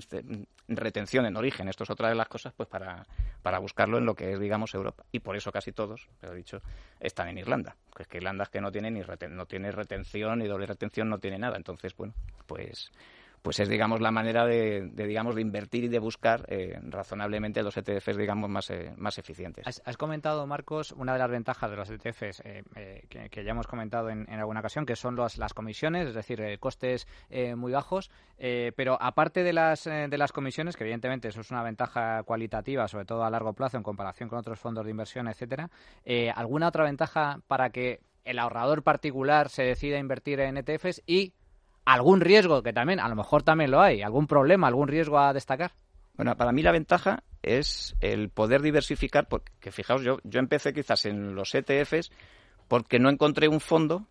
retención 0.67 1.25
en 1.25 1.35
origen, 1.35 1.67
esto 1.67 1.83
es 1.83 1.89
otra 1.89 2.09
de 2.09 2.15
las 2.15 2.27
cosas 2.27 2.53
pues 2.55 2.69
para, 2.69 3.05
para 3.41 3.59
buscarlo 3.59 3.97
en 3.97 4.05
lo 4.05 4.15
que 4.15 4.33
es, 4.33 4.39
digamos, 4.39 4.73
Europa. 4.73 5.03
Y 5.11 5.19
por 5.19 5.35
eso 5.35 5.51
casi 5.51 5.71
todos, 5.71 6.09
lo 6.21 6.33
he 6.33 6.35
dicho, 6.35 6.61
están 6.99 7.27
en 7.29 7.37
Irlanda. 7.37 7.75
Que 7.95 8.03
es 8.03 8.07
que 8.07 8.17
Irlanda 8.17 8.43
es 8.43 8.49
que 8.49 8.61
no 8.61 8.68
tiene 8.71 8.91
ni 8.91 9.01
reten- 9.01 9.31
no 9.31 9.45
tiene 9.45 9.71
retención, 9.71 10.39
ni 10.39 10.47
doble 10.47 10.65
retención, 10.65 11.09
no 11.09 11.19
tiene 11.19 11.39
nada. 11.39 11.57
Entonces, 11.57 11.95
bueno, 11.95 12.13
pues 12.47 12.91
pues 13.41 13.59
es 13.59 13.69
digamos 13.69 14.01
la 14.01 14.11
manera 14.11 14.45
de, 14.45 14.89
de, 14.91 15.07
digamos 15.07 15.35
de 15.35 15.41
invertir 15.41 15.85
y 15.85 15.87
de 15.87 15.99
buscar 15.99 16.45
eh, 16.49 16.77
razonablemente 16.83 17.63
los 17.63 17.75
ETFs 17.77 18.17
digamos 18.17 18.49
más 18.49 18.69
eh, 18.69 18.93
más 18.97 19.17
eficientes. 19.17 19.81
Has, 19.85 19.97
comentado, 19.97 20.45
Marcos, 20.45 20.91
una 20.91 21.13
de 21.13 21.19
las 21.19 21.29
ventajas 21.29 21.69
de 21.69 21.77
los 21.77 21.89
ETFs 21.89 22.41
eh, 22.41 22.63
eh, 22.75 23.29
que, 23.29 23.43
ya 23.43 23.51
hemos 23.51 23.67
comentado 23.67 24.09
en, 24.09 24.29
alguna 24.29 24.59
ocasión, 24.59 24.85
que 24.85 24.95
son 24.95 25.15
los- 25.15 25.37
las 25.37 25.53
comisiones, 25.53 26.07
es 26.07 26.13
decir, 26.13 26.59
costes 26.59 27.07
muy 27.55 27.71
bajos. 27.71 28.11
pero 28.75 28.97
aparte 29.01 29.43
de 29.43 29.53
las, 29.53 29.83
de 29.85 30.17
las 30.17 30.31
comisiones, 30.31 30.75
que 30.75 30.83
evidentemente 30.83 31.27
eso 31.27 31.41
es 31.41 31.51
una 31.51 31.63
ventaja 31.63 32.23
cualitativa, 32.23 32.87
sobre 32.87 33.05
todo 33.05 33.23
a 33.23 33.29
largo 33.29 33.53
plazo 33.53 33.77
en 33.77 33.83
comparación 33.83 34.29
con 34.29 34.39
otros 34.39 34.59
fondos 34.59 34.85
de 34.85 34.91
inversión, 34.91 35.27
etcétera, 35.27 35.69
¿alguna 36.35 36.67
otra 36.67 36.83
ventaja 36.83 37.39
para 37.47 37.69
que 37.69 38.01
el 38.25 38.39
ahorrador 38.39 38.83
particular 38.83 39.49
se 39.49 39.63
decida 39.63 39.97
a 39.97 39.99
invertir 39.99 40.39
en 40.39 40.57
ETFs 40.57 41.01
y 41.05 41.33
algún 41.85 42.21
riesgo, 42.21 42.61
que 42.61 42.73
también, 42.73 42.99
a 42.99 43.07
lo 43.07 43.15
mejor 43.15 43.43
también 43.43 43.71
lo 43.71 43.81
hay, 43.81 44.01
algún 44.01 44.27
problema, 44.27 44.67
algún 44.67 44.87
riesgo 44.87 45.19
a 45.19 45.33
destacar? 45.33 45.71
Bueno, 46.15 46.35
para 46.35 46.51
mí 46.51 46.61
la 46.61 46.71
ventaja 46.71 47.23
es 47.41 47.95
el 48.01 48.29
poder 48.29 48.61
diversificar, 48.61 49.27
porque 49.27 49.71
fijaos, 49.71 50.03
yo, 50.03 50.19
yo 50.23 50.39
empecé 50.39 50.73
quizás 50.73 51.05
en 51.05 51.33
los 51.33 51.55
ETFs 51.55 52.11
porque 52.67 52.99
no 52.99 53.09
encontré 53.09 53.47
un 53.47 53.59
fondo 53.59 54.05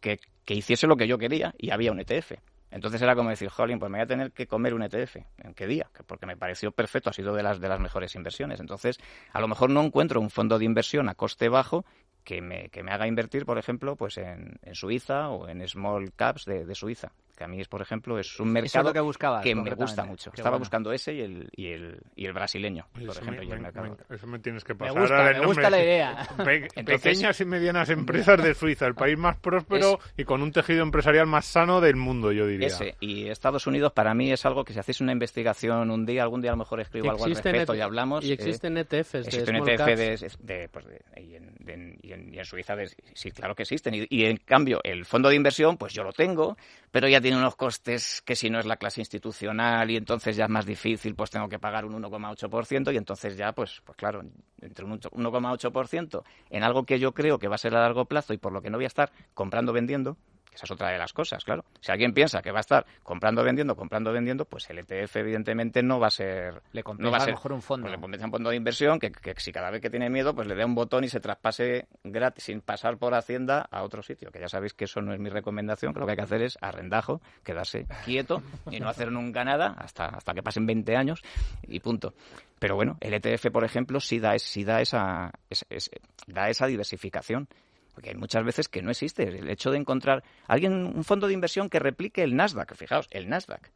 que, 0.00 0.18
que 0.44 0.54
hiciese 0.54 0.86
lo 0.86 0.96
que 0.96 1.06
yo 1.06 1.18
quería 1.18 1.54
y 1.58 1.70
había 1.70 1.92
un 1.92 2.00
ETF. 2.00 2.34
Entonces 2.74 3.00
era 3.02 3.14
como 3.14 3.30
decir, 3.30 3.48
jolín, 3.50 3.78
pues 3.78 3.88
me 3.88 3.98
voy 3.98 4.02
a 4.02 4.06
tener 4.08 4.32
que 4.32 4.48
comer 4.48 4.74
un 4.74 4.82
ETF. 4.82 5.18
¿En 5.38 5.54
qué 5.54 5.68
día? 5.68 5.88
Que 5.94 6.02
Porque 6.02 6.26
me 6.26 6.36
pareció 6.36 6.72
perfecto, 6.72 7.08
ha 7.08 7.12
sido 7.12 7.32
de 7.32 7.42
las, 7.42 7.60
de 7.60 7.68
las 7.68 7.78
mejores 7.78 8.16
inversiones. 8.16 8.58
Entonces, 8.58 8.98
a 9.32 9.40
lo 9.40 9.46
mejor 9.46 9.70
no 9.70 9.80
encuentro 9.80 10.20
un 10.20 10.28
fondo 10.28 10.58
de 10.58 10.64
inversión 10.64 11.08
a 11.08 11.14
coste 11.14 11.48
bajo 11.48 11.84
que 12.24 12.40
me, 12.40 12.68
que 12.70 12.82
me 12.82 12.92
haga 12.92 13.06
invertir, 13.06 13.44
por 13.44 13.58
ejemplo, 13.58 13.96
pues 13.96 14.18
en, 14.18 14.58
en 14.62 14.74
Suiza 14.74 15.28
o 15.28 15.48
en 15.48 15.66
small 15.68 16.12
caps 16.14 16.44
de, 16.46 16.64
de 16.64 16.74
Suiza. 16.74 17.12
Que 17.36 17.42
a 17.44 17.48
mí, 17.48 17.60
es, 17.60 17.66
por 17.66 17.82
ejemplo, 17.82 18.16
es 18.18 18.38
un 18.38 18.46
es 18.48 18.52
mercado 18.62 18.90
lo 18.90 18.92
que 18.92 19.00
buscabas. 19.00 19.42
que 19.42 19.54
me 19.56 19.68
gusta 19.74 20.04
mucho. 20.04 20.30
Qué 20.30 20.36
Estaba 20.40 20.50
bueno. 20.50 20.60
buscando 20.60 20.92
ese 20.92 21.14
y 21.14 21.20
el, 21.20 21.48
y 21.56 21.66
el, 21.72 21.98
y 22.14 22.26
el 22.26 22.32
brasileño, 22.32 22.86
por 22.92 23.02
eso, 23.02 23.12
ejemplo. 23.20 23.42
me, 23.42 23.44
y 23.44 23.50
el 23.50 23.56
me- 23.56 23.62
mercado. 23.62 23.96
me- 24.08 24.16
eso 24.16 24.26
me 24.28 24.38
tienes 24.38 24.62
que 24.62 24.74
Me 24.74 24.78
pasar. 24.78 25.00
gusta, 25.00 25.16
ahora 25.16 25.30
el 25.32 25.40
me 25.40 25.46
gusta 25.46 25.70
la 25.70 25.82
idea. 25.82 26.28
Pe- 26.44 26.68
Entonces- 26.76 27.02
pequeñas 27.02 27.40
y 27.40 27.44
medianas 27.44 27.90
empresas 27.90 28.40
de 28.42 28.54
Suiza, 28.54 28.86
el 28.86 28.94
país 28.94 29.18
más 29.18 29.36
próspero 29.38 29.98
y 30.16 30.22
con 30.24 30.42
un 30.42 30.52
tejido 30.52 30.82
empresarial 30.84 31.26
más 31.26 31.44
sano 31.44 31.80
del 31.80 31.96
mundo, 31.96 32.30
yo 32.30 32.46
diría. 32.46 32.68
Ese. 32.68 32.94
Y 33.00 33.26
Estados 33.28 33.66
Unidos 33.66 33.92
para 33.92 34.14
mí 34.14 34.30
es 34.30 34.46
algo 34.46 34.64
que 34.64 34.72
si 34.72 34.78
hacéis 34.78 35.00
una 35.00 35.10
investigación 35.12 35.90
un 35.90 36.06
día, 36.06 36.22
algún 36.22 36.40
día 36.40 36.50
a 36.50 36.54
lo 36.54 36.58
mejor 36.58 36.80
escribo 36.80 37.10
algo 37.10 37.24
al 37.24 37.30
Existen 37.32 37.52
respecto 37.52 37.72
ET 37.74 37.78
y 37.78 37.82
hablamos. 37.82 38.24
Y 38.24 38.30
eh, 38.30 38.34
existen 38.34 38.76
ETFs 38.78 39.12
de 39.12 39.18
Existe 39.20 39.50
un 39.50 39.56
small 39.56 39.68
ETF 39.70 39.78
caps. 39.86 39.98
de, 39.98 40.54
de- 40.54 40.68
pues 40.68 40.84
de- 40.86 41.02
y, 41.20 41.34
en, 41.34 41.54
de- 41.58 41.98
y 42.02 42.12
en- 42.12 42.32
y 42.32 42.38
en 42.38 42.44
Suiza, 42.44 42.76
de- 42.76 42.90
sí, 43.12 43.30
claro 43.32 43.56
que 43.56 43.62
existen. 43.64 43.92
Y, 43.94 44.06
y 44.08 44.24
en 44.26 44.36
cambio, 44.36 44.78
el 44.84 45.04
fondo 45.04 45.28
de 45.28 45.34
inversión, 45.34 45.76
pues 45.76 45.92
yo 45.92 46.04
lo 46.04 46.12
tengo, 46.12 46.56
pero 46.94 47.08
ya 47.08 47.20
tiene 47.20 47.36
unos 47.36 47.56
costes 47.56 48.22
que 48.24 48.36
si 48.36 48.50
no 48.50 48.60
es 48.60 48.66
la 48.66 48.76
clase 48.76 49.00
institucional 49.00 49.90
y 49.90 49.96
entonces 49.96 50.36
ya 50.36 50.44
es 50.44 50.50
más 50.50 50.64
difícil, 50.64 51.16
pues 51.16 51.28
tengo 51.28 51.48
que 51.48 51.58
pagar 51.58 51.84
un 51.84 52.00
1,8% 52.00 52.94
y 52.94 52.96
entonces 52.96 53.36
ya, 53.36 53.50
pues, 53.50 53.82
pues 53.84 53.98
claro, 53.98 54.22
entre 54.60 54.84
un 54.84 54.92
8 54.92 55.10
1,8% 55.10 56.22
en 56.50 56.62
algo 56.62 56.84
que 56.84 57.00
yo 57.00 57.10
creo 57.10 57.40
que 57.40 57.48
va 57.48 57.56
a 57.56 57.58
ser 57.58 57.74
a 57.74 57.80
largo 57.80 58.04
plazo 58.04 58.32
y 58.32 58.38
por 58.38 58.52
lo 58.52 58.62
que 58.62 58.70
no 58.70 58.78
voy 58.78 58.84
a 58.84 58.86
estar 58.86 59.10
comprando, 59.34 59.72
vendiendo, 59.72 60.16
que 60.54 60.58
esa 60.58 60.66
es 60.66 60.70
otra 60.70 60.90
de 60.90 60.98
las 60.98 61.12
cosas, 61.12 61.44
claro. 61.44 61.64
Si 61.80 61.90
alguien 61.90 62.14
piensa 62.14 62.40
que 62.40 62.52
va 62.52 62.58
a 62.58 62.60
estar 62.60 62.86
comprando, 63.02 63.42
vendiendo, 63.42 63.74
comprando, 63.74 64.12
vendiendo, 64.12 64.44
pues 64.44 64.70
el 64.70 64.78
ETF 64.78 65.16
evidentemente 65.16 65.82
no 65.82 65.98
va 65.98 66.06
a 66.06 66.10
ser... 66.10 66.62
Le 66.72 66.84
compensa 66.84 67.04
no 67.04 67.10
va 67.10 67.16
a 67.18 67.20
a 67.20 67.20
lo 67.22 67.24
ser, 67.26 67.34
mejor 67.34 67.52
un 67.52 67.62
fondo. 67.62 67.82
pues 67.86 67.92
le 67.96 68.00
compensa 68.00 68.26
un 68.26 68.30
fondo 68.32 68.50
de 68.50 68.56
inversión 68.56 68.98
que, 69.00 69.10
que 69.10 69.34
si 69.38 69.50
cada 69.50 69.70
vez 69.70 69.80
que 69.80 69.90
tiene 69.90 70.08
miedo, 70.10 70.32
pues 70.34 70.46
le 70.46 70.54
dé 70.54 70.64
un 70.64 70.74
botón 70.76 71.02
y 71.02 71.08
se 71.08 71.18
traspase 71.18 71.88
gratis, 72.04 72.44
sin 72.44 72.60
pasar 72.60 72.96
por 72.98 73.14
Hacienda 73.14 73.66
a 73.70 73.82
otro 73.82 74.02
sitio. 74.02 74.30
Que 74.30 74.38
ya 74.38 74.48
sabéis 74.48 74.74
que 74.74 74.84
eso 74.84 75.00
no 75.02 75.12
es 75.12 75.18
mi 75.18 75.28
recomendación, 75.28 75.92
que 75.92 75.98
lo 76.00 76.06
que 76.06 76.12
hay 76.12 76.16
que 76.16 76.22
hacer 76.22 76.42
es 76.42 76.56
arrendajo, 76.60 77.20
quedarse 77.42 77.86
quieto 78.04 78.42
y 78.70 78.78
no 78.78 78.88
hacer 78.88 79.10
nunca 79.10 79.44
nada 79.44 79.74
hasta, 79.78 80.06
hasta 80.06 80.34
que 80.34 80.42
pasen 80.42 80.66
20 80.66 80.96
años 80.96 81.20
y 81.62 81.80
punto. 81.80 82.14
Pero 82.60 82.76
bueno, 82.76 82.96
el 83.00 83.12
ETF, 83.14 83.50
por 83.50 83.64
ejemplo, 83.64 83.98
sí 84.00 84.20
da, 84.20 84.38
sí 84.38 84.64
da, 84.64 84.80
esa, 84.80 85.32
es- 85.50 85.66
es- 85.68 85.90
da 86.28 86.48
esa 86.48 86.66
diversificación. 86.66 87.48
Porque 87.94 88.10
hay 88.10 88.16
muchas 88.16 88.44
veces 88.44 88.68
que 88.68 88.82
no 88.82 88.90
existe. 88.90 89.22
El 89.22 89.48
hecho 89.48 89.70
de 89.70 89.78
encontrar 89.78 90.24
alguien, 90.46 90.72
un 90.72 91.04
fondo 91.04 91.26
de 91.26 91.34
inversión 91.34 91.68
que 91.70 91.78
replique 91.78 92.22
el 92.22 92.34
Nasdaq, 92.36 92.74
fijaos, 92.74 93.06
el 93.10 93.28
Nasdaq. 93.28 93.70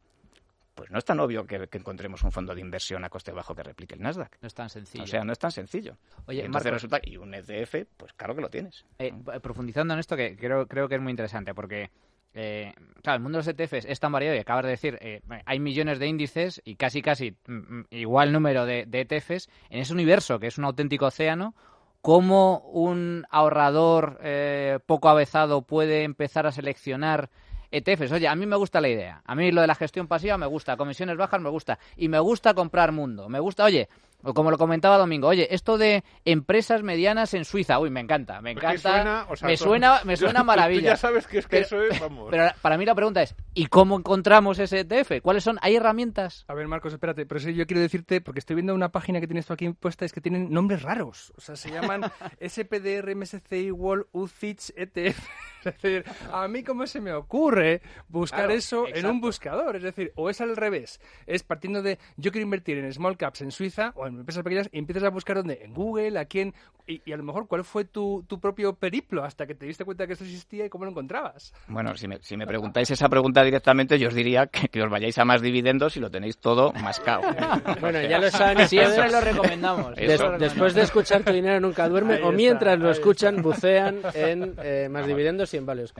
Pues 0.75 0.91
no 0.91 0.97
es 0.97 1.03
tan 1.03 1.19
obvio 1.19 1.45
que, 1.45 1.67
que 1.67 1.77
encontremos 1.77 2.23
un 2.23 2.31
fondo 2.31 2.55
de 2.55 2.61
inversión 2.61 3.03
a 3.03 3.09
coste 3.09 3.31
bajo 3.33 3.53
que 3.53 3.63
replique 3.63 3.95
el 3.95 4.01
Nasdaq. 4.01 4.37
No 4.41 4.47
es 4.47 4.53
tan 4.53 4.69
sencillo. 4.69 5.03
O 5.03 5.07
sea, 5.07 5.23
no 5.25 5.33
es 5.33 5.39
tan 5.39 5.51
sencillo. 5.51 5.97
Oye, 6.25 6.41
Y 6.41 6.45
entonces 6.45 6.71
resulta 6.71 6.99
y 7.03 7.17
un 7.17 7.33
ETF, 7.33 7.85
pues 7.97 8.13
claro 8.13 8.35
que 8.35 8.41
lo 8.41 8.49
tienes. 8.49 8.85
eh, 8.97 9.13
profundizando 9.41 9.93
en 9.93 9.99
esto, 9.99 10.15
que 10.15 10.37
creo, 10.37 10.67
creo 10.67 10.87
que 10.87 10.95
es 10.95 11.01
muy 11.01 11.11
interesante, 11.11 11.53
porque 11.53 11.89
eh, 12.33 12.73
claro, 13.01 13.17
el 13.17 13.23
mundo 13.23 13.39
de 13.41 13.45
los 13.45 13.47
ETFs 13.59 13.85
es 13.85 13.99
tan 13.99 14.11
variado 14.11 14.35
y 14.35 14.39
acabas 14.39 14.63
de 14.63 14.69
decir, 14.71 14.97
eh, 15.01 15.21
hay 15.45 15.59
millones 15.59 15.99
de 15.99 16.07
índices 16.07 16.61
y 16.63 16.75
casi, 16.75 17.01
casi 17.01 17.35
mm, 17.47 17.53
mm, 17.79 17.85
igual 17.89 18.31
número 18.31 18.65
de, 18.65 18.85
de 18.85 19.01
ETFs 19.01 19.49
en 19.69 19.79
ese 19.79 19.91
universo 19.93 20.39
que 20.39 20.47
es 20.47 20.57
un 20.57 20.65
auténtico 20.65 21.07
océano. 21.07 21.55
¿Cómo 22.01 22.59
un 22.71 23.25
ahorrador 23.29 24.19
eh, 24.23 24.79
poco 24.85 25.09
avezado 25.09 25.63
puede 25.63 26.03
empezar 26.03 26.47
a 26.47 26.51
seleccionar 26.53 27.29
ETFs? 27.71 28.13
Oye, 28.13 28.27
a 28.27 28.35
mí 28.35 28.45
me 28.45 28.55
gusta 28.55 28.79
la 28.79 28.87
idea. 28.87 29.21
A 29.25 29.35
mí 29.35 29.51
lo 29.51 29.59
de 29.59 29.67
la 29.67 29.75
gestión 29.75 30.07
pasiva 30.07 30.37
me 30.37 30.45
gusta, 30.45 30.77
comisiones 30.77 31.17
bajas 31.17 31.41
me 31.41 31.49
gusta. 31.49 31.77
Y 31.97 32.07
me 32.07 32.19
gusta 32.19 32.53
comprar 32.53 32.93
mundo. 32.93 33.27
Me 33.27 33.41
gusta, 33.41 33.65
oye, 33.65 33.89
O 34.21 34.33
como 34.33 34.51
lo 34.51 34.57
comentaba 34.57 34.97
Domingo, 34.97 35.27
oye, 35.29 35.47
esto 35.55 35.77
de 35.77 36.03
empresas 36.25 36.83
medianas 36.83 37.33
en 37.33 37.45
Suiza, 37.45 37.79
uy, 37.79 37.89
me 37.89 38.01
encanta, 38.01 38.41
me 38.41 38.51
encanta. 38.51 38.77
suena, 38.91 39.25
o 39.29 39.35
sea, 39.37 39.47
me 39.47 39.55
suena, 39.55 40.01
me 40.03 40.17
suena 40.17 40.43
maravilla. 40.43 40.89
ya 40.91 40.97
sabes 40.97 41.25
que 41.25 41.37
es 41.39 41.45
que 41.47 41.61
Pero- 41.61 41.65
eso 41.65 41.81
es, 41.83 41.99
vamos. 42.01 42.27
Pero 42.29 42.49
para 42.61 42.77
mí 42.77 42.85
la 42.85 42.95
pregunta 42.95 43.21
es, 43.21 43.33
¿y 43.53 43.67
cómo 43.67 43.97
encontramos 43.97 44.59
ese 44.59 44.79
ETF? 44.81 45.21
¿Cuáles 45.21 45.43
son? 45.45 45.57
¿Hay 45.61 45.77
herramientas? 45.77 46.43
A 46.49 46.53
ver, 46.53 46.67
Marcos, 46.67 46.91
espérate, 46.91 47.25
pero 47.25 47.39
sí 47.39 47.53
yo 47.53 47.65
quiero 47.65 47.79
decirte, 47.81 48.19
porque 48.19 48.39
estoy 48.39 48.55
viendo 48.55 48.75
una 48.75 48.89
página 48.89 49.21
que 49.21 49.27
tienes 49.27 49.45
tú 49.45 49.53
aquí 49.53 49.69
puesta, 49.69 50.03
es 50.03 50.11
que 50.11 50.19
tienen 50.19 50.51
nombres 50.51 50.81
raros. 50.81 51.31
O 51.37 51.41
sea, 51.41 51.55
se 51.55 51.71
llaman 51.71 52.01
SPDR, 52.45 53.15
MSCI, 53.15 53.71
World, 53.71 54.07
UCITS, 54.11 54.73
ETF. 54.75 55.17
Es 55.65 55.81
decir, 55.81 56.03
a 56.31 56.47
mí 56.47 56.63
cómo 56.63 56.87
se 56.87 57.01
me 57.01 57.11
ocurre 57.13 57.81
buscar 58.07 58.41
Claro, 58.45 58.53
eso 58.53 58.85
en 58.87 59.05
un 59.05 59.19
buscador. 59.21 59.75
Es 59.75 59.83
decir, 59.83 60.11
o 60.15 60.29
es 60.29 60.39
al 60.41 60.55
revés. 60.55 60.99
Es 61.27 61.43
partiendo 61.43 61.81
de 61.81 61.97
yo 62.17 62.31
quiero 62.31 62.43
invertir 62.43 62.77
en 62.77 62.91
small 62.93 63.17
caps 63.17 63.41
en 63.41 63.51
Suiza 63.51 63.91
o 63.95 64.07
en 64.07 64.19
empresas 64.19 64.43
pequeñas 64.43 64.69
y 64.71 64.79
empiezas 64.79 65.03
a 65.03 65.09
buscar 65.09 65.37
dónde. 65.37 65.59
En 65.63 65.73
Google, 65.73 66.17
a 66.19 66.25
quién. 66.25 66.53
Y, 66.87 67.01
y 67.05 67.11
a 67.13 67.17
lo 67.17 67.23
mejor 67.23 67.47
cuál 67.47 67.63
fue 67.63 67.85
tu, 67.85 68.23
tu 68.27 68.39
propio 68.39 68.73
periplo 68.73 69.23
hasta 69.23 69.45
que 69.45 69.53
te 69.53 69.65
diste 69.65 69.85
cuenta 69.85 70.07
que 70.07 70.13
esto 70.13 70.25
existía 70.25 70.65
y 70.65 70.69
cómo 70.69 70.85
lo 70.85 70.91
encontrabas. 70.91 71.53
Bueno, 71.67 71.95
si 71.95 72.07
me, 72.07 72.17
si 72.21 72.35
me 72.35 72.47
preguntáis 72.47 72.89
esa 72.89 73.07
pregunta 73.09 73.43
directamente, 73.43 73.99
yo 73.99 74.07
os 74.07 74.13
diría 74.15 74.47
que, 74.47 74.69
que 74.69 74.81
os 74.81 74.89
vayáis 74.89 75.17
a 75.19 75.25
más 75.25 75.41
dividendos 75.41 75.95
y 75.97 75.99
lo 75.99 76.09
tenéis 76.09 76.37
todo 76.39 76.71
mascado. 76.73 77.21
Bueno, 77.79 78.01
ya 78.01 78.17
lo 78.19 78.29
saben 78.31 78.67
Siempre 78.67 79.09
lo 79.11 79.21
recomendamos. 79.21 79.93
Eso. 79.97 80.13
Eso 80.13 80.31
Des- 80.31 80.39
después 80.41 80.73
de 80.73 80.81
escuchar 80.81 81.23
Tu 81.23 81.31
dinero 81.31 81.59
nunca 81.59 81.87
duerme, 81.87 82.15
Ahí 82.15 82.21
o 82.21 82.25
está, 82.25 82.35
mientras 82.37 82.79
lo 82.79 82.89
escuchan, 82.89 83.41
bucean 83.41 84.01
en 84.13 84.55
eh, 84.63 84.87
Más 84.89 85.05
Dividendos 85.05 85.48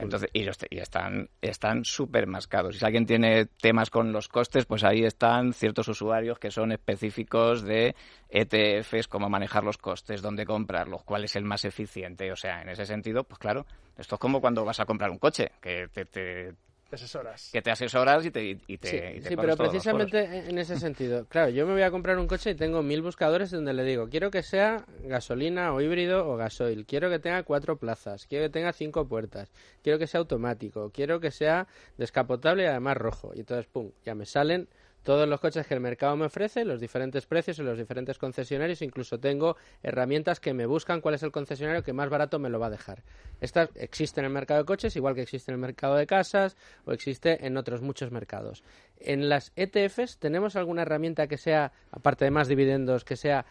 Entonces, 0.04 0.30
y 0.32 0.78
están 0.78 1.28
están 1.40 1.84
súper 1.84 2.26
mascados. 2.26 2.78
Si 2.78 2.84
alguien 2.84 3.06
tiene 3.06 3.46
temas 3.46 3.90
con 3.90 4.12
los 4.12 4.28
costes, 4.28 4.64
pues 4.66 4.84
ahí 4.84 5.04
están 5.04 5.52
ciertos 5.52 5.88
usuarios 5.88 6.38
que 6.38 6.50
son 6.50 6.72
específicos 6.72 7.62
de 7.62 7.94
ETFs, 8.28 9.08
cómo 9.08 9.28
manejar 9.28 9.64
los 9.64 9.78
costes, 9.78 10.22
dónde 10.22 10.46
comprarlos, 10.46 11.02
cuál 11.04 11.24
es 11.24 11.36
el 11.36 11.44
más 11.44 11.64
eficiente. 11.64 12.30
O 12.32 12.36
sea, 12.36 12.62
en 12.62 12.68
ese 12.68 12.86
sentido, 12.86 13.24
pues 13.24 13.38
claro, 13.38 13.66
esto 13.96 14.14
es 14.14 14.20
como 14.20 14.40
cuando 14.40 14.64
vas 14.64 14.80
a 14.80 14.86
comprar 14.86 15.10
un 15.10 15.18
coche, 15.18 15.50
que 15.60 15.88
te, 15.92 16.04
te- 16.04 16.54
Te 16.90 16.96
asesoras. 16.96 17.50
que 17.52 17.62
te 17.62 17.70
asesoras 17.70 18.26
y 18.26 18.32
te, 18.32 18.58
y 18.66 18.78
te, 18.78 18.88
Sí, 18.88 18.96
y 18.96 19.20
te 19.20 19.28
sí, 19.28 19.36
pero 19.36 19.56
precisamente 19.56 20.50
en 20.50 20.58
ese 20.58 20.76
sentido. 20.76 21.24
Claro, 21.26 21.50
yo 21.50 21.64
me 21.64 21.72
voy 21.72 21.82
a 21.82 21.92
comprar 21.92 22.18
un 22.18 22.26
coche 22.26 22.50
y 22.50 22.54
tengo 22.56 22.82
mil 22.82 23.00
buscadores 23.00 23.52
donde 23.52 23.72
le 23.72 23.84
digo, 23.84 24.08
quiero 24.08 24.32
que 24.32 24.42
sea 24.42 24.84
gasolina 25.04 25.72
o 25.72 25.80
híbrido 25.80 26.28
o 26.28 26.36
gasoil, 26.36 26.84
quiero 26.86 27.08
que 27.08 27.20
tenga 27.20 27.44
cuatro 27.44 27.76
plazas, 27.76 28.26
quiero 28.26 28.46
que 28.46 28.50
tenga 28.50 28.72
cinco 28.72 29.06
puertas, 29.06 29.52
quiero 29.84 30.00
que 30.00 30.08
sea 30.08 30.18
automático, 30.18 30.90
quiero 30.90 31.20
que 31.20 31.30
sea 31.30 31.68
descapotable 31.96 32.64
y 32.64 32.66
además 32.66 32.96
rojo. 32.96 33.30
Y 33.36 33.40
entonces, 33.40 33.66
pum, 33.66 33.92
ya 34.04 34.16
me 34.16 34.26
salen 34.26 34.68
todos 35.02 35.28
los 35.28 35.40
coches 35.40 35.66
que 35.66 35.74
el 35.74 35.80
mercado 35.80 36.16
me 36.16 36.26
ofrece, 36.26 36.64
los 36.64 36.80
diferentes 36.80 37.26
precios 37.26 37.58
en 37.58 37.66
los 37.66 37.78
diferentes 37.78 38.18
concesionarios, 38.18 38.82
incluso 38.82 39.18
tengo 39.18 39.56
herramientas 39.82 40.40
que 40.40 40.52
me 40.52 40.66
buscan 40.66 41.00
cuál 41.00 41.14
es 41.14 41.22
el 41.22 41.32
concesionario 41.32 41.82
que 41.82 41.92
más 41.92 42.10
barato 42.10 42.38
me 42.38 42.50
lo 42.50 42.58
va 42.58 42.66
a 42.66 42.70
dejar. 42.70 43.02
Estas 43.40 43.70
existen 43.76 44.24
en 44.24 44.30
el 44.30 44.34
mercado 44.34 44.60
de 44.60 44.66
coches, 44.66 44.94
igual 44.96 45.14
que 45.14 45.22
existe 45.22 45.50
en 45.50 45.54
el 45.54 45.60
mercado 45.60 45.96
de 45.96 46.06
casas 46.06 46.56
o 46.84 46.92
existe 46.92 47.46
en 47.46 47.56
otros 47.56 47.80
muchos 47.80 48.10
mercados. 48.10 48.62
En 48.98 49.28
las 49.28 49.52
ETFs, 49.56 50.18
¿tenemos 50.18 50.56
alguna 50.56 50.82
herramienta 50.82 51.26
que 51.26 51.38
sea, 51.38 51.72
aparte 51.90 52.26
de 52.26 52.30
más 52.30 52.48
dividendos, 52.48 53.04
que 53.04 53.16
sea, 53.16 53.46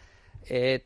eh, 0.48 0.84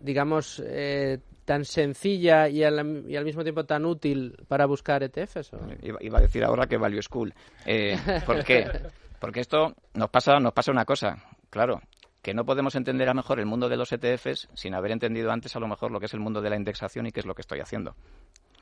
digamos, 0.00 0.62
eh, 0.64 1.18
tan 1.44 1.64
sencilla 1.64 2.48
y 2.48 2.64
al, 2.64 3.04
y 3.08 3.16
al 3.16 3.24
mismo 3.24 3.42
tiempo 3.42 3.64
tan 3.64 3.84
útil 3.84 4.36
para 4.48 4.64
buscar 4.64 5.02
ETFs? 5.02 5.52
o? 5.52 5.58
Iba, 5.82 5.98
iba 6.00 6.18
a 6.18 6.22
decir 6.22 6.44
ahora 6.44 6.66
que 6.66 6.78
Value 6.78 7.02
School. 7.02 7.34
Eh, 7.66 7.98
¿Por 8.24 8.42
qué? 8.44 8.66
Porque 9.22 9.38
esto 9.38 9.76
nos 9.94 10.10
pasa, 10.10 10.40
nos 10.40 10.52
pasa 10.52 10.72
una 10.72 10.84
cosa, 10.84 11.24
claro, 11.48 11.80
que 12.22 12.34
no 12.34 12.44
podemos 12.44 12.74
entender 12.74 13.08
a 13.08 13.12
lo 13.12 13.18
mejor 13.18 13.38
el 13.38 13.46
mundo 13.46 13.68
de 13.68 13.76
los 13.76 13.92
ETFs 13.92 14.48
sin 14.52 14.74
haber 14.74 14.90
entendido 14.90 15.30
antes 15.30 15.54
a 15.54 15.60
lo 15.60 15.68
mejor 15.68 15.92
lo 15.92 16.00
que 16.00 16.06
es 16.06 16.14
el 16.14 16.18
mundo 16.18 16.42
de 16.42 16.50
la 16.50 16.56
indexación 16.56 17.06
y 17.06 17.12
qué 17.12 17.20
es 17.20 17.26
lo 17.26 17.36
que 17.36 17.42
estoy 17.42 17.60
haciendo. 17.60 17.94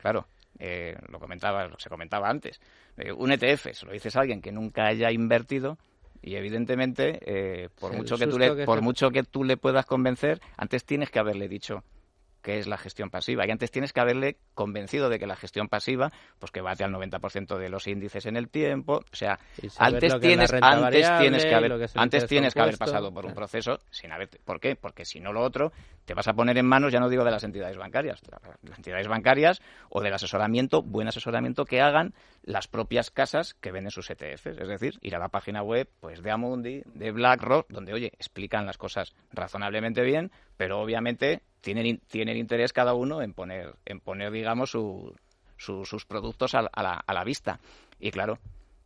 Claro, 0.03 0.27
eh, 0.59 0.99
lo 1.09 1.19
comentaba, 1.19 1.67
lo 1.67 1.79
se 1.79 1.89
comentaba 1.89 2.29
antes. 2.29 2.61
Eh, 2.99 3.11
un 3.11 3.33
ETF, 3.33 3.73
se 3.73 3.87
lo 3.87 3.93
dices 3.93 4.15
a 4.17 4.21
alguien 4.21 4.43
que 4.43 4.53
nunca 4.53 4.85
haya 4.85 5.11
invertido 5.11 5.79
y 6.21 6.35
evidentemente 6.35 7.21
eh, 7.25 7.71
por 7.81 7.97
mucho 7.97 8.19
que 8.19 8.27
tú 8.27 8.39
le, 8.39 8.55
que 8.55 8.65
por 8.67 8.83
mucho 8.83 9.11
que 9.11 9.23
tú 9.23 9.45
le 9.45 9.57
puedas 9.57 9.87
convencer, 9.87 10.43
antes 10.59 10.85
tienes 10.85 11.09
que 11.09 11.21
haberle 11.21 11.49
dicho 11.49 11.85
qué 12.43 12.59
es 12.59 12.67
la 12.67 12.77
gestión 12.79 13.11
pasiva. 13.11 13.47
Y 13.47 13.51
antes 13.51 13.71
tienes 13.71 13.93
que 13.93 14.01
haberle 14.01 14.37
convencido 14.55 15.09
de 15.09 15.19
que 15.19 15.27
la 15.27 15.37
gestión 15.37 15.69
pasiva, 15.69 16.11
pues 16.39 16.51
que 16.53 16.61
bate 16.61 16.85
al 16.85 16.93
90% 16.93 17.59
de 17.59 17.69
los 17.69 17.87
índices 17.87 18.27
en 18.27 18.37
el 18.37 18.49
tiempo. 18.49 19.03
O 19.13 19.17
sea, 19.17 19.39
antes 19.79 20.19
tienes, 20.21 20.53
antes 20.53 21.19
tienes 21.19 21.45
que 21.45 21.55
haber, 21.55 21.79
que 21.79 21.87
antes 21.95 22.27
tienes 22.27 22.55
que 22.55 22.61
haber 22.61 22.79
pasado 22.79 23.13
por 23.13 23.25
un 23.25 23.31
Claro. 23.33 23.49
proceso 23.49 23.79
sin 23.91 24.13
haber, 24.13 24.29
¿por 24.45 24.61
qué? 24.61 24.77
Porque 24.77 25.05
si 25.05 25.21
no 25.21 25.33
lo 25.33 25.43
otro 25.43 25.73
te 26.05 26.15
vas 26.15 26.27
a 26.29 26.33
poner 26.33 26.59
en 26.59 26.67
manos, 26.67 26.93
ya 26.93 26.99
no 27.01 27.09
digo 27.09 27.25
de 27.25 27.31
las 27.31 27.45
entidades 27.45 27.77
bancarias, 27.77 28.21
de 28.23 28.69
las 28.69 28.79
entidades 28.79 29.07
bancarias 29.07 29.61
o 29.89 30.01
del 30.01 30.13
asesoramiento, 30.13 30.83
buen 30.83 31.07
asesoramiento 31.09 31.65
que 31.65 31.81
hagan 31.81 32.15
las 32.43 32.67
propias 32.69 33.11
casas 33.11 33.55
que 33.55 33.71
venden 33.71 33.91
sus 33.91 34.11
ETFs, 34.11 34.47
es 34.47 34.69
decir, 34.69 34.99
ir 35.03 35.15
a 35.15 35.19
la 35.19 35.29
página 35.29 35.63
web 35.63 35.89
pues 36.01 36.23
de 36.23 36.31
Amundi, 36.31 36.83
de 36.95 37.13
BlackRock, 37.13 37.69
donde 37.69 37.93
oye, 37.93 38.07
explican 38.19 38.67
las 38.67 38.79
cosas 38.79 39.15
razonablemente 39.33 40.03
bien, 40.03 40.33
pero 40.61 40.79
obviamente 40.83 41.41
tienen 41.63 41.87
in- 41.87 42.03
tienen 42.07 42.37
interés 42.37 42.75
cada 42.75 42.93
uno 42.93 43.23
en 43.23 43.33
poner 43.33 43.77
en 43.87 43.99
poner 43.99 44.31
digamos 44.31 44.71
su- 44.71 45.17
su- 45.57 45.87
sus 45.87 46.05
productos 46.05 46.55
a, 46.55 46.59
a 46.71 46.83
la, 46.83 46.93
a 47.07 47.15
la 47.15 47.25
vista. 47.25 47.61
Y 47.99 48.11
claro, 48.11 48.39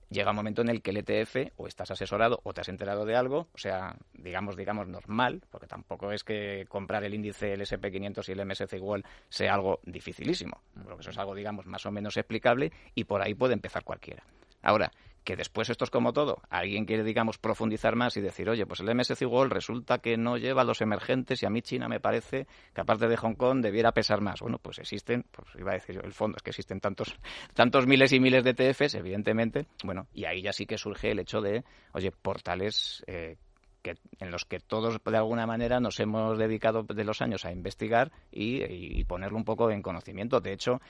llega 0.08 0.30
un 0.30 0.36
momento 0.36 0.62
en 0.62 0.68
el 0.68 0.82
que 0.82 0.92
el 0.92 0.98
ETF 0.98 1.50
o 1.56 1.66
estás 1.66 1.90
asesorado 1.90 2.38
o 2.44 2.52
te 2.54 2.60
has 2.60 2.68
enterado 2.68 3.04
de 3.04 3.16
algo, 3.16 3.48
o 3.52 3.58
sea, 3.58 3.96
digamos, 4.12 4.56
digamos 4.56 4.86
normal, 4.86 5.42
porque 5.50 5.66
tampoco 5.66 6.12
es 6.12 6.22
que 6.22 6.64
comprar 6.68 7.02
el 7.02 7.12
índice 7.12 7.54
el 7.54 7.62
SP500 7.62 8.28
y 8.28 8.32
el 8.32 8.46
MSCI 8.46 8.78
World 8.78 9.04
sea 9.28 9.54
algo 9.54 9.80
dificilísimo, 9.82 10.60
porque 10.84 11.00
eso 11.00 11.10
es 11.10 11.18
algo, 11.18 11.34
digamos, 11.34 11.66
más 11.66 11.84
o 11.86 11.90
menos 11.90 12.16
explicable 12.16 12.70
y 12.94 13.02
por 13.02 13.20
ahí 13.20 13.34
puede 13.34 13.54
empezar 13.54 13.82
cualquiera. 13.82 14.22
Ahora, 14.62 14.92
que 15.24 15.36
después 15.36 15.70
esto 15.70 15.84
es 15.84 15.90
como 15.90 16.12
todo, 16.12 16.42
alguien 16.50 16.84
quiere, 16.84 17.02
digamos, 17.02 17.38
profundizar 17.38 17.96
más 17.96 18.16
y 18.16 18.20
decir, 18.20 18.48
oye, 18.48 18.66
pues 18.66 18.80
el 18.80 18.94
MSCI 18.94 19.24
World 19.24 19.52
resulta 19.52 19.98
que 19.98 20.16
no 20.16 20.36
lleva 20.36 20.64
los 20.64 20.82
emergentes 20.82 21.42
y 21.42 21.46
a 21.46 21.50
mí 21.50 21.62
China 21.62 21.88
me 21.88 21.98
parece 21.98 22.46
que 22.74 22.80
aparte 22.80 23.08
de 23.08 23.16
Hong 23.16 23.34
Kong 23.34 23.62
debiera 23.62 23.92
pesar 23.92 24.20
más. 24.20 24.40
Bueno, 24.40 24.58
pues 24.58 24.78
existen, 24.78 25.24
pues 25.30 25.48
iba 25.58 25.72
a 25.72 25.74
decir 25.74 25.96
yo, 25.96 26.02
el 26.02 26.12
fondo, 26.12 26.36
es 26.36 26.42
que 26.42 26.50
existen 26.50 26.80
tantos, 26.80 27.16
tantos 27.54 27.86
miles 27.86 28.12
y 28.12 28.20
miles 28.20 28.44
de 28.44 28.50
ETFs, 28.50 28.94
evidentemente, 28.94 29.66
bueno, 29.82 30.06
y 30.12 30.26
ahí 30.26 30.42
ya 30.42 30.52
sí 30.52 30.66
que 30.66 30.78
surge 30.78 31.10
el 31.10 31.18
hecho 31.18 31.40
de, 31.40 31.64
oye, 31.92 32.12
portales 32.12 33.02
eh, 33.06 33.36
que, 33.84 33.96
en 34.18 34.30
los 34.30 34.44
que 34.46 34.58
todos 34.58 34.98
de 35.04 35.16
alguna 35.16 35.46
manera 35.46 35.78
nos 35.78 36.00
hemos 36.00 36.38
dedicado 36.38 36.82
de 36.82 37.04
los 37.04 37.20
años 37.22 37.44
a 37.44 37.52
investigar 37.52 38.10
y, 38.32 39.04
ponerlo 39.04 39.36
un 39.36 39.44
poco 39.44 39.70
en 39.70 39.82
conocimiento. 39.82 40.40
De 40.40 40.52
hecho, 40.54 40.80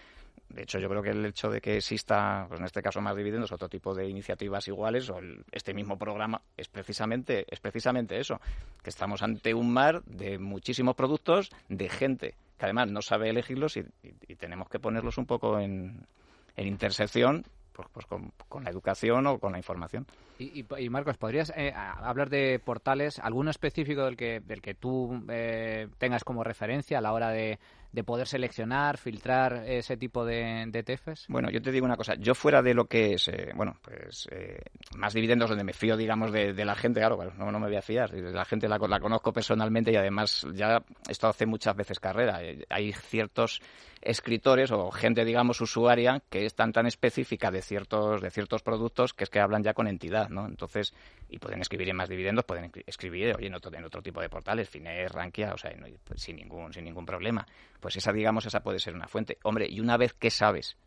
de 0.49 0.62
hecho, 0.62 0.78
yo 0.78 0.88
creo 0.88 1.03
que 1.03 1.11
el 1.11 1.26
hecho 1.26 1.51
de 1.51 1.61
que 1.61 1.76
exista, 1.78 2.45
pues 2.49 2.61
en 2.61 2.66
este 2.66 2.82
caso 2.82 3.01
más 3.01 3.16
dividendos, 3.16 3.51
otro 3.51 3.68
tipo 3.68 3.95
de 3.95 4.09
iniciativas 4.09 4.68
iguales, 4.68 5.11
o 5.11 5.18
este 5.51 5.74
mismo 5.74 5.99
programa, 5.99 6.40
es 6.57 6.68
precisamente, 6.68 7.45
es 7.53 7.59
precisamente 7.59 8.18
eso, 8.20 8.40
que 8.82 8.90
estamos 8.90 9.22
ante 9.22 9.53
un 9.55 9.72
mar 9.72 10.03
de 10.05 10.38
muchísimos 10.38 10.95
productos, 10.95 11.51
de 11.68 11.88
gente 11.88 12.36
que 12.59 12.64
además 12.66 12.88
no 12.92 13.03
sabe 13.03 13.30
elegirlos 13.30 13.76
y, 13.76 13.80
y- 13.80 14.14
y 14.28 14.36
tenemos 14.36 14.68
que 14.68 14.78
ponerlos 14.78 15.18
un 15.18 15.26
poco 15.26 15.59
en, 15.59 16.07
en 16.57 16.66
intersección 16.68 17.45
pues, 17.75 17.89
pues 17.93 18.07
con, 18.07 18.33
con 18.49 18.64
la 18.64 18.70
educación 18.70 19.27
o 19.27 19.39
con 19.39 19.53
la 19.53 19.59
información. 19.59 20.07
Y, 20.39 20.64
y- 20.79 20.89
Marcos, 20.89 21.16
¿podrías 21.18 21.53
eh, 21.57 21.72
hablar 21.75 22.31
de 22.31 22.59
portales, 22.64 23.18
alguno 23.18 23.51
específico 23.51 24.05
del 24.05 24.16
que, 24.16 24.41
del 24.41 24.62
que 24.62 24.75
tú 24.75 25.22
eh, 25.29 25.89
tengas 25.99 26.25
como 26.25 26.43
referencia 26.45 26.99
a 26.99 27.01
la 27.01 27.12
hora 27.12 27.31
de, 27.31 27.59
de 27.95 28.03
poder 28.03 28.26
seleccionar, 28.26 28.99
filtrar 28.99 29.64
ese 29.68 29.97
tipo 29.97 30.24
de, 30.24 30.64
de 30.66 30.78
ETFs? 30.80 31.26
Bueno, 31.28 31.49
yo 31.51 31.62
te 31.62 31.70
digo 31.70 31.86
una 31.86 31.97
cosa, 31.97 32.14
yo 32.16 32.34
fuera 32.34 32.61
de 32.61 32.74
lo 32.74 32.86
que 32.86 33.14
es, 33.14 33.28
eh, 33.28 33.53
bueno, 33.55 33.76
pues 33.82 34.26
eh, 34.32 34.59
más 34.97 35.14
dividendos 35.14 35.49
donde 35.49 35.62
me 35.62 35.72
fío, 35.72 35.97
digamos, 35.97 36.32
de, 36.32 36.53
la 36.64 36.74
gente, 36.74 36.99
claro, 36.99 37.18
no, 37.38 37.53
no 37.53 37.61
me 37.61 37.68
voy 37.68 37.76
a 37.76 37.82
fiar, 37.82 38.12
la 38.12 38.45
gente 38.45 38.68
la, 38.68 38.78
conozco 38.78 39.32
personalmente 39.32 39.92
y 39.92 39.97
además 39.97 40.45
ya 40.55 40.82
he 41.09 41.12
estado 41.12 41.30
hace 41.30 41.47
muchas 41.47 41.76
veces 41.76 42.01
carrera. 42.01 42.42
Eh, 42.42 42.64
Hay 42.68 42.92
ciertos 42.92 43.61
escritores 44.03 44.70
o 44.70 44.90
gente, 44.90 45.24
digamos, 45.24 45.61
usuaria 45.61 46.20
que 46.28 46.45
es 46.45 46.55
tan 46.55 46.72
tan 46.72 46.86
específica 46.86 47.51
de 47.51 47.62
ciertos 47.62 48.20
de 48.20 48.30
ciertos 48.30 48.62
productos 48.62 49.14
que 49.14 49.24
es 49.24 49.30
que 49.30 49.40
hablan 49.40 49.62
ya 49.62 49.72
con 49.72 49.86
entidad, 49.86 50.28
¿no? 50.28 50.47
Entonces, 50.47 50.92
y 51.30 51.38
pueden 51.38 51.61
escribir 51.61 51.88
en 51.88 51.97
más 51.97 52.09
dividendos, 52.09 52.45
pueden 52.45 52.70
escri- 52.70 52.84
escribir 52.86 53.34
oye, 53.36 53.47
en 53.47 53.55
otro, 53.55 53.72
en 53.74 53.84
otro 53.84 54.03
tipo 54.03 54.20
de 54.20 54.28
portales, 54.28 54.68
Fines, 54.68 55.11
Rankia, 55.11 55.55
o 55.55 55.59
sea, 55.59 55.72
pues, 56.05 56.20
sin 56.20 56.36
ningún 56.36 56.72
sin 56.72 56.84
ningún 56.84 57.07
problema. 57.07 57.47
Pues 57.85 57.97
esa, 57.97 58.14
digamos, 58.14 58.47
esa 58.47 58.61
puede 58.61 58.78
ser 58.78 58.95
una 58.95 59.09
fuente. 59.09 59.37
Hombre, 59.43 59.66
y 59.68 59.78
una 59.78 59.99
vez 59.99 60.14
que 60.14 60.30
sabes 60.30 60.78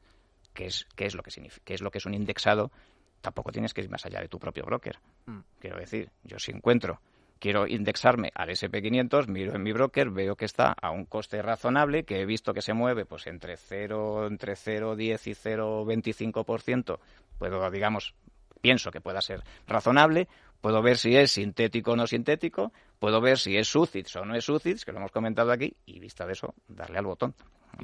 qué 0.56 0.66
es, 0.66 0.88
qué 0.95 1.06
es 1.06 1.14
lo 1.14 1.22
que 1.22 1.30
significa, 1.30 1.62
qué 1.64 1.76
es 1.76 1.82
lo 1.84 1.91
que 1.91 2.00
es 2.00 2.08
un 2.08 2.16
indexado, 2.16 2.72
tampoco 3.22 3.52
tienes 3.52 3.76
que 3.76 3.82
ir 3.82 3.89
más 3.91 4.04
allá 4.08 4.20
de 4.20 4.28
tu 4.28 4.39
propio 4.39 4.66
broker. 4.66 4.98
Mm. 5.28 5.41
Quiero 5.60 5.78
decir, 5.78 6.10
yo 6.24 6.39
si 6.39 6.50
encuentro, 6.50 7.00
quiero 7.38 7.68
indexarme 7.68 8.32
al 8.34 8.50
SP500, 8.50 9.28
miro 9.28 9.54
en 9.54 9.62
mi 9.62 9.74
broker, 9.74 10.10
veo 10.10 10.36
que 10.36 10.45
está 10.45 10.74
a 10.82 10.89
un 10.89 11.06
coste 11.06 11.39
razonable, 11.43 12.04
que 12.04 12.20
he 12.20 12.26
visto 12.26 12.52
que 12.52 12.64
se 12.64 12.74
mueve 12.74 13.06
pues 13.06 13.28
entre 13.28 13.58
0, 13.58 14.26
entre 14.26 14.54
0,10 14.54 15.28
y 15.28 15.36
0,25%, 15.36 16.98
puedo, 17.38 17.70
digamos, 17.70 18.16
pienso 18.60 18.89
que 18.89 19.02
pueda 19.02 19.22
ser 19.22 19.43
razonable, 19.68 20.28
puedo 20.62 20.82
ver 20.82 20.97
si 20.97 21.16
es 21.16 21.32
sintético 21.32 21.91
o 21.91 21.95
no 21.95 22.08
sintético, 22.08 22.72
puedo 22.99 23.22
ver 23.22 23.38
si 23.38 23.58
es 23.58 23.68
SUCITS 23.68 24.16
o 24.18 24.26
no 24.26 24.36
es 24.36 24.45
SUCITS, 24.45 24.86
que 24.86 24.91
lo 24.91 24.99
hemos 24.99 25.12
comentado 25.12 25.51
aquí, 25.51 25.76
y 25.86 25.99
vista 25.99 26.26
de 26.26 26.34
eso, 26.34 26.53
darle 26.68 26.97
al 26.97 27.05
botón. 27.05 27.36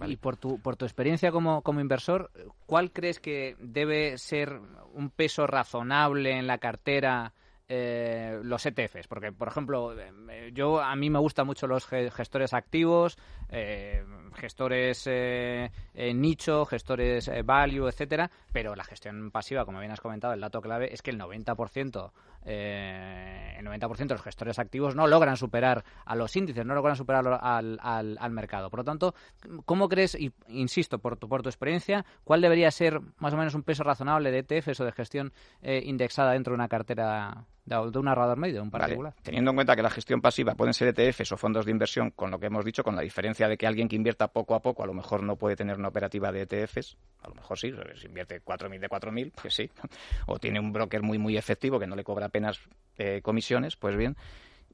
Y 0.07 0.17
por 0.17 0.37
tu, 0.37 0.59
por 0.59 0.75
tu 0.75 0.85
experiencia 0.85 1.31
como, 1.31 1.61
como 1.61 1.79
inversor, 1.79 2.31
¿cuál 2.65 2.91
crees 2.91 3.19
que 3.19 3.55
debe 3.59 4.17
ser 4.17 4.59
un 4.93 5.09
peso 5.09 5.45
razonable 5.45 6.31
en 6.37 6.47
la 6.47 6.57
cartera 6.57 7.33
eh, 7.69 8.41
los 8.43 8.65
ETFs, 8.65 9.07
porque 9.07 9.31
por 9.31 9.47
ejemplo, 9.47 9.97
eh, 9.97 10.51
yo 10.53 10.81
a 10.81 10.93
mí 10.97 11.09
me 11.09 11.19
gustan 11.19 11.47
mucho 11.47 11.65
los 11.65 11.85
gestores 11.85 12.53
activos, 12.53 13.17
eh, 13.47 14.03
gestores 14.33 15.09
nicho, 16.13 16.65
gestores 16.65 17.31
value, 17.45 17.87
etcétera, 17.87 18.29
pero 18.51 18.75
la 18.75 18.83
gestión 18.83 19.31
pasiva, 19.31 19.63
como 19.63 19.79
bien 19.79 19.91
has 19.91 20.01
comentado, 20.01 20.33
el 20.33 20.41
dato 20.41 20.59
clave 20.59 20.93
es 20.93 21.01
que 21.01 21.11
el 21.11 21.19
90% 21.19 22.11
el 22.45 23.65
90% 23.65 23.95
de 23.95 24.15
los 24.15 24.21
gestores 24.21 24.59
activos 24.59 24.95
no 24.97 25.07
logran 25.07 25.37
superar 25.37 25.85
a 26.05 26.13
los 26.17 26.35
índices, 26.35 26.65
no 26.65 26.75
logran 26.75 26.97
superar 26.97 27.25
al, 27.25 27.79
al, 27.81 28.17
al 28.19 28.31
mercado. 28.31 28.69
Por 28.69 28.79
lo 28.79 28.83
tanto, 28.83 29.15
¿cómo 29.63 29.87
crees, 29.87 30.17
insisto, 30.49 30.99
por 30.99 31.15
tu, 31.15 31.29
por 31.29 31.41
tu 31.41 31.47
experiencia, 31.47 32.05
cuál 32.25 32.41
debería 32.41 32.69
ser 32.71 32.99
más 33.19 33.33
o 33.33 33.37
menos 33.37 33.55
un 33.55 33.63
peso 33.63 33.83
razonable 33.83 34.31
de 34.31 34.39
ETFs 34.39 34.81
o 34.81 34.85
de 34.85 34.91
gestión 34.91 35.31
indexada 35.61 36.33
dentro 36.33 36.51
de 36.51 36.55
una 36.55 36.67
cartera 36.67 37.45
de 37.65 37.99
un 37.99 38.05
narrador 38.05 38.37
medio, 38.37 38.61
un 38.61 38.69
particular. 38.69 39.13
Teniendo 39.23 39.51
en 39.51 39.55
cuenta 39.55 39.75
que 39.75 39.81
la 39.81 39.89
gestión 39.89 40.21
pasiva 40.21 40.53
pueden 40.53 40.73
ser 40.73 40.89
ETFs 40.89 41.31
o 41.31 41.37
fondos 41.37 41.65
de 41.65 41.71
inversión, 41.71 42.11
con 42.11 42.29
lo 42.29 42.39
que 42.39 42.47
hemos 42.47 42.65
dicho, 42.65 42.83
con 42.83 42.95
la 42.95 43.01
diferencia 43.01 43.47
de 43.47 43.57
que 43.57 43.65
alguien 43.65 43.87
que 43.87 43.95
invierta 43.95 44.27
poco 44.27 44.55
a 44.55 44.61
poco 44.61 44.83
a 44.83 44.85
lo 44.85 44.93
mejor 44.93 45.23
no 45.23 45.37
puede 45.37 45.55
tener 45.55 45.77
una 45.77 45.87
operativa 45.87 46.31
de 46.31 46.41
ETFs, 46.41 46.97
a 47.21 47.29
lo 47.29 47.35
mejor 47.35 47.57
sí, 47.57 47.73
si 47.95 48.07
invierte 48.07 48.43
4.000 48.43 48.79
de 48.79 48.89
4.000, 48.89 49.31
pues 49.41 49.53
sí, 49.53 49.69
o 50.27 50.39
tiene 50.39 50.59
un 50.59 50.73
broker 50.73 51.01
muy, 51.01 51.17
muy 51.17 51.37
efectivo 51.37 51.79
que 51.79 51.87
no 51.87 51.95
le 51.95 52.03
cobra 52.03 52.25
apenas 52.25 52.59
eh, 52.97 53.21
comisiones, 53.21 53.75
pues 53.77 53.95
bien. 53.95 54.17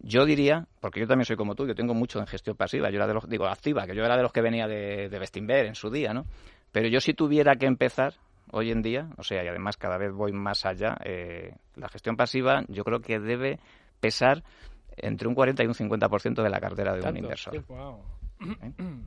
Yo 0.01 0.25
diría, 0.25 0.65
porque 0.79 1.01
yo 1.01 1.07
también 1.07 1.25
soy 1.25 1.35
como 1.35 1.55
tú, 1.55 1.67
yo 1.67 1.75
tengo 1.75 1.93
mucho 1.93 2.19
en 2.19 2.27
gestión 2.27 2.55
pasiva, 2.55 2.89
yo 2.89 2.95
era 2.95 3.07
de 3.07 3.13
los, 3.13 3.27
digo, 3.27 3.47
activa, 3.47 3.85
que 3.85 3.93
yo 3.93 4.03
era 4.05 4.15
de 4.15 4.23
los 4.23 4.31
que 4.31 4.41
venía 4.41 4.65
de, 4.65 5.09
de 5.09 5.19
Bestinver 5.19 5.65
en 5.65 5.75
su 5.75 5.91
día, 5.91 6.13
¿no? 6.13 6.25
Pero 6.71 6.87
yo 6.87 7.01
si 7.01 7.13
tuviera 7.13 7.55
que 7.57 7.65
empezar, 7.65 8.13
hoy 8.51 8.71
en 8.71 8.81
día, 8.81 9.09
o 9.17 9.23
sea, 9.23 9.43
y 9.43 9.47
además 9.47 9.77
cada 9.77 9.97
vez 9.97 10.11
voy 10.11 10.31
más 10.31 10.65
allá, 10.65 10.97
eh, 11.03 11.53
la 11.75 11.89
gestión 11.89 12.15
pasiva 12.15 12.63
yo 12.67 12.83
creo 12.83 12.99
que 12.99 13.19
debe 13.19 13.59
pesar 13.99 14.43
entre 14.97 15.27
un 15.27 15.35
40 15.35 15.63
y 15.63 15.67
un 15.67 15.73
50% 15.73 16.43
de 16.43 16.49
la 16.49 16.59
cartera 16.59 16.95
de 16.95 17.07
un 17.07 17.17
inversor. 17.17 17.55
¿Eh? 17.55 17.63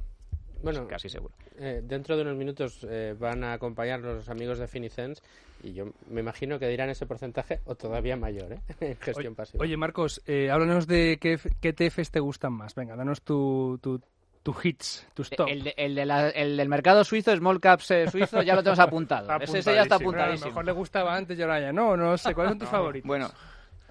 Bueno, 0.62 0.86
casi 0.86 1.08
seguro. 1.08 1.34
Eh, 1.58 1.80
dentro 1.82 2.14
de 2.14 2.22
unos 2.22 2.36
minutos 2.36 2.86
van 3.18 3.42
a 3.42 3.54
acompañar 3.54 3.98
los 3.98 4.28
amigos 4.28 4.60
de 4.60 4.68
Finicens 4.68 5.20
y 5.60 5.72
yo 5.72 5.86
me 6.08 6.20
imagino 6.20 6.56
que 6.60 6.68
dirán 6.68 6.88
ese 6.88 7.04
porcentaje 7.04 7.58
o 7.64 7.74
todavía 7.74 8.16
mayor 8.16 8.58
en 8.80 8.96
gestión 8.96 9.34
pasiva. 9.34 9.60
Oye, 9.60 9.76
Marcos, 9.76 10.22
háblanos 10.28 10.86
de 10.86 11.18
qué, 11.20 11.36
qué 11.60 11.72
TFs 11.72 12.12
te 12.12 12.20
gustan 12.20 12.52
más. 12.52 12.76
Venga, 12.76 12.94
danos 12.94 13.22
tu, 13.22 13.80
tu 13.82 14.00
tu 14.42 14.54
hits, 14.62 15.06
tu 15.14 15.22
stop. 15.22 15.48
El, 15.48 15.72
el, 15.76 16.56
del 16.56 16.68
mercado 16.68 17.04
suizo, 17.04 17.34
Small 17.36 17.60
Caps 17.60 17.90
eh, 17.92 18.10
suizo, 18.10 18.42
ya 18.42 18.54
lo 18.54 18.62
tenemos 18.62 18.78
apuntado. 18.80 19.28
ese, 19.40 19.62
ya 19.74 19.82
está 19.82 19.96
apuntadísimo. 19.96 20.46
a 20.46 20.48
lo 20.48 20.52
mejor 20.52 20.64
le 20.64 20.72
gustaba 20.72 21.16
antes 21.16 21.38
y 21.38 21.42
ahora 21.42 21.60
ya 21.60 21.72
no, 21.72 21.96
no 21.96 22.16
sé. 22.18 22.34
¿Cuáles 22.34 22.52
son 22.52 22.58
tus 22.58 22.68
favoritos? 22.70 23.06
Bueno, 23.06 23.30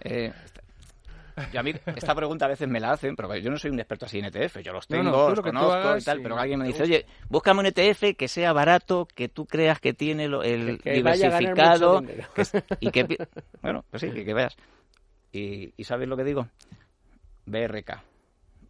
eh, 0.02 0.34
a 1.58 1.64
mí 1.64 1.74
esta 1.96 2.14
pregunta 2.14 2.46
a 2.46 2.50
veces 2.50 2.68
me 2.68 2.80
la 2.80 2.92
hacen, 2.92 3.16
pero 3.16 3.34
yo 3.38 3.50
no 3.50 3.58
soy 3.58 3.72
un 3.72 3.80
experto 3.80 4.06
así 4.06 4.20
en 4.20 4.26
ETF, 4.26 4.58
yo 4.60 4.74
los 4.74 4.88
tengo, 4.88 5.30
los 5.30 5.40
conozco 5.40 5.98
y 5.98 6.04
tal, 6.04 6.22
pero 6.22 6.38
alguien 6.38 6.60
me 6.60 6.68
dice, 6.68 6.84
oye, 6.84 7.06
búscame 7.30 7.62
un 7.62 7.68
ETF 7.68 8.16
que 8.18 8.28
sea 8.28 8.52
barato, 8.52 9.08
que 9.08 9.30
tú 9.30 9.46
creas 9.46 9.80
que 9.80 9.94
tiene 9.94 10.26
el 10.26 10.82
diversificado, 10.84 12.04
y 12.82 12.92
que, 12.92 13.06
bueno, 13.62 13.86
pues 13.90 14.02
sí, 14.02 14.12
que, 14.12 14.34
veas. 14.34 14.58
Y, 15.32 15.74
y 15.78 15.84
¿sabes 15.86 16.10
lo 16.10 16.18
que 16.18 16.26
digo? 16.26 16.48
BRK. 17.46 18.04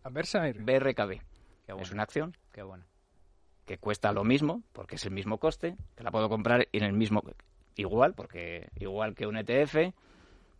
BRKB 0.04 1.31
es 1.68 1.92
una 1.92 2.04
acción 2.04 2.36
Qué 2.52 2.64
bueno. 2.64 2.86
que 3.66 3.78
cuesta 3.78 4.12
lo 4.12 4.24
mismo, 4.24 4.64
porque 4.74 4.96
es 4.96 5.06
el 5.06 5.12
mismo 5.12 5.38
coste, 5.38 5.76
que 5.96 6.04
la 6.04 6.12
puedo 6.12 6.30
comprar 6.30 6.68
en 6.72 6.84
el 6.84 6.94
mismo 6.94 7.24
igual, 7.76 8.14
porque 8.14 8.70
igual 8.76 9.16
que 9.16 9.28
un 9.28 9.38
ETF, 9.38 9.94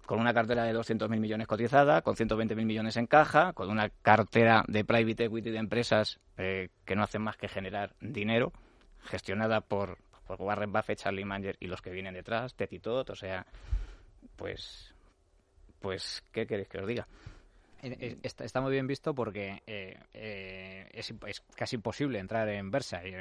con 0.06 0.20
una 0.20 0.34
cartera 0.34 0.64
de 0.64 0.74
200.000 0.74 1.20
millones 1.20 1.48
cotizada, 1.48 2.02
con 2.02 2.16
120.000 2.16 2.66
millones 2.66 2.98
en 2.98 3.08
caja, 3.08 3.54
con 3.54 3.70
una 3.70 3.90
cartera 3.90 4.64
de 4.68 4.84
private 4.84 5.26
equity 5.26 5.52
de 5.52 5.58
empresas 5.58 6.20
eh, 6.38 6.70
que 6.86 6.96
no 6.96 7.04
hacen 7.04 7.22
más 7.22 7.38
que 7.38 7.48
generar 7.48 7.96
dinero, 8.00 8.52
gestionada 9.04 9.62
por, 9.62 9.98
por 10.26 10.42
Warren 10.42 10.72
Buffett, 10.72 11.00
Charlie 11.00 11.26
Munger 11.26 11.58
y 11.60 11.68
los 11.68 11.82
que 11.82 11.92
vienen 11.92 12.14
detrás, 12.14 12.56
Tetitot, 12.56 13.10
o 13.10 13.16
sea, 13.16 13.46
pues, 14.36 14.94
pues, 15.80 16.24
¿qué 16.32 16.46
queréis 16.46 16.68
que 16.68 16.80
os 16.80 16.88
diga? 16.88 17.08
Está, 17.82 18.62
muy 18.62 18.72
bien 18.72 18.86
visto 18.86 19.16
porque 19.16 19.64
eh, 19.66 19.98
eh, 20.14 20.88
es, 20.94 21.14
casi 21.56 21.76
imposible 21.78 22.20
entrar 22.20 22.48
en 22.50 22.70
Versa. 22.70 23.06
Y 23.06 23.12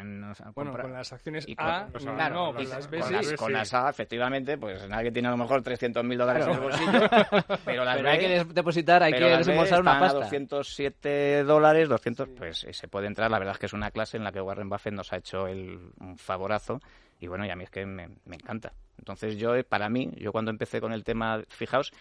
bueno, 0.54 0.72
con 0.72 0.92
las 0.92 1.12
acciones 1.12 1.46
A, 1.56 1.86
no, 2.30 2.52
con, 2.54 2.68
las 2.68 2.90
B, 2.90 3.00
con, 3.36 3.52
las, 3.52 3.72
A, 3.72 3.88
efectivamente, 3.88 4.58
pues 4.58 4.86
nadie 4.88 5.10
tiene 5.10 5.28
a 5.28 5.30
lo 5.30 5.38
mejor 5.38 5.62
300.000 5.62 6.16
dólares 6.16 6.46
en 6.46 6.52
el 6.52 6.60
bolsillo, 6.60 7.00
pero, 7.64 7.84
las 7.84 8.04
hay 8.04 8.18
que 8.18 8.44
depositar, 8.44 9.02
hay 9.02 9.12
que 9.12 9.24
desembolsar 9.24 9.80
una 9.80 9.98
pasta. 9.98 10.20
207 10.20 11.44
dólares, 11.44 11.88
200, 11.88 12.28
pues 12.36 12.66
se 12.70 12.88
puede 12.88 13.06
entrar. 13.06 13.30
La 13.30 13.38
verdad 13.38 13.54
es 13.54 13.58
que 13.58 13.66
es 13.66 13.72
una 13.72 13.90
clase 13.90 14.18
en 14.18 14.24
la 14.24 14.32
que 14.32 14.40
Warren 14.40 14.68
Buffett 14.68 14.92
nos 14.92 15.12
ha 15.12 15.16
hecho 15.16 15.46
el, 15.46 15.92
un 16.00 16.18
favorazo 16.18 16.80
y 17.18 17.26
bueno, 17.28 17.44
y 17.46 17.50
a 17.50 17.56
mí 17.56 17.64
es 17.64 17.70
que 17.70 17.86
me, 17.86 18.08
me 18.24 18.36
encanta. 18.36 18.72
Entonces 18.98 19.36
yo, 19.36 19.52
para 19.64 19.88
mí, 19.88 20.10
yo 20.16 20.32
cuando 20.32 20.50
empecé 20.50 20.80
con 20.80 20.92
el 20.92 21.04
tema, 21.04 21.42
fijaos, 21.48 21.92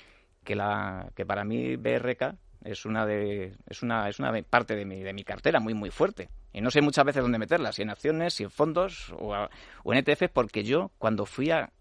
que, 0.43 0.55
la, 0.55 1.11
que 1.15 1.25
para 1.25 1.43
mí 1.43 1.75
BRK 1.75 2.35
es 2.63 2.85
una 2.85 3.05
de 3.05 3.53
es 3.67 3.81
una 3.81 4.09
es 4.09 4.19
una 4.19 4.31
parte 4.43 4.75
de 4.75 4.85
mi 4.85 5.01
de 5.01 5.13
mi 5.13 5.23
cartera 5.23 5.59
muy 5.59 5.73
muy 5.73 5.91
fuerte. 5.91 6.29
Y 6.51 6.61
no 6.61 6.71
sé 6.71 6.81
muchas 6.81 7.05
veces 7.05 7.21
dónde 7.21 7.37
meterla 7.37 7.71
si 7.71 7.81
en 7.81 7.89
acciones 7.89 8.33
si 8.33 8.43
en 8.43 8.51
fondos 8.51 9.13
o, 9.17 9.35
en 9.35 9.97
ETFs 9.97 10.29
porque 10.33 10.63
yo 10.63 10.91
cuando 10.97 11.25
fui 11.25 11.51
a, 11.51 11.71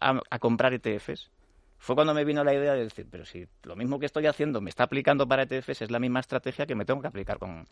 a, 0.00 0.38
comprar 0.38 0.72
ETFs 0.72 1.30
fue 1.78 1.94
cuando 1.94 2.14
me 2.14 2.24
vino 2.24 2.42
la 2.42 2.54
idea 2.54 2.72
de 2.72 2.84
decir 2.84 3.06
pero 3.10 3.24
si 3.24 3.46
lo 3.62 3.76
mismo 3.76 3.98
que 3.98 4.06
estoy 4.06 4.26
haciendo 4.26 4.60
me 4.60 4.70
está 4.70 4.84
aplicando 4.84 5.28
para 5.28 5.42
ETFs 5.42 5.82
es 5.82 5.90
la 5.90 5.98
misma 5.98 6.20
estrategia 6.20 6.66
que 6.66 6.74
me 6.74 6.84
tengo 6.84 7.02
que 7.02 7.08
aplicar 7.08 7.38
con 7.38 7.66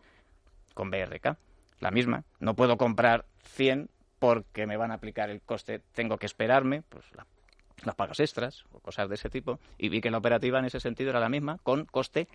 con 0.75 0.91
BRK 0.91 1.37
la 1.83 1.91
misma. 1.91 2.25
No 2.39 2.55
puedo 2.55 2.79
comprar 2.79 3.27
100 3.43 3.91
porque 4.19 4.67
me 4.67 4.77
van 4.77 4.93
a 4.93 4.95
aplicar 4.95 5.29
el 5.31 5.43
coste. 5.43 5.81
Tengo 5.93 6.17
que 6.17 6.27
esperarme 6.27 6.83
pues 6.89 7.05
las 7.85 7.97
pagas 7.97 8.21
extras 8.21 8.65
o 8.73 8.79
cosas 8.79 9.09
de 9.09 9.17
ese 9.17 9.29
tipo 9.29 9.59
y 9.77 9.89
vi 9.89 10.01
que 10.01 10.11
la 10.11 10.19
operativa 10.19 10.61
en 10.61 10.65
ese 10.65 10.79
sentido 10.79 11.11
era 11.11 11.19
la 11.19 11.29
misma 11.29 11.59
con 11.65 11.85
coste 11.85 12.29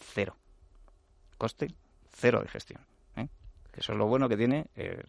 cero. 0.00 0.36
Coste 1.38 1.68
cero 2.12 2.40
de 2.42 2.48
gestión. 2.48 2.82
¿eh? 3.16 3.28
Eso 3.76 3.92
es 3.92 3.98
lo 3.98 4.06
bueno 4.06 4.28
que 4.28 4.36
tiene 4.36 4.66
eh, 4.76 5.02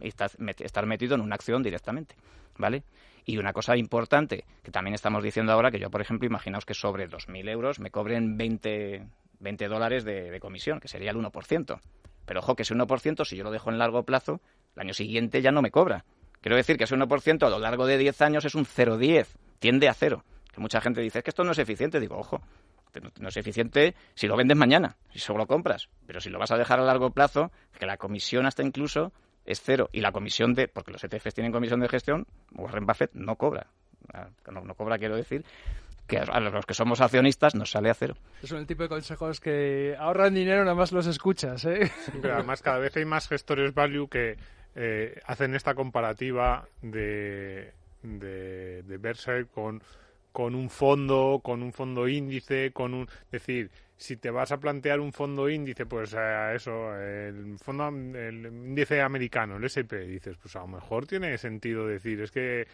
estar 0.00 0.86
metido 0.86 1.14
en 1.14 1.20
una 1.20 1.34
acción 1.34 1.62
directamente. 1.62 2.14
¿Vale? 2.58 2.82
Y 3.24 3.38
una 3.38 3.52
cosa 3.52 3.76
importante 3.76 4.44
que 4.62 4.70
también 4.70 4.94
estamos 4.94 5.22
diciendo 5.22 5.52
ahora, 5.52 5.70
que 5.70 5.78
yo, 5.78 5.90
por 5.90 6.00
ejemplo, 6.00 6.26
imaginaos 6.26 6.64
que 6.64 6.74
sobre 6.74 7.08
2.000 7.08 7.48
euros 7.48 7.78
me 7.78 7.90
cobren 7.90 8.36
20, 8.36 9.06
20 9.38 9.68
dólares 9.68 10.04
de, 10.04 10.30
de, 10.30 10.40
comisión, 10.40 10.80
que 10.80 10.88
sería 10.88 11.10
el 11.10 11.16
1%. 11.16 11.80
Pero 12.26 12.40
ojo, 12.40 12.56
que 12.56 12.62
ese 12.62 12.74
1%, 12.74 13.24
si 13.24 13.36
yo 13.36 13.44
lo 13.44 13.50
dejo 13.50 13.70
en 13.70 13.78
largo 13.78 14.02
plazo, 14.04 14.40
el 14.74 14.82
año 14.82 14.94
siguiente 14.94 15.42
ya 15.42 15.52
no 15.52 15.62
me 15.62 15.70
cobra. 15.70 16.04
Quiero 16.40 16.56
decir 16.56 16.76
que 16.76 16.84
ese 16.84 16.96
1% 16.96 17.46
a 17.46 17.50
lo 17.50 17.58
largo 17.58 17.86
de 17.86 17.98
10 17.98 18.20
años 18.22 18.44
es 18.44 18.54
un 18.54 18.64
0,10, 18.64 19.26
tiende 19.58 19.88
a 19.88 19.94
cero. 19.94 20.24
Que 20.52 20.60
mucha 20.60 20.80
gente 20.80 21.00
dice, 21.00 21.18
es 21.18 21.24
que 21.24 21.30
esto 21.30 21.44
no 21.44 21.52
es 21.52 21.58
eficiente. 21.58 22.00
Digo, 22.00 22.16
ojo, 22.16 22.40
no 23.20 23.28
es 23.28 23.36
eficiente 23.36 23.94
si 24.14 24.26
lo 24.26 24.36
vendes 24.36 24.56
mañana, 24.56 24.96
si 25.12 25.18
solo 25.18 25.40
lo 25.40 25.46
compras. 25.46 25.88
Pero 26.06 26.20
si 26.20 26.30
lo 26.30 26.38
vas 26.38 26.50
a 26.50 26.56
dejar 26.56 26.80
a 26.80 26.84
largo 26.84 27.10
plazo, 27.10 27.50
que 27.78 27.86
la 27.86 27.96
comisión 27.96 28.46
hasta 28.46 28.62
incluso 28.62 29.12
es 29.44 29.60
cero. 29.60 29.88
Y 29.92 30.00
la 30.00 30.12
comisión 30.12 30.54
de, 30.54 30.68
porque 30.68 30.92
los 30.92 31.02
ETFs 31.02 31.34
tienen 31.34 31.52
comisión 31.52 31.80
de 31.80 31.88
gestión, 31.88 32.26
Warren 32.52 32.86
Buffett 32.86 33.12
no 33.14 33.36
cobra. 33.36 33.66
Ah, 34.12 34.28
no, 34.50 34.74
cobra, 34.74 34.98
quiero 34.98 35.16
decir, 35.16 35.44
que 36.06 36.18
a 36.18 36.40
los 36.40 36.66
que 36.66 36.74
somos 36.74 37.00
accionistas 37.00 37.54
nos 37.54 37.70
sale 37.70 37.90
a 37.90 37.94
cero. 37.94 38.14
Son 38.42 38.58
el 38.58 38.66
tipo 38.66 38.82
de 38.82 38.88
consejos 38.88 39.40
que 39.40 39.94
ahorran 39.98 40.34
dinero, 40.34 40.64
nada 40.64 40.74
más 40.74 40.92
los 40.92 41.06
escuchas. 41.06 41.64
¿eh? 41.64 41.90
pero 42.20 42.34
además 42.34 42.62
cada 42.62 42.78
vez 42.78 42.96
hay 42.96 43.04
más 43.04 43.28
gestores 43.28 43.74
value 43.74 44.08
que 44.08 44.36
eh, 44.74 45.20
hacen 45.26 45.54
esta 45.54 45.74
comparativa 45.74 46.66
de, 46.82 47.72
de, 48.02 48.82
de 48.82 48.98
verse 48.98 49.46
con 49.52 49.82
con 50.32 50.54
un 50.54 50.70
fondo, 50.70 51.40
con 51.42 51.62
un 51.62 51.72
fondo 51.72 52.08
índice, 52.08 52.72
con 52.72 52.94
un... 52.94 53.08
decir, 53.30 53.70
si 54.00 54.16
te 54.16 54.30
vas 54.30 54.50
a 54.50 54.58
plantear 54.58 54.98
un 54.98 55.12
fondo 55.12 55.50
índice, 55.50 55.84
pues 55.84 56.14
a 56.14 56.54
eso, 56.54 56.96
el 56.96 57.58
fondo, 57.58 57.88
el 57.88 58.46
índice 58.46 59.02
americano, 59.02 59.56
el 59.56 59.64
S&P, 59.64 60.06
dices, 60.06 60.38
pues 60.40 60.56
a 60.56 60.60
lo 60.60 60.68
mejor 60.68 61.06
tiene 61.06 61.36
sentido 61.36 61.86
decir, 61.86 62.22
es 62.22 62.30
que 62.30 62.66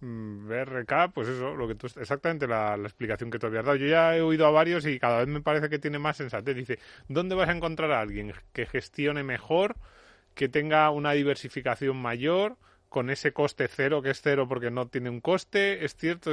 mm, 0.00 0.46
BRK, 0.46 1.12
pues 1.14 1.28
eso, 1.28 1.54
lo 1.54 1.66
que 1.66 1.74
tú, 1.74 1.86
exactamente 1.86 2.46
la, 2.46 2.76
la, 2.76 2.86
explicación 2.86 3.30
que 3.30 3.38
tú 3.38 3.46
habías 3.46 3.64
dado. 3.64 3.76
Yo 3.76 3.86
ya 3.86 4.14
he 4.14 4.20
oído 4.20 4.46
a 4.46 4.50
varios 4.50 4.84
y 4.86 4.98
cada 4.98 5.20
vez 5.20 5.28
me 5.28 5.40
parece 5.40 5.70
que 5.70 5.78
tiene 5.78 5.98
más 5.98 6.18
sensatez. 6.18 6.54
Dice, 6.54 6.78
¿dónde 7.08 7.34
vas 7.34 7.48
a 7.48 7.52
encontrar 7.52 7.90
a 7.92 8.00
alguien 8.00 8.34
que 8.52 8.66
gestione 8.66 9.22
mejor, 9.22 9.76
que 10.34 10.50
tenga 10.50 10.90
una 10.90 11.12
diversificación 11.12 11.96
mayor? 11.96 12.58
Con 12.94 13.10
ese 13.10 13.32
coste 13.32 13.66
cero, 13.66 14.00
que 14.00 14.10
es 14.10 14.22
cero 14.22 14.46
porque 14.48 14.70
no 14.70 14.86
tiene 14.86 15.10
un 15.10 15.20
coste, 15.20 15.84
es 15.84 15.96
cierto, 15.96 16.32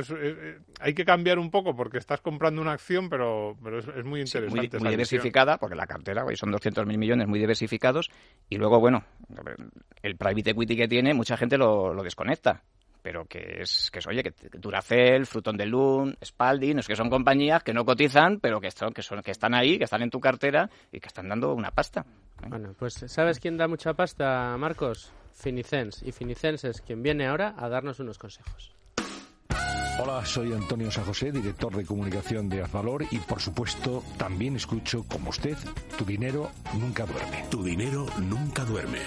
hay 0.80 0.94
que 0.94 1.04
cambiar 1.04 1.40
un 1.40 1.50
poco 1.50 1.76
porque 1.76 1.98
estás 1.98 2.22
comprando 2.22 2.62
una 2.62 2.74
acción, 2.74 3.10
pero, 3.10 3.58
pero 3.64 3.80
es, 3.80 4.06
muy 4.06 4.20
interesante. 4.22 4.78
muy, 4.78 4.92
diversificada, 4.92 5.58
porque 5.58 5.76
la 5.76 5.88
cartera 5.88 6.24
hoy 6.24 6.36
son 6.36 6.52
200.000 6.52 6.86
millones 7.00 7.28
muy 7.28 7.40
diversificados, 7.40 8.12
y 8.48 8.58
luego, 8.58 8.80
bueno, 8.80 9.04
el 10.04 10.18
private 10.18 10.52
equity 10.52 10.76
que 10.76 10.88
tiene, 10.88 11.16
mucha 11.16 11.36
gente 11.36 11.58
lo, 11.58 11.96
lo 11.96 12.04
desconecta 12.04 12.62
pero 13.02 13.26
que 13.26 13.62
es, 13.62 13.90
que 13.92 13.98
es 13.98 14.06
oye, 14.06 14.22
que 14.22 14.32
Duracell, 14.60 15.26
Fruton 15.26 15.58
de 15.58 15.66
Loon, 15.66 16.16
Spalding, 16.24 16.78
es 16.78 16.88
que 16.88 16.96
son 16.96 17.10
compañías 17.10 17.64
que 17.64 17.74
no 17.74 17.84
cotizan, 17.84 18.40
pero 18.40 18.62
que, 18.62 18.70
son, 18.70 18.94
que, 18.94 19.02
son, 19.02 19.24
que 19.24 19.32
están 19.32 19.56
ahí, 19.56 19.80
que 19.80 19.86
están 19.86 20.04
en 20.04 20.12
tu 20.12 20.20
cartera 20.20 20.70
y 20.92 21.00
que 21.00 21.08
están 21.08 21.28
dando 21.28 21.52
una 21.56 21.72
pasta. 21.72 22.06
Bueno, 22.48 22.76
pues 22.78 23.04
¿sabes 23.08 23.40
quién 23.40 23.58
da 23.58 23.68
mucha 23.68 23.96
pasta, 23.96 24.56
Marcos? 24.60 25.12
Finicens. 25.42 26.02
Y 26.04 26.12
Finicens 26.12 26.64
es 26.64 26.82
quien 26.82 27.04
viene 27.04 27.28
ahora 27.28 27.56
a 27.58 27.68
darnos 27.68 28.00
unos 28.00 28.18
consejos. 28.18 28.74
Hola, 30.00 30.26
soy 30.26 30.54
Antonio 30.54 30.90
San 30.90 31.04
José, 31.04 31.32
director 31.32 31.76
de 31.76 31.86
comunicación 31.86 32.50
de 32.50 32.64
Azvalor 32.64 33.06
y 33.12 33.20
por 33.20 33.40
supuesto 33.40 34.04
también 34.18 34.56
escucho, 34.56 35.06
como 35.08 35.30
usted, 35.30 35.58
Tu 35.98 36.06
dinero 36.06 36.50
nunca 36.74 37.06
duerme. 37.06 37.46
Tu 37.52 37.64
dinero 37.64 38.06
nunca 38.18 38.64
duerme. 38.66 39.00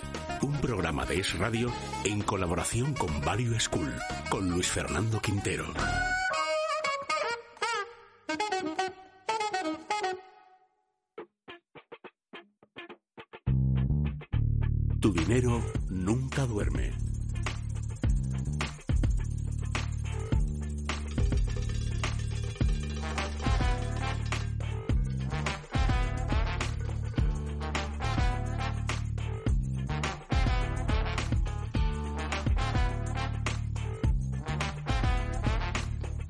Un 0.42 0.52
programa 0.60 1.06
de 1.06 1.20
Es 1.20 1.36
Radio 1.38 1.72
en 2.04 2.22
colaboración 2.22 2.92
con 2.94 3.20
Value 3.22 3.58
School, 3.58 3.92
con 4.28 4.50
Luis 4.50 4.68
Fernando 4.68 5.20
Quintero. 5.20 5.64
Tu 15.04 15.12
dinero 15.12 15.60
nunca 15.90 16.46
duerme. 16.46 17.03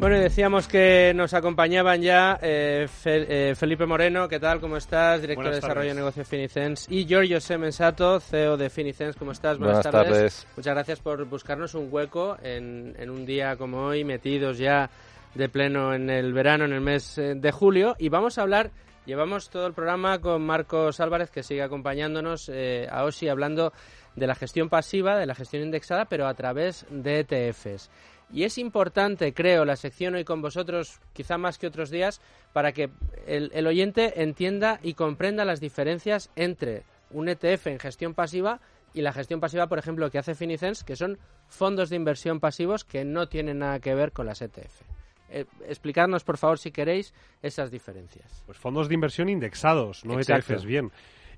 Bueno, 0.05 0.19
y 0.19 0.21
decíamos 0.21 0.69
que 0.69 1.15
nos 1.15 1.33
acompañaban 1.33 2.03
ya 2.03 2.39
eh, 2.43 2.87
eh, 3.07 3.55
Felipe 3.57 3.87
Moreno, 3.87 4.29
¿qué 4.29 4.39
tal? 4.39 4.61
¿Cómo 4.61 4.77
estás? 4.77 5.23
Director 5.23 5.47
de 5.47 5.55
Desarrollo 5.55 5.89
de 5.89 5.95
Negocio 5.95 6.21
de 6.21 6.27
Finicens. 6.27 6.87
Y 6.91 7.07
Giorgio 7.07 7.41
Semensato, 7.41 8.21
CEO 8.21 8.59
de 8.59 8.69
Finicens, 8.69 9.17
¿cómo 9.17 9.33
estás? 9.33 9.59
Buenas, 9.59 9.83
tardes. 9.83 10.47
Muchas 10.59 10.75
gracias 10.75 11.01
por 11.01 11.25
buscarnos 11.25 11.75
un 11.75 11.89
hueco 11.91 12.37
en, 12.43 12.95
un 13.09 13.25
día 13.25 13.57
como 13.57 13.79
hoy, 13.79 14.05
metidos 14.05 14.59
ya 14.59 14.91
de 15.35 15.49
pleno 15.49 15.95
en 15.95 16.11
el 16.11 16.35
verano, 16.35 16.67
en 16.67 16.75
el 16.75 16.83
mes 16.83 17.17
eh, 17.17 17.33
de 17.35 17.51
julio. 17.51 17.97
Y 17.99 18.11
vamos 18.11 18.37
a 18.37 18.43
hablar, 18.43 18.73
llevamos 19.07 19.49
todo 19.49 19.67
el 19.67 19.73
programa 19.73 20.19
con 20.19 20.45
Marcos 20.45 21.01
Álvarez, 21.01 21.31
que 21.31 21.43
sigue 21.43 21.63
acompañándonos 21.63 22.51
a 22.91 23.05
OSI, 23.05 23.31
hablando 23.31 23.73
de 24.17 24.27
la 24.27 24.35
gestión 24.35 24.69
pasiva, 24.69 25.17
de 25.17 25.25
la 25.25 25.35
gestión 25.35 25.63
indexada, 25.63 26.05
pero 26.05 26.27
a 26.27 26.35
través 26.35 26.85
de 26.91 27.21
ETFs. 27.21 27.89
Y 28.35 28.43
es 28.43 28.59
importante, 28.59 29.33
creo, 29.33 29.65
la 29.65 29.77
sección 29.77 30.17
hoy 30.17 30.25
con 30.25 30.43
vosotros, 30.43 30.99
quizá 31.13 31.39
más 31.39 31.57
que 31.57 31.69
otros 31.69 31.89
días, 31.89 32.21
para 32.53 32.73
que 32.73 32.91
el, 33.29 33.65
oyente 33.65 34.23
entienda 34.23 34.81
y 34.83 34.95
comprenda 34.95 35.45
las 35.45 35.61
diferencias 35.61 36.31
entre 36.35 36.83
un 37.13 37.29
ETF 37.29 37.69
en 37.69 37.79
gestión 37.79 38.13
pasiva 38.13 38.61
y 38.93 39.03
la 39.03 39.13
gestión 39.13 39.39
pasiva, 39.39 39.69
por 39.69 39.79
ejemplo, 39.79 40.11
que 40.11 40.19
hace 40.19 40.35
Finicens, 40.35 40.83
que 40.83 40.97
son 40.97 41.17
fondos 41.47 41.91
de 41.91 41.97
inversión 41.97 42.41
pasivos 42.41 42.85
que 42.85 43.05
no 43.05 43.29
tienen 43.29 43.61
nada 43.61 43.79
que 43.79 43.95
ver 43.95 44.11
con 44.11 44.27
las 44.27 44.43
ETF. 44.43 44.83
Eh, 45.29 45.45
explicarnos, 45.69 46.25
por 46.25 46.37
favor, 46.37 46.59
si 46.59 46.73
queréis, 46.73 47.15
esas 47.41 47.71
diferencias. 47.71 48.43
Pues 48.47 48.59
fondos 48.59 48.89
de 48.89 48.95
inversión 48.95 49.29
indexados, 49.29 50.05
no 50.05 50.19
ETFs, 50.19 50.65
bien. 50.65 50.91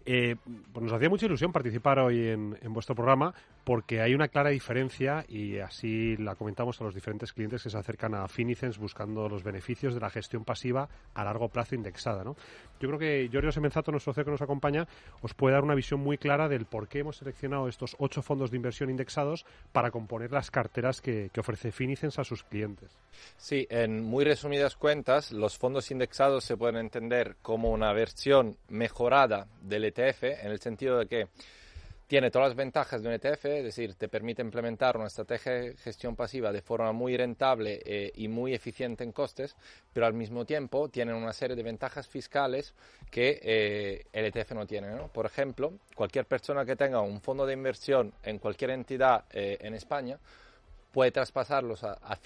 Eh, 0.08 0.36
pues 0.72 0.84
nos 0.84 0.92
hacía 0.92 1.10
mucha 1.10 1.26
ilusión 1.26 1.50
participar 1.50 1.98
hoy 1.98 2.28
en, 2.28 2.56
vuestro 2.68 2.94
programa 2.94 3.34
porque 3.64 4.00
hay 4.00 4.14
una 4.14 4.28
clara 4.28 4.50
diferencia 4.50 5.24
y 5.28 5.58
así 5.58 6.16
la 6.18 6.36
comentamos 6.36 6.80
a 6.80 6.84
los 6.84 6.94
diferentes 6.94 7.32
clientes 7.32 7.64
que 7.64 7.70
se 7.70 7.76
acercan 7.76 8.14
a 8.14 8.28
Finicens 8.28 8.78
buscando 8.78 9.28
los 9.28 9.42
beneficios 9.42 9.94
de 9.94 10.00
la 10.00 10.08
gestión 10.08 10.44
pasiva 10.44 10.88
a 11.12 11.24
largo 11.24 11.48
plazo 11.48 11.74
indexada. 11.74 12.22
¿no? 12.22 12.36
Yo 12.78 12.88
creo 12.88 12.98
que 13.00 13.28
Giorgio 13.28 13.50
Semenzato, 13.50 13.90
nuestro 13.90 14.12
CEO 14.12 14.26
que 14.26 14.30
nos 14.30 14.42
acompaña, 14.42 14.86
os 15.22 15.34
puede 15.34 15.54
dar 15.54 15.64
una 15.64 15.74
visión 15.74 15.98
muy 15.98 16.18
clara 16.18 16.48
del 16.48 16.66
por 16.66 16.86
qué 16.86 17.00
hemos 17.00 17.16
seleccionado 17.16 17.66
estos 17.66 17.96
ocho 17.98 18.22
fondos 18.22 18.52
de 18.52 18.58
inversión 18.58 18.90
indexados 18.90 19.44
para 19.72 19.90
componer 19.90 20.30
las 20.30 20.52
carteras 20.52 21.00
que, 21.00 21.30
que 21.32 21.40
ofrece 21.40 21.72
Finicens 21.72 22.20
a 22.20 22.24
sus 22.24 22.44
clientes. 22.44 22.96
Sí, 23.36 23.66
en 23.70 24.04
muy 24.04 24.24
resumidas 24.24 24.76
cuentas, 24.76 25.32
los 25.32 25.58
fondos 25.58 25.90
indexados 25.90 26.44
se 26.44 26.56
pueden 26.56 26.76
entender 26.76 27.34
como 27.42 27.72
una 27.72 27.92
versión 27.92 28.56
mejorada 28.68 29.48
del 29.62 29.84
ETF 29.96 30.22
en 30.44 30.50
el 30.50 30.60
sentido 30.60 30.98
de 30.98 31.06
que 31.06 31.28
tiene 32.06 32.30
todas 32.30 32.50
las 32.50 32.56
ventajas 32.56 33.02
de 33.02 33.08
un 33.08 33.14
ETF, 33.14 33.46
es 33.46 33.64
decir, 33.64 33.94
te 33.94 34.08
permite 34.08 34.40
implementar 34.40 34.96
una 34.96 35.08
estrategia 35.08 35.52
de 35.52 35.76
gestión 35.76 36.14
pasiva 36.14 36.52
de 36.52 36.62
forma 36.62 36.92
muy 36.92 37.16
rentable 37.16 37.82
eh, 37.84 38.12
y 38.14 38.28
muy 38.28 38.54
eficiente 38.54 39.02
en 39.02 39.10
costes, 39.10 39.56
pero 39.92 40.06
al 40.06 40.14
mismo 40.14 40.44
tiempo 40.44 40.88
tiene 40.88 41.12
una 41.12 41.32
serie 41.32 41.56
de 41.56 41.64
ventajas 41.64 42.06
fiscales 42.06 42.74
que 43.10 43.40
eh, 43.42 44.06
el 44.12 44.26
ETF 44.26 44.52
no 44.52 44.66
tiene. 44.66 44.88
Por 45.12 45.26
ejemplo, 45.26 45.72
cualquier 45.96 46.26
persona 46.26 46.64
que 46.64 46.76
tenga 46.76 47.00
un 47.00 47.20
fondo 47.20 47.44
de 47.44 47.54
inversión 47.54 48.12
en 48.22 48.38
cualquier 48.38 48.70
entidad 48.70 49.24
eh, 49.32 49.58
en 49.60 49.74
España 49.74 50.18
puede 50.92 51.10
traspasarlos 51.10 51.82
a, 51.82 51.94
a 51.94 52.16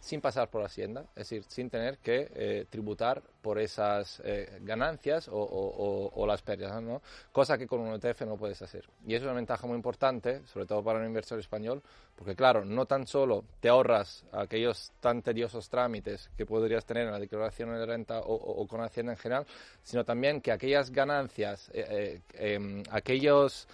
sin 0.00 0.20
pasar 0.20 0.48
por 0.48 0.62
Hacienda, 0.62 1.02
es 1.10 1.28
decir, 1.28 1.44
sin 1.48 1.70
tener 1.70 1.98
que 1.98 2.30
eh, 2.34 2.66
tributar 2.70 3.22
por 3.42 3.58
esas 3.58 4.20
eh, 4.24 4.58
ganancias 4.62 5.28
o, 5.30 6.24
las 6.26 6.42
pérdidas, 6.42 6.82
¿no? 6.82 7.00
cosa 7.32 7.56
que 7.56 7.66
con 7.66 7.80
un 7.80 7.94
ETF 7.94 8.22
no 8.22 8.36
puedes 8.36 8.60
hacer. 8.62 8.84
Y 9.06 9.14
es 9.14 9.22
una 9.22 9.32
ventaja 9.32 9.66
muy 9.66 9.76
importante, 9.76 10.42
sobre 10.46 10.66
todo 10.66 10.82
para 10.82 10.98
un 10.98 11.06
inversor 11.06 11.38
español, 11.38 11.82
porque 12.14 12.34
claro, 12.34 12.64
no 12.64 12.86
tan 12.86 13.06
solo 13.06 13.44
te 13.60 13.68
ahorras 13.68 14.24
aquellos 14.32 14.92
tan 15.00 15.22
tediosos 15.22 15.68
trámites 15.68 16.30
que 16.36 16.44
podrías 16.44 16.84
tener 16.84 17.06
en 17.06 17.12
la 17.12 17.20
declaración 17.20 17.70
de 17.70 17.86
renta 17.86 18.20
o, 18.20 18.66
con 18.66 18.80
Hacienda 18.82 19.12
en 19.12 19.18
general, 19.18 19.46
sino 19.82 20.04
también 20.04 20.40
que 20.40 20.52
aquellas 20.52 20.90
ganancias, 20.90 21.70
eh, 21.72 22.20
em, 22.34 22.82
aquellos 22.90 23.66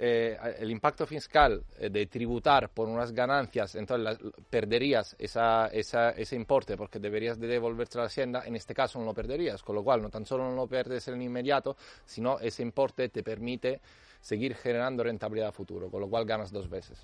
eh, 0.00 0.38
el 0.60 0.70
impacto 0.70 1.06
fiscal 1.06 1.64
eh, 1.76 1.90
de 1.90 2.06
tributar 2.06 2.70
por 2.70 2.88
unas 2.88 3.10
ganancias, 3.10 3.74
entonces 3.74 4.16
perderías 4.48 5.16
esa, 5.18 5.66
esa, 5.68 6.10
ese 6.10 6.36
importe 6.36 6.76
porque 6.76 7.00
deberías 7.00 7.40
de 7.40 7.48
devolverte 7.48 7.98
a 7.98 8.02
la 8.02 8.06
hacienda, 8.06 8.44
en 8.46 8.54
este 8.54 8.74
caso 8.74 9.00
no 9.00 9.06
lo 9.06 9.14
perderías, 9.14 9.60
con 9.62 9.74
lo 9.74 9.82
cual 9.82 10.00
no 10.00 10.08
tan 10.08 10.24
solo 10.24 10.48
no 10.48 10.54
lo 10.54 10.68
pierdes 10.68 11.08
en 11.08 11.20
inmediato, 11.20 11.76
sino 12.04 12.38
ese 12.38 12.62
importe 12.62 13.08
te 13.08 13.24
permite 13.24 13.80
seguir 14.20 14.54
generando 14.54 15.02
rentabilidad 15.02 15.48
a 15.48 15.52
futuro, 15.52 15.90
con 15.90 16.00
lo 16.00 16.08
cual 16.08 16.24
ganas 16.24 16.52
dos 16.52 16.70
veces. 16.70 17.00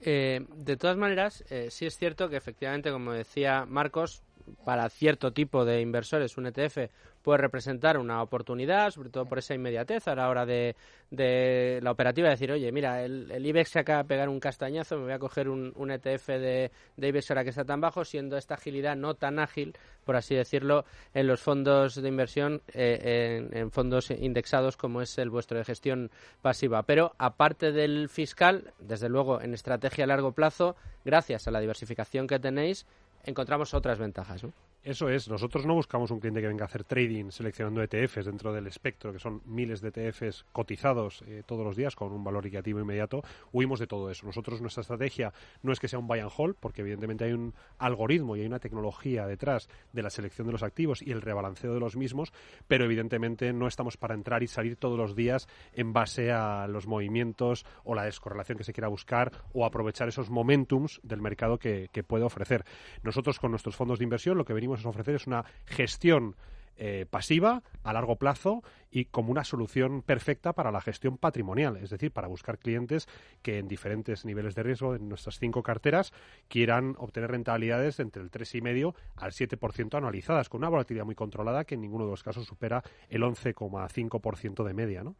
Eh, 0.00 0.46
de 0.54 0.76
todas 0.76 0.96
maneras, 0.96 1.42
sí 1.70 1.86
es 1.86 1.96
cierto 1.96 2.28
que 2.28 2.36
efectivamente, 2.36 2.92
como 2.92 3.12
decía 3.12 3.64
Marcos, 3.66 4.22
para 4.64 4.88
cierto 4.88 5.32
tipo 5.32 5.64
de 5.64 5.80
inversores 5.80 6.36
un 6.36 6.46
ETF 6.46 6.90
puede 7.24 7.38
representar 7.38 7.96
una 7.96 8.22
oportunidad, 8.22 8.90
sobre 8.90 9.08
todo 9.08 9.24
por 9.24 9.38
esa 9.38 9.54
inmediatez 9.54 10.06
a 10.08 10.14
la 10.14 10.28
hora 10.28 10.44
de, 10.44 10.76
de 11.10 11.80
la 11.82 11.90
operativa, 11.90 12.28
decir, 12.28 12.52
oye, 12.52 12.70
mira, 12.70 13.02
el, 13.02 13.44
IBEX 13.44 13.70
se 13.70 13.78
acaba 13.78 14.02
de 14.02 14.08
pegar 14.08 14.28
un 14.28 14.38
castañazo, 14.38 14.98
me 14.98 15.04
voy 15.04 15.12
a 15.12 15.18
coger 15.18 15.48
un, 15.48 15.90
ETF 15.90 16.26
de, 16.28 16.70
de, 16.96 17.08
IBEX 17.08 17.30
ahora 17.30 17.44
que 17.44 17.50
está 17.50 17.64
tan 17.64 17.80
bajo, 17.80 18.04
siendo 18.04 18.36
esta 18.36 18.54
agilidad 18.54 18.94
no 18.94 19.14
tan 19.14 19.38
ágil, 19.38 19.74
por 20.04 20.16
así 20.16 20.34
decirlo, 20.34 20.84
en 21.14 21.26
los 21.26 21.40
fondos 21.40 21.94
de 21.94 22.06
inversión, 22.06 22.60
eh, 22.74 23.48
en, 23.52 23.70
fondos 23.70 24.10
indexados 24.10 24.76
como 24.76 25.00
es 25.00 25.16
el 25.16 25.30
vuestro 25.30 25.56
de 25.56 25.64
gestión 25.64 26.10
pasiva. 26.42 26.82
Pero 26.82 27.14
aparte 27.16 27.72
del 27.72 28.10
fiscal, 28.10 28.74
desde 28.78 29.08
luego 29.08 29.40
en 29.40 29.54
estrategia 29.54 30.04
a 30.04 30.08
largo 30.08 30.32
plazo, 30.32 30.76
gracias 31.06 31.48
a 31.48 31.50
la 31.50 31.60
diversificación 31.60 32.26
que 32.26 32.38
tenéis, 32.38 32.86
encontramos 33.24 33.74
otras 33.74 33.98
ventajas. 33.98 34.42
¿no? 34.42 34.52
Eso 34.84 35.08
es, 35.08 35.30
nosotros 35.30 35.64
no 35.64 35.72
buscamos 35.72 36.10
un 36.10 36.20
cliente 36.20 36.42
que 36.42 36.46
venga 36.46 36.64
a 36.64 36.66
hacer 36.66 36.84
trading 36.84 37.30
seleccionando 37.30 37.82
ETFs 37.82 38.26
dentro 38.26 38.52
del 38.52 38.66
espectro, 38.66 39.14
que 39.14 39.18
son 39.18 39.40
miles 39.46 39.80
de 39.80 39.88
ETFs 39.88 40.44
cotizados 40.52 41.24
eh, 41.26 41.42
todos 41.46 41.64
los 41.64 41.74
días 41.74 41.96
con 41.96 42.12
un 42.12 42.22
valor 42.22 42.44
equitativo 42.44 42.80
inmediato. 42.80 43.22
Huimos 43.50 43.80
de 43.80 43.86
todo 43.86 44.10
eso. 44.10 44.26
Nosotros 44.26 44.60
nuestra 44.60 44.82
estrategia 44.82 45.32
no 45.62 45.72
es 45.72 45.80
que 45.80 45.88
sea 45.88 45.98
un 45.98 46.06
buy 46.06 46.20
and 46.20 46.30
hold, 46.36 46.56
porque 46.60 46.82
evidentemente 46.82 47.24
hay 47.24 47.32
un 47.32 47.54
algoritmo 47.78 48.36
y 48.36 48.42
hay 48.42 48.46
una 48.46 48.58
tecnología 48.58 49.26
detrás 49.26 49.70
de 49.94 50.02
la 50.02 50.10
selección 50.10 50.48
de 50.48 50.52
los 50.52 50.62
activos 50.62 51.00
y 51.00 51.12
el 51.12 51.22
rebalanceo 51.22 51.72
de 51.72 51.80
los 51.80 51.96
mismos, 51.96 52.34
pero 52.68 52.84
evidentemente 52.84 53.54
no 53.54 53.66
estamos 53.66 53.96
para 53.96 54.12
entrar 54.12 54.42
y 54.42 54.48
salir 54.48 54.76
todos 54.76 54.98
los 54.98 55.16
días 55.16 55.48
en 55.72 55.94
base 55.94 56.30
a 56.30 56.66
los 56.68 56.86
movimientos 56.86 57.64
o 57.84 57.94
la 57.94 58.04
descorrelación 58.04 58.58
que 58.58 58.64
se 58.64 58.74
quiera 58.74 58.88
buscar 58.88 59.32
o 59.54 59.64
aprovechar 59.64 60.08
esos 60.08 60.28
momentums 60.28 61.00
del 61.02 61.22
mercado 61.22 61.58
que 61.58 61.88
puede 62.06 62.24
ofrecer. 62.24 62.66
Nosotros 63.02 63.38
con 63.38 63.50
nuestros 63.50 63.76
fondos 63.76 63.98
de 63.98 64.04
inversión 64.04 64.36
lo 64.36 64.44
que 64.44 64.52
venimos 64.52 64.73
a 64.82 64.88
ofrecer 64.88 65.14
es 65.14 65.26
una 65.26 65.44
gestión 65.66 66.36
eh, 66.76 67.06
pasiva 67.08 67.62
a 67.84 67.92
largo 67.92 68.16
plazo 68.16 68.64
y 68.90 69.04
como 69.04 69.30
una 69.30 69.44
solución 69.44 70.02
perfecta 70.02 70.54
para 70.54 70.72
la 70.72 70.80
gestión 70.80 71.18
patrimonial, 71.18 71.76
es 71.76 71.90
decir, 71.90 72.10
para 72.10 72.26
buscar 72.26 72.58
clientes 72.58 73.06
que 73.42 73.58
en 73.58 73.68
diferentes 73.68 74.24
niveles 74.24 74.56
de 74.56 74.64
riesgo 74.64 74.96
en 74.96 75.08
nuestras 75.08 75.38
cinco 75.38 75.62
carteras 75.62 76.12
quieran 76.48 76.96
obtener 76.98 77.30
rentabilidades 77.30 78.00
entre 78.00 78.22
el 78.22 78.30
3,5 78.32 78.92
al 79.14 79.30
7% 79.30 79.96
anualizadas, 79.96 80.48
con 80.48 80.58
una 80.58 80.68
volatilidad 80.68 81.04
muy 81.04 81.14
controlada 81.14 81.64
que 81.64 81.76
en 81.76 81.80
ninguno 81.80 82.06
de 82.06 82.10
los 82.10 82.24
casos 82.24 82.44
supera 82.44 82.82
el 83.08 83.22
11,5% 83.22 84.64
de 84.64 84.74
media. 84.74 85.04
¿no? 85.04 85.14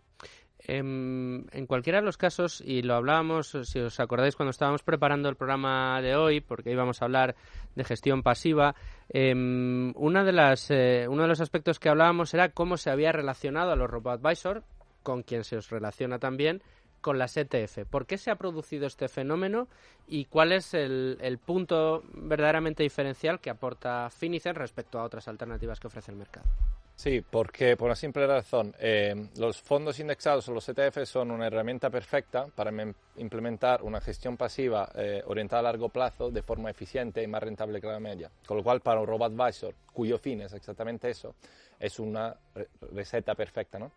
Em, 0.67 1.45
en 1.53 1.67
cualquiera 1.67 2.01
de 2.01 2.07
los 2.07 2.17
casos, 2.17 2.63
y 2.65 2.81
lo 2.81 2.95
hablábamos, 2.95 3.57
si 3.65 3.81
os 3.81 4.01
acordáis, 4.01 4.35
cuando 4.35 4.51
estábamos 4.51 4.83
preparando 4.83 5.29
el 5.29 5.37
programa 5.37 6.01
de 6.01 6.17
hoy, 6.17 6.41
porque 6.41 6.71
íbamos 6.71 7.03
a 7.03 7.05
hablar 7.05 7.37
de 7.75 7.85
gestión 7.85 8.23
pasiva, 8.23 8.75
em, 9.11 9.93
una 9.95 10.25
de 10.25 10.33
las, 10.33 10.71
eh, 10.71 11.07
uno 11.09 11.23
de 11.23 11.29
los 11.29 11.43
aspectos 11.43 11.79
que 11.79 11.91
hablábamos 11.91 12.33
era 12.33 12.49
cómo 12.49 12.79
se 12.79 12.91
había 12.91 13.13
relacionado 13.13 13.73
a 13.73 13.77
los 13.77 13.91
robo-advisor, 13.91 14.63
con 15.03 15.23
quien 15.23 15.45
se 15.45 15.59
os 15.59 15.69
relaciona 15.69 16.19
también, 16.19 16.63
con 17.03 17.19
las 17.19 17.37
ETF. 17.37 17.85
¿Por 17.85 18.07
qué 18.07 18.17
se 18.17 18.31
ha 18.31 18.37
producido 18.37 18.87
este 18.87 19.09
fenómeno 19.09 19.69
y 20.09 20.25
cuál 20.25 20.53
es 20.53 20.73
el, 20.73 21.19
el 21.21 21.37
punto 21.37 22.03
verdaderamente 22.15 22.83
diferencial 22.83 23.41
que 23.41 23.51
aporta 23.51 24.09
Finicen 24.09 24.55
respecto 24.55 24.99
a 24.99 25.05
otras 25.05 25.29
alternativas 25.29 25.79
que 25.79 25.89
ofrece 25.89 26.11
el 26.11 26.17
mercado? 26.17 26.47
Sí, 26.97 27.23
porque 27.29 27.77
por 27.77 27.87
una 27.87 27.97
simple 27.97 28.25
razón, 28.27 28.73
eh, 28.79 29.29
los 29.37 29.61
fondos 29.61 29.99
indexados 29.99 30.49
o 30.49 30.53
los 30.53 30.69
ETF 30.69 31.05
son 31.05 31.33
una 31.33 31.49
herramienta 31.49 31.91
perfecta 31.91 32.47
para 32.55 32.73
implementar 33.17 33.83
una 33.83 34.01
gestión 34.01 34.37
pasiva 34.37 34.89
eh, 34.95 35.21
orientada 35.27 35.61
a 35.61 35.65
largo 35.65 35.89
plazo 35.89 36.31
de 36.31 36.43
forma 36.43 36.71
eficiente 36.71 37.21
y 37.23 37.27
más 37.27 37.43
rentable 37.43 37.81
que 37.81 37.89
la 37.89 37.99
media. 37.99 38.31
Con 38.47 38.59
lo 38.59 38.63
cual, 38.63 38.81
para 38.81 39.01
un 39.01 39.09
robot 39.09 39.33
advisor, 39.33 39.75
cuyo 39.93 40.19
fin 40.19 40.43
es 40.43 40.53
exactamente 40.53 41.11
eso, 41.11 41.35
es 41.81 41.99
una 41.99 42.35
receta 42.93 43.35
perfecta. 43.35 43.79
¿no? 43.79 43.91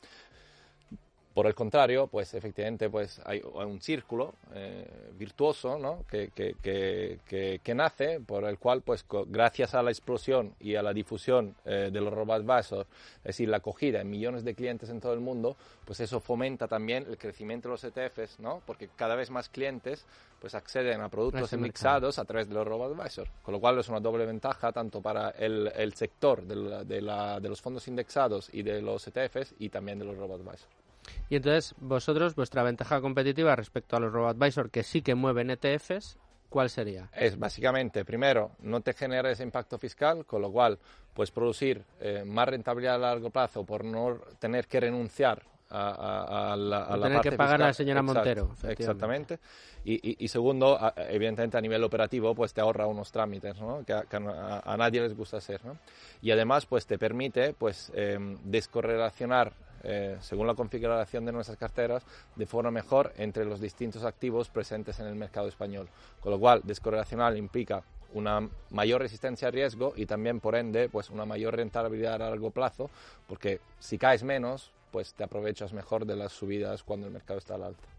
Por 1.38 1.45
el 1.45 1.53
contrario, 1.53 2.07
pues 2.07 2.33
efectivamente 2.33 2.89
pues 2.89 3.21
hay, 3.23 3.43
un 3.43 3.79
círculo 3.79 4.33
eh, 4.55 5.11
virtuoso 5.19 5.77
¿no? 5.77 6.03
que, 6.09 6.31
que, 6.33 6.55
que, 6.63 7.61
que, 7.63 7.75
nace 7.75 8.19
por 8.19 8.45
el 8.45 8.57
cual 8.57 8.81
pues 8.81 9.05
gracias 9.27 9.75
a 9.75 9.83
la 9.83 9.91
explosión 9.91 10.55
y 10.59 10.73
a 10.73 10.81
la 10.81 10.93
difusión 10.93 11.53
eh, 11.63 11.91
de 11.93 12.01
los 12.01 12.11
robots 12.11 12.71
es 12.71 12.88
decir, 13.23 13.49
la 13.49 13.57
acogida 13.57 14.01
en 14.01 14.09
millones 14.09 14.43
de 14.45 14.55
clientes 14.55 14.89
en 14.89 14.99
todo 14.99 15.13
el 15.13 15.19
mundo, 15.19 15.55
pues 15.85 15.99
eso 15.99 16.19
fomenta 16.19 16.67
también 16.67 17.05
el 17.07 17.19
crecimiento 17.19 17.67
de 17.67 17.73
los 17.73 17.83
ETFs, 17.83 18.39
¿no? 18.39 18.63
porque 18.65 18.89
cada 18.95 19.13
vez 19.13 19.29
más 19.29 19.47
clientes 19.47 20.07
pues 20.41 20.55
acceden 20.55 21.01
a 21.01 21.09
productos 21.09 21.53
indexados 21.53 22.17
a 22.17 22.25
través 22.25 22.49
de 22.49 22.55
los 22.55 22.67
robots 22.67 22.99
advisor, 22.99 23.27
con 23.43 23.51
lo 23.51 23.59
cual 23.59 23.77
es 23.77 23.88
una 23.89 23.99
doble 23.99 24.25
ventaja 24.25 24.71
tanto 24.71 25.03
para 25.03 25.29
el, 25.29 25.71
el 25.75 25.93
sector 25.93 26.41
de, 26.41 26.83
de, 26.83 26.99
la, 26.99 27.39
de 27.39 27.47
los 27.47 27.61
fondos 27.61 27.88
indexados 27.88 28.49
y 28.51 28.63
de 28.63 28.81
los 28.81 29.07
ETFs 29.07 29.53
y 29.59 29.69
también 29.69 29.99
de 29.99 30.05
los 30.05 30.17
robots 30.17 30.41
advisor. 30.41 30.86
Y 31.30 31.36
entonces, 31.36 31.75
vosotros, 31.80 32.36
vuestra 32.36 32.63
ventaja 32.63 33.01
competitiva 33.01 33.55
respecto 33.55 33.95
a 33.95 33.99
los 33.99 34.11
robo-advisor 34.11 34.69
que 34.69 34.84
sí 34.84 35.01
que 35.01 35.15
mueven 35.15 35.49
ETFs, 35.49 36.17
¿cuál 36.49 36.69
sería? 36.69 37.09
Es 37.13 37.38
básicamente, 37.38 38.05
primero, 38.05 38.51
no 38.59 38.82
te 38.82 38.93
genera 38.93 39.30
ese 39.32 39.43
impacto 39.43 39.78
fiscal, 39.78 40.25
con 40.25 40.41
lo 40.41 40.51
cual 40.51 40.80
puedes 41.13 41.32
producir 41.32 41.84
eh, 41.99 42.23
más 42.25 42.47
rentabilidad 42.47 42.95
a 42.95 42.99
largo 42.99 43.30
plazo 43.30 43.65
por 43.65 43.84
no 43.84 44.19
tener 44.39 44.67
que 44.67 44.80
renunciar 44.80 45.43
a, 45.69 46.55
la, 46.57 46.86
a 46.86 47.01
tener 47.01 47.21
que 47.21 47.32
pagar 47.34 47.61
a 47.61 47.67
la 47.67 47.73
señora 47.73 48.01
Montero. 48.01 48.55
Exactamente. 48.67 49.39
Y, 49.84 50.23
y, 50.23 50.28
segundo, 50.28 50.78
evidentemente 50.95 51.57
a 51.57 51.61
nivel 51.61 51.84
operativo, 51.84 52.36
pues 52.36 52.53
te 52.53 52.61
ahorra 52.61 52.88
unos 52.88 53.11
trámites, 53.11 53.59
¿no? 53.59 53.86
que, 53.86 53.93
a, 53.93 54.75
nadie 54.78 55.01
les 55.01 55.15
gusta 55.15 55.38
hacer. 55.38 55.63
¿no? 55.63 55.78
Y 56.21 56.32
además, 56.32 56.65
pues 56.65 56.86
te 56.86 56.97
permite 56.97 57.53
pues 57.53 57.91
eh, 57.95 58.17
descorrelacionar 58.43 59.53
eh, 59.88 60.17
según 60.21 60.47
la 60.47 60.53
configuración 60.53 61.25
de 61.25 61.31
nuestras 61.31 61.57
carteras, 61.57 62.03
de 62.35 62.45
forma 62.45 62.71
mejor 62.71 63.13
entre 63.17 63.45
los 63.45 63.61
distintos 63.61 64.03
activos 64.03 64.49
presentes 64.49 64.99
en 64.99 65.07
el 65.07 65.15
mercado 65.15 65.47
español. 65.47 65.88
Con 66.19 66.33
lo 66.33 66.39
cual, 66.39 66.61
descorrelacional 66.63 67.38
implica 67.38 67.83
una 68.13 68.47
mayor 68.69 69.01
resistencia 69.01 69.47
a 69.47 69.51
riesgo 69.51 69.93
y 69.95 70.05
también, 70.05 70.39
por 70.39 70.55
ende, 70.55 70.89
pues 70.89 71.09
una 71.09 71.25
mayor 71.25 71.55
rentabilidad 71.55 72.15
a 72.15 72.29
largo 72.29 72.51
plazo, 72.51 72.89
porque 73.27 73.61
si 73.79 73.97
caes 73.97 74.23
menos, 74.23 74.71
pues 74.91 75.13
te 75.13 75.23
aprovechas 75.23 75.73
mejor 75.73 76.05
de 76.05 76.15
las 76.15 76.33
subidas 76.33 76.83
cuando 76.83 77.07
el 77.07 77.13
mercado 77.13 77.39
está 77.39 77.55
al 77.55 77.63
alto. 77.63 77.96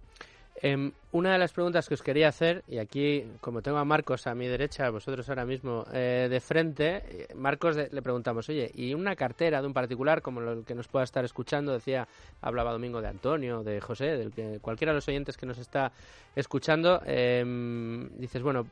Em, 0.61 0.91
una 1.13 1.33
de 1.33 1.39
las 1.39 1.53
preguntas 1.53 1.89
que 1.89 1.95
os 1.95 2.03
quería 2.03 2.29
hacer, 2.29 2.65
y 2.67 2.79
aquí, 2.79 3.25
como 3.41 3.63
tengo 3.63 3.79
a 3.79 3.85
Marcos 3.85 4.27
a 4.27 4.35
mi 4.35 4.49
derecha, 4.49 4.91
vosotros 4.91 5.29
ahora 5.29 5.45
mismo 5.45 5.85
eh, 5.93 6.27
de 6.29 6.41
frente, 6.41 7.03
eh, 7.07 7.29
Marcos 7.37 7.77
le 7.77 8.03
preguntamos, 8.03 8.49
oye, 8.49 8.71
¿y 8.75 8.93
una 8.93 9.15
cartera 9.15 9.61
de 9.61 9.69
un 9.69 9.73
particular 9.73 10.21
como 10.21 10.41
el 10.41 10.65
que 10.65 10.75
nos 10.75 10.89
pueda 10.89 11.05
estar 11.05 11.25
escuchando? 11.25 11.73
Decía, 11.73 12.09
hablaba 12.41 12.73
Domingo 12.73 13.01
de 13.01 13.07
Antonio, 13.07 13.63
de 13.63 13.81
José, 13.81 14.17
del 14.17 14.33
que 14.33 14.59
cualquiera 14.61 14.93
de 14.93 14.97
los 14.97 15.07
oyentes 15.07 15.37
que 15.37 15.47
nos 15.47 15.59
está 15.59 15.93
escuchando, 16.35 17.03
em, 17.07 18.09
dices, 18.19 18.43
bueno, 18.43 18.67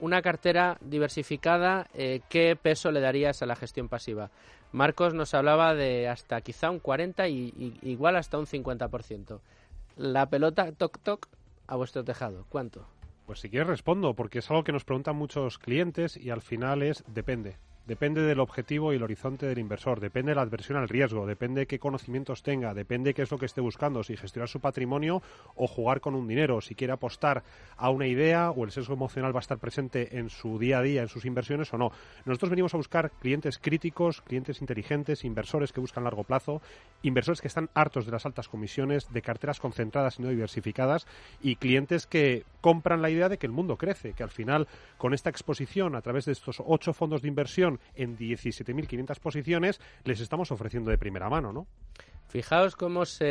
una 0.00 0.22
cartera 0.22 0.78
diversificada, 0.80 1.86
eh, 1.94 2.22
¿qué 2.28 2.56
peso 2.60 2.90
le 2.90 3.00
darías 3.00 3.40
a 3.42 3.46
la 3.46 3.54
gestión 3.54 3.88
pasiva? 3.88 4.30
Marcos 4.72 5.14
nos 5.14 5.34
hablaba 5.34 5.74
de 5.74 6.08
hasta 6.08 6.40
quizá 6.40 6.70
un 6.70 6.80
40 6.80 7.28
y, 7.28 7.78
y 7.82 7.90
igual 7.90 8.16
hasta 8.16 8.38
un 8.38 8.46
50% 8.46 9.38
la 9.96 10.28
pelota 10.30 10.72
toc 10.72 10.98
toc 11.02 11.28
a 11.66 11.76
vuestro 11.76 12.04
tejado. 12.04 12.46
¿Cuánto? 12.48 12.86
Pues 13.26 13.40
si 13.40 13.48
quieres 13.48 13.68
respondo, 13.68 14.14
porque 14.14 14.40
es 14.40 14.50
algo 14.50 14.64
que 14.64 14.72
nos 14.72 14.84
preguntan 14.84 15.16
muchos 15.16 15.58
clientes 15.58 16.16
y 16.16 16.30
al 16.30 16.42
final 16.42 16.82
es 16.82 17.04
depende. 17.06 17.58
Depende 17.86 18.22
del 18.22 18.38
objetivo 18.38 18.92
y 18.92 18.96
el 18.96 19.02
horizonte 19.02 19.46
del 19.46 19.58
inversor, 19.58 19.98
depende 19.98 20.30
de 20.30 20.36
la 20.36 20.42
adversión 20.42 20.78
al 20.78 20.88
riesgo, 20.88 21.26
depende 21.26 21.60
de 21.60 21.66
qué 21.66 21.78
conocimientos 21.80 22.42
tenga, 22.42 22.72
depende 22.72 23.14
qué 23.14 23.22
es 23.22 23.30
lo 23.30 23.38
que 23.38 23.46
esté 23.46 23.60
buscando, 23.60 24.04
si 24.04 24.16
gestionar 24.16 24.48
su 24.48 24.60
patrimonio 24.60 25.22
o 25.56 25.66
jugar 25.66 26.00
con 26.00 26.14
un 26.14 26.28
dinero, 26.28 26.60
si 26.60 26.76
quiere 26.76 26.92
apostar 26.92 27.42
a 27.76 27.90
una 27.90 28.06
idea 28.06 28.50
o 28.50 28.64
el 28.64 28.70
sesgo 28.70 28.94
emocional 28.94 29.34
va 29.34 29.40
a 29.40 29.40
estar 29.40 29.58
presente 29.58 30.18
en 30.18 30.30
su 30.30 30.58
día 30.58 30.78
a 30.78 30.82
día, 30.82 31.02
en 31.02 31.08
sus 31.08 31.24
inversiones 31.24 31.72
o 31.74 31.78
no. 31.78 31.90
Nosotros 32.26 32.50
venimos 32.50 32.74
a 32.74 32.76
buscar 32.76 33.10
clientes 33.10 33.58
críticos, 33.58 34.20
clientes 34.20 34.60
inteligentes, 34.60 35.24
inversores 35.24 35.72
que 35.72 35.80
buscan 35.80 36.04
largo 36.04 36.22
plazo, 36.22 36.62
inversores 37.02 37.40
que 37.40 37.48
están 37.48 37.70
hartos 37.74 38.06
de 38.06 38.12
las 38.12 38.24
altas 38.24 38.48
comisiones, 38.48 39.12
de 39.12 39.22
carteras 39.22 39.58
concentradas 39.58 40.18
y 40.18 40.22
no 40.22 40.28
diversificadas 40.28 41.08
y 41.42 41.56
clientes 41.56 42.06
que 42.06 42.44
compran 42.60 43.02
la 43.02 43.10
idea 43.10 43.28
de 43.28 43.38
que 43.38 43.46
el 43.46 43.52
mundo 43.52 43.76
crece, 43.76 44.12
que 44.12 44.22
al 44.22 44.30
final 44.30 44.68
con 44.96 45.12
esta 45.12 45.30
exposición 45.30 45.96
a 45.96 46.02
través 46.02 46.26
de 46.26 46.32
estos 46.32 46.62
ocho 46.64 46.92
fondos 46.92 47.22
de 47.22 47.28
inversión 47.28 47.79
en 47.94 48.16
17.500 48.16 49.18
posiciones, 49.18 49.80
les 50.04 50.20
estamos 50.20 50.50
ofreciendo 50.50 50.90
de 50.90 50.98
primera 50.98 51.28
mano, 51.28 51.52
¿no? 51.52 51.66
Fijaos 52.30 52.76
cómo 52.76 53.06
se, 53.06 53.26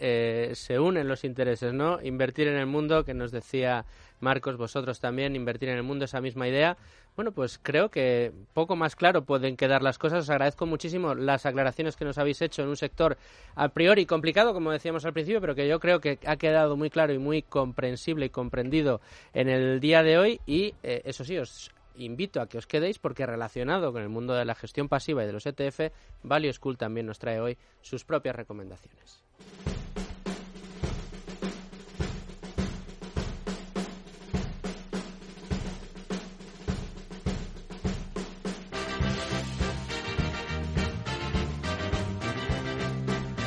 eh, 0.00 0.50
se 0.56 0.80
unen 0.80 1.06
los 1.06 1.22
intereses, 1.22 1.72
¿no? 1.72 2.02
Invertir 2.02 2.48
en 2.48 2.56
el 2.56 2.66
mundo, 2.66 3.04
que 3.04 3.14
nos 3.14 3.30
decía 3.30 3.84
Marcos, 4.18 4.56
vosotros 4.56 4.98
también, 4.98 5.36
invertir 5.36 5.68
en 5.68 5.76
el 5.76 5.84
mundo, 5.84 6.06
esa 6.06 6.20
misma 6.20 6.48
idea. 6.48 6.76
Bueno, 7.14 7.30
pues 7.30 7.60
creo 7.62 7.88
que 7.88 8.32
poco 8.52 8.74
más 8.74 8.96
claro 8.96 9.24
pueden 9.24 9.56
quedar 9.56 9.80
las 9.82 9.96
cosas. 9.96 10.24
Os 10.24 10.30
agradezco 10.30 10.66
muchísimo 10.66 11.14
las 11.14 11.46
aclaraciones 11.46 11.94
que 11.94 12.04
nos 12.04 12.18
habéis 12.18 12.42
hecho 12.42 12.62
en 12.62 12.68
un 12.68 12.76
sector 12.76 13.16
a 13.54 13.68
priori 13.68 14.06
complicado, 14.06 14.52
como 14.54 14.72
decíamos 14.72 15.04
al 15.04 15.12
principio, 15.12 15.40
pero 15.40 15.54
que 15.54 15.68
yo 15.68 15.78
creo 15.78 16.00
que 16.00 16.18
ha 16.26 16.34
quedado 16.34 16.76
muy 16.76 16.90
claro 16.90 17.12
y 17.12 17.18
muy 17.18 17.42
comprensible 17.42 18.26
y 18.26 18.30
comprendido 18.30 19.00
en 19.34 19.48
el 19.48 19.78
día 19.78 20.02
de 20.02 20.18
hoy. 20.18 20.40
Y 20.46 20.74
eh, 20.82 21.02
eso 21.04 21.24
sí, 21.24 21.38
os 21.38 21.70
invito 21.96 22.40
a 22.40 22.48
que 22.48 22.58
os 22.58 22.66
quedéis 22.66 22.98
porque 22.98 23.26
relacionado 23.26 23.92
con 23.92 24.02
el 24.02 24.08
mundo 24.08 24.34
de 24.34 24.44
la 24.44 24.54
gestión 24.54 24.88
pasiva 24.88 25.22
y 25.22 25.26
de 25.26 25.32
los 25.32 25.46
ETF, 25.46 25.92
Value 26.22 26.52
School 26.52 26.78
también 26.78 27.06
nos 27.06 27.18
trae 27.18 27.40
hoy 27.40 27.58
sus 27.80 28.04
propias 28.04 28.36
recomendaciones. 28.36 29.22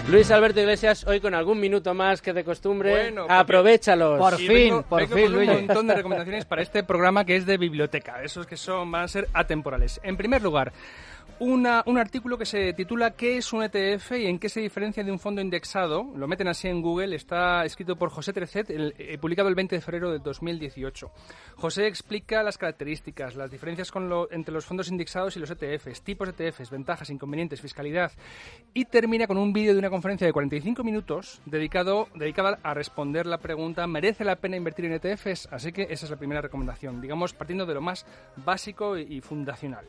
Luis 0.08 0.30
Alberto 0.30 0.60
Iglesias, 0.60 1.04
hoy 1.08 1.20
con 1.20 1.34
algún 1.34 1.60
minuto 1.60 1.96
más 1.96 2.22
que 2.22 2.32
de 2.32 2.44
costumbre. 2.44 2.92
Bueno, 2.92 3.26
aprovechalos. 3.28 4.20
Por 4.20 4.36
fin, 4.38 4.84
por 4.84 5.08
fin, 5.08 5.32
Luis. 5.32 5.50
un 5.50 5.56
montón 5.66 5.88
de 5.88 5.96
recomendaciones 5.96 6.46
para 6.46 6.62
este 6.62 6.84
programa 6.84 7.26
que 7.26 7.36
es 7.36 7.48
de 7.48 7.58
biblioteca. 7.58 8.22
Esos 8.22 8.46
que 8.46 8.56
son 8.56 8.92
van 8.92 9.06
a 9.06 9.08
ser 9.08 9.28
atemporales. 9.34 10.00
En 10.04 10.16
primer 10.16 10.44
lugar, 10.44 10.74
un 11.40 11.98
artículo 11.98 12.38
que 12.38 12.46
se 12.46 12.74
titula 12.74 13.12
¿Qué 13.12 13.38
es 13.38 13.52
un 13.52 13.64
ETF 13.64 14.14
y 14.14 14.28
en 14.28 14.40
qué 14.40 14.48
se 14.48 14.62
diferencia 14.62 15.04
de 15.04 15.12
un 15.12 15.20
fondo 15.20 15.42
indexado? 15.42 16.06
Lo 16.16 16.28
meten 16.28 16.48
así 16.48 16.68
en 16.68 16.82
Google, 16.82 17.16
está 17.16 17.66
escrito 17.66 17.98
por 17.98 18.10
José 18.10 18.32
Trecet, 18.32 18.70
eh, 18.70 19.18
publicado 19.20 19.50
el 19.50 19.56
20 19.56 19.76
de 19.76 19.82
febrero 19.82 20.12
de 20.12 20.20
2018. 20.20 21.12
José 21.56 21.88
explica 21.88 22.42
las 22.42 22.58
características, 22.58 23.36
las 23.36 23.52
diferencias 23.52 23.92
entre 24.32 24.54
los 24.54 24.66
fondos 24.66 24.90
indexados 24.90 25.36
y 25.36 25.40
los 25.40 25.52
ETFs, 25.52 26.02
tipos 26.02 26.36
de 26.36 26.48
ETFs, 26.48 26.70
ventajas, 26.70 27.10
inconvenientes, 27.10 27.60
fiscalidad 27.60 28.12
y 28.74 28.86
termina 28.86 29.28
con 29.28 29.38
un 29.38 29.52
vídeo 29.52 29.74
de 29.74 29.80
una 29.80 29.90
conferencia 29.90 30.28
de 30.28 30.34
45 30.34 30.84
minutos 30.84 31.42
dedicado, 31.46 32.08
dedicada 32.16 32.60
a 32.64 32.74
responder 32.74 33.26
la 33.26 33.40
pregunta 33.40 33.88
¿merece 33.88 34.24
la 34.24 34.38
pena 34.38 34.56
invertir 34.56 34.86
en 34.86 34.94
ETFs? 34.94 35.50
Así 35.52 35.72
que 35.72 35.84
esa 35.90 36.06
es 36.06 36.12
la 36.12 36.18
primera 36.18 36.42
recomendación, 36.42 37.02
digamos 37.02 37.34
partiendo 37.34 37.66
de 37.66 37.74
lo 37.74 37.82
más 37.82 38.06
básico 38.38 38.98
y 38.98 39.20
fundacional. 39.22 39.86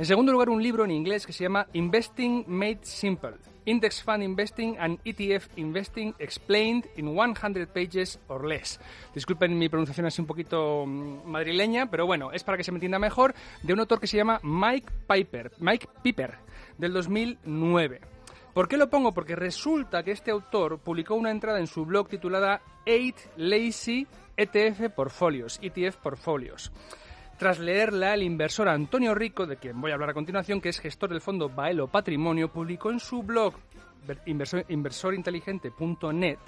En 0.00 0.06
segundo 0.06 0.32
lugar, 0.32 0.48
un 0.48 0.62
libro 0.62 0.86
en 0.86 0.92
inglés 0.92 1.26
que 1.26 1.32
se 1.34 1.44
llama 1.44 1.66
Investing 1.74 2.44
Made 2.46 2.78
Simple. 2.80 3.34
Index 3.66 4.02
Fund 4.02 4.22
Investing 4.22 4.78
and 4.78 4.98
ETF 5.04 5.48
Investing 5.56 6.14
Explained 6.18 6.86
in 6.96 7.14
100 7.14 7.66
Pages 7.66 8.18
or 8.28 8.46
Less. 8.46 8.80
Disculpen 9.14 9.58
mi 9.58 9.68
pronunciación 9.68 10.06
así 10.06 10.22
un 10.22 10.26
poquito 10.26 10.86
mm, 10.86 11.26
madrileña, 11.26 11.90
pero 11.90 12.06
bueno, 12.06 12.32
es 12.32 12.42
para 12.44 12.56
que 12.56 12.64
se 12.64 12.72
me 12.72 12.76
entienda 12.76 12.98
mejor, 12.98 13.34
de 13.62 13.74
un 13.74 13.80
autor 13.80 14.00
que 14.00 14.06
se 14.06 14.16
llama 14.16 14.40
Mike 14.42 14.90
Piper, 15.06 15.52
Mike 15.58 15.86
Piper, 16.02 16.38
del 16.78 16.94
2009. 16.94 18.00
¿Por 18.54 18.68
qué 18.68 18.78
lo 18.78 18.88
pongo? 18.88 19.12
Porque 19.12 19.36
resulta 19.36 20.02
que 20.02 20.12
este 20.12 20.30
autor 20.30 20.78
publicó 20.78 21.14
una 21.14 21.30
entrada 21.30 21.60
en 21.60 21.66
su 21.66 21.84
blog 21.84 22.08
titulada 22.08 22.62
8 22.86 23.32
Lazy 23.36 24.06
ETF 24.38 24.94
Portfolios, 24.94 25.58
ETF 25.60 25.96
Portfolios. 25.96 26.72
Tras 27.40 27.58
leerla, 27.58 28.12
el 28.12 28.22
inversor 28.22 28.68
Antonio 28.68 29.14
Rico, 29.14 29.46
de 29.46 29.56
quien 29.56 29.80
voy 29.80 29.90
a 29.90 29.94
hablar 29.94 30.10
a 30.10 30.12
continuación, 30.12 30.60
que 30.60 30.68
es 30.68 30.78
gestor 30.78 31.08
del 31.08 31.22
fondo 31.22 31.48
Baelo 31.48 31.88
Patrimonio, 31.88 32.52
publicó 32.52 32.90
en 32.90 33.00
su 33.00 33.22
blog 33.22 33.54
inversorinteligente.net 34.26 36.38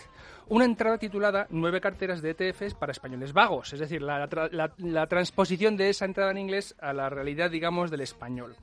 una 0.49 0.65
entrada 0.65 0.99
titulada 0.99 1.47
Nueve 1.51 1.81
carteras 1.81 2.21
de 2.21 2.31
ETFs 2.31 2.75
para 2.75 2.93
españoles 2.93 3.33
vagos, 3.33 3.73
es 3.73 3.81
decir, 3.81 4.03
la, 4.03 5.07
transposición 5.07 5.77
de 5.77 5.89
esa 5.89 6.05
entrada 6.05 6.31
en 6.31 6.39
inglés 6.39 6.75
a 6.81 6.93
la 6.93 7.09
realidad, 7.09 7.51
digamos, 7.51 7.91
del 7.91 8.01
español. 8.01 8.57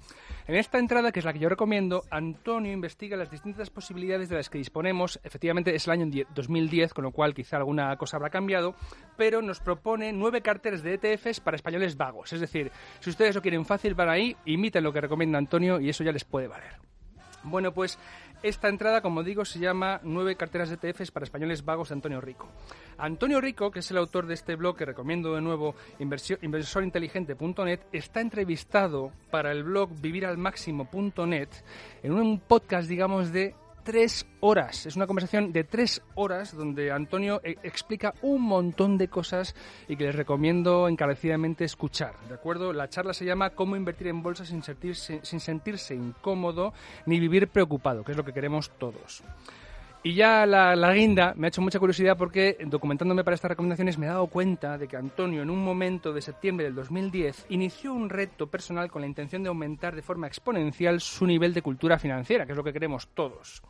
En 0.48 0.56
esta 0.56 0.78
entrada, 0.78 1.12
que 1.12 1.20
es 1.20 1.26
la 1.26 1.34
que 1.34 1.40
yo 1.40 1.50
recomiendo, 1.50 2.04
Antonio 2.12 2.72
investiga 2.72 3.18
las 3.18 3.32
distintas 3.32 3.70
posibilidades 3.70 4.30
de 4.30 4.36
las 4.36 4.50
que 4.50 4.58
disponemos. 4.58 5.20
Efectivamente, 5.24 5.74
es 5.74 5.88
el 5.88 5.94
año 5.94 6.26
2010, 6.36 6.94
con 6.94 7.06
lo 7.06 7.12
cual 7.12 7.34
quizá 7.34 7.58
alguna 7.58 7.96
cosa 7.98 8.18
habrá 8.18 8.30
cambiado, 8.30 8.76
pero 9.16 9.42
nos 9.42 9.60
propone 9.60 10.12
nueve 10.12 10.42
carteras 10.42 10.84
de 10.84 10.96
ETFs 10.96 11.40
para 11.40 11.56
españoles 11.56 11.98
vagos. 11.98 12.34
Es 12.34 12.42
decir, 12.42 12.72
si 13.00 13.10
ustedes 13.10 13.36
lo 13.36 13.42
quieren 13.42 13.66
fácil, 13.66 13.96
van 13.96 14.10
ahí, 14.10 14.36
imiten 14.46 14.84
lo 14.84 14.92
que 14.92 15.02
recomienda 15.02 15.38
Antonio 15.38 15.80
y 15.80 15.90
eso 15.90 16.04
ya 16.04 16.12
les 16.12 16.26
puede 16.26 16.48
valer. 16.48 16.90
Bueno, 17.44 17.74
pues 17.74 17.98
esta 18.44 18.70
entrada, 18.70 19.02
como 19.02 19.24
digo, 19.24 19.46
se 19.46 19.60
llama 19.60 20.00
Nueve 20.04 20.36
carteras 20.36 20.70
de 20.70 20.76
ETFs 20.76 21.12
para 21.12 21.26
españoles 21.26 21.66
vagos 21.66 21.90
de 21.90 21.96
Antonio 21.96 22.22
Rico. 22.22 22.48
Antonio 22.98 23.42
Rico, 23.42 23.72
que 23.72 23.80
es 23.80 23.92
el 23.92 23.98
autor 23.98 24.28
de 24.28 24.34
este 24.34 24.56
blog 24.56 24.78
que 24.78 24.86
recomiendo 24.86 25.36
de 25.36 25.42
nuevo, 25.42 25.76
inversorinteligente.net, 26.00 27.80
está 27.92 28.22
entrevistado 28.22 29.12
para 29.32 29.52
el 29.52 29.64
blog 29.64 29.90
viviralmáximo.net 30.02 31.50
en 32.04 32.12
un 32.14 32.40
podcast, 32.40 32.90
digamos, 32.90 33.32
de 33.32 33.56
tres 33.90 34.28
horas. 34.40 34.86
Es 34.86 34.96
una 34.96 35.08
conversación 35.08 35.52
de 35.52 35.64
tres 35.64 36.04
horas 36.14 36.56
donde 36.56 36.92
Antonio 36.92 37.42
e-, 37.44 37.58
explica 37.64 38.14
un 38.22 38.44
montón 38.44 39.00
de 39.00 39.08
cosas 39.08 39.56
y 39.88 39.96
que 39.96 40.04
les 40.04 40.14
recomiendo 40.14 40.88
encarecidamente 40.88 41.66
escuchar. 41.66 42.14
¿De 42.28 42.36
acuerdo? 42.36 42.72
La 42.72 42.88
charla 42.88 43.16
se 43.16 43.26
llama 43.26 43.50
Cómo 43.50 43.76
invertir 43.76 44.06
en 44.06 44.22
bolsa 44.22 44.46
sin 44.46 44.62
sentirse, 44.62 45.22
sin 45.24 45.40
sentirse 45.40 45.96
incómodo 45.96 46.72
ni 47.08 47.20
vivir 47.20 47.48
preocupado, 47.48 48.04
que 48.04 48.12
es 48.12 48.18
lo 48.18 48.24
que 48.24 48.32
queremos 48.32 48.70
todos. 48.78 49.24
Y 50.02 50.14
ya 50.14 50.46
la, 50.46 50.78
la, 50.78 50.94
guinda 50.94 51.34
me 51.36 51.48
ha 51.48 51.50
hecho 51.50 51.62
mucha 51.62 51.78
curiosidad 51.78 52.18
porque 52.18 52.58
documentándome 52.68 53.26
para 53.26 53.36
estas 53.36 53.50
recomendaciones 53.50 53.98
me 53.98 54.06
he 54.06 54.10
dado 54.10 54.28
cuenta 54.28 54.78
de 54.78 54.88
que 54.88 54.96
Antonio 54.96 55.42
en 55.42 55.50
un 55.50 55.62
momento 55.62 56.14
de 56.14 56.22
septiembre 56.22 56.66
del 56.66 56.76
2010 56.76 57.48
inició 57.50 57.94
un 57.94 58.10
reto 58.10 58.48
personal 58.48 58.90
con 58.90 59.02
la 59.02 59.08
intención 59.08 59.44
de 59.44 59.50
aumentar 59.50 59.96
de 59.96 60.02
forma 60.02 60.28
exponencial 60.28 61.02
su 61.02 61.26
nivel 61.26 61.54
de 61.54 61.62
cultura 61.62 62.00
financiera, 62.00 62.46
que 62.46 62.54
es 62.54 62.58
lo 62.58 62.64
que 62.64 62.72
queremos 62.72 63.10
todos 63.14 63.62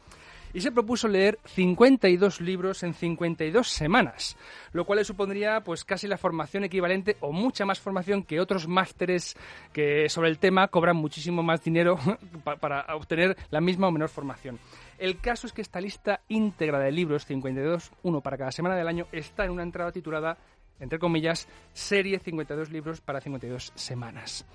y 0.54 0.62
se 0.62 0.72
propuso 0.72 1.08
leer 1.08 1.40
52 1.46 2.42
libros 2.42 2.84
en 2.84 2.94
52 2.94 3.68
semanas, 3.68 4.38
lo 4.72 4.86
cual 4.86 5.00
le 5.00 5.06
supondría 5.06 5.62
pues 5.62 5.84
casi 5.84 6.08
la 6.08 6.18
formación 6.18 6.64
equivalente 6.64 7.18
o 7.20 7.32
mucha 7.32 7.66
más 7.66 7.80
formación 7.80 8.24
que 8.24 8.40
otros 8.40 8.68
másteres 8.68 9.36
que 9.74 10.10
sobre 10.10 10.30
el 10.30 10.40
tema 10.40 10.68
cobran 10.68 10.96
muchísimo 10.96 11.44
más 11.44 11.64
dinero 11.64 12.00
para 12.60 12.86
obtener 12.96 13.38
la 13.52 13.62
misma 13.62 13.88
o 13.88 13.92
menor 13.92 14.10
formación. 14.10 14.60
El 15.00 15.20
caso 15.20 15.47
es 15.47 15.54
que 15.54 15.62
esta 15.62 15.80
lista 15.80 16.22
íntegra 16.28 16.80
de 16.80 16.91
libros, 16.91 17.26
52, 17.26 17.91
uno 18.04 18.22
para 18.22 18.38
cada 18.38 18.52
semana 18.52 18.76
del 18.76 18.88
año, 18.88 19.08
está 19.12 19.45
en 19.45 19.52
una 19.52 19.64
entrada 19.64 19.91
titulada, 19.91 20.38
entre 20.80 21.00
comillas, 21.00 21.47
Serie 21.74 22.20
52 22.20 22.70
libros 22.70 23.02
para 23.02 23.22
52 23.22 23.72
semanas 23.76 24.45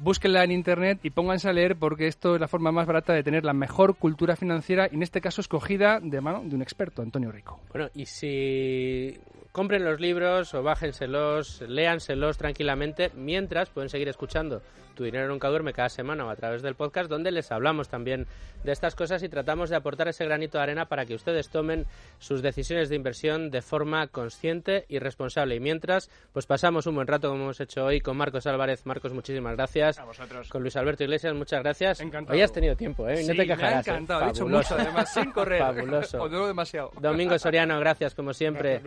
búsquenla 0.00 0.44
en 0.44 0.52
internet 0.52 1.00
y 1.02 1.10
pónganse 1.10 1.48
a 1.48 1.52
leer 1.52 1.76
porque 1.76 2.06
esto 2.06 2.34
es 2.34 2.40
la 2.40 2.48
forma 2.48 2.72
más 2.72 2.86
barata 2.86 3.12
de 3.12 3.22
tener 3.22 3.44
la 3.44 3.52
mejor 3.52 3.96
cultura 3.96 4.34
financiera 4.34 4.88
y 4.90 4.94
en 4.94 5.02
este 5.02 5.20
caso 5.20 5.40
escogida 5.40 6.00
de 6.00 6.20
mano 6.20 6.42
de 6.44 6.54
un 6.54 6.62
experto, 6.62 7.02
Antonio 7.02 7.30
Rico. 7.30 7.60
Bueno, 7.70 7.90
y 7.94 8.06
si 8.06 9.18
compren 9.52 9.84
los 9.84 10.00
libros 10.00 10.54
o 10.54 10.62
bájenselos, 10.62 11.62
léanselos 11.62 12.38
tranquilamente, 12.38 13.10
mientras 13.14 13.68
pueden 13.70 13.90
seguir 13.90 14.08
escuchando 14.08 14.62
Tu 14.94 15.04
dinero 15.04 15.28
nunca 15.28 15.48
duerme 15.48 15.72
cada 15.72 15.88
semana 15.88 16.24
o 16.26 16.30
a 16.30 16.36
través 16.36 16.62
del 16.62 16.74
podcast 16.74 17.08
donde 17.08 17.30
les 17.30 17.50
hablamos 17.52 17.88
también 17.88 18.26
de 18.64 18.72
estas 18.72 18.94
cosas 18.94 19.22
y 19.22 19.28
tratamos 19.28 19.70
de 19.70 19.76
aportar 19.76 20.08
ese 20.08 20.24
granito 20.24 20.58
de 20.58 20.64
arena 20.64 20.86
para 20.86 21.06
que 21.06 21.14
ustedes 21.14 21.48
tomen 21.48 21.86
sus 22.18 22.42
decisiones 22.42 22.88
de 22.88 22.96
inversión 22.96 23.50
de 23.50 23.62
forma 23.62 24.06
consciente 24.08 24.84
y 24.88 24.98
responsable. 24.98 25.56
Y 25.56 25.60
mientras, 25.60 26.10
pues 26.32 26.46
pasamos 26.46 26.86
un 26.86 26.94
buen 26.94 27.06
rato 27.06 27.30
como 27.30 27.44
hemos 27.44 27.60
hecho 27.60 27.84
hoy 27.84 28.00
con 28.00 28.16
Marcos 28.16 28.46
Álvarez. 28.46 28.84
Marcos, 28.86 29.12
muchísimas 29.12 29.56
gracias. 29.56 29.98
A 29.98 30.04
vosotros. 30.04 30.48
Con 30.48 30.62
Luis 30.62 30.76
Alberto 30.76 31.04
Iglesias, 31.04 31.34
muchas 31.34 31.62
gracias. 31.62 32.00
Encantado. 32.00 32.36
Hoy 32.36 32.42
has 32.42 32.52
tenido 32.52 32.76
tiempo, 32.76 33.08
¿eh? 33.08 33.22
no 33.26 33.34
te 33.34 33.46
quejarás. 33.46 33.86
Me 33.86 33.92
ha 33.92 33.94
¿eh? 33.94 33.98
encantado, 33.98 34.22
he 34.22 34.26
dicho 34.26 34.46
mucho 34.46 34.74
además, 34.74 35.12
sin 35.12 35.30
correr. 35.32 35.60
Fabuloso. 35.60 36.18
o 36.22 36.28
no 36.28 36.46
demasiado. 36.46 36.90
Domingo 37.00 37.38
Soriano, 37.38 37.78
gracias 37.80 38.14
como 38.14 38.32
siempre. 38.32 38.80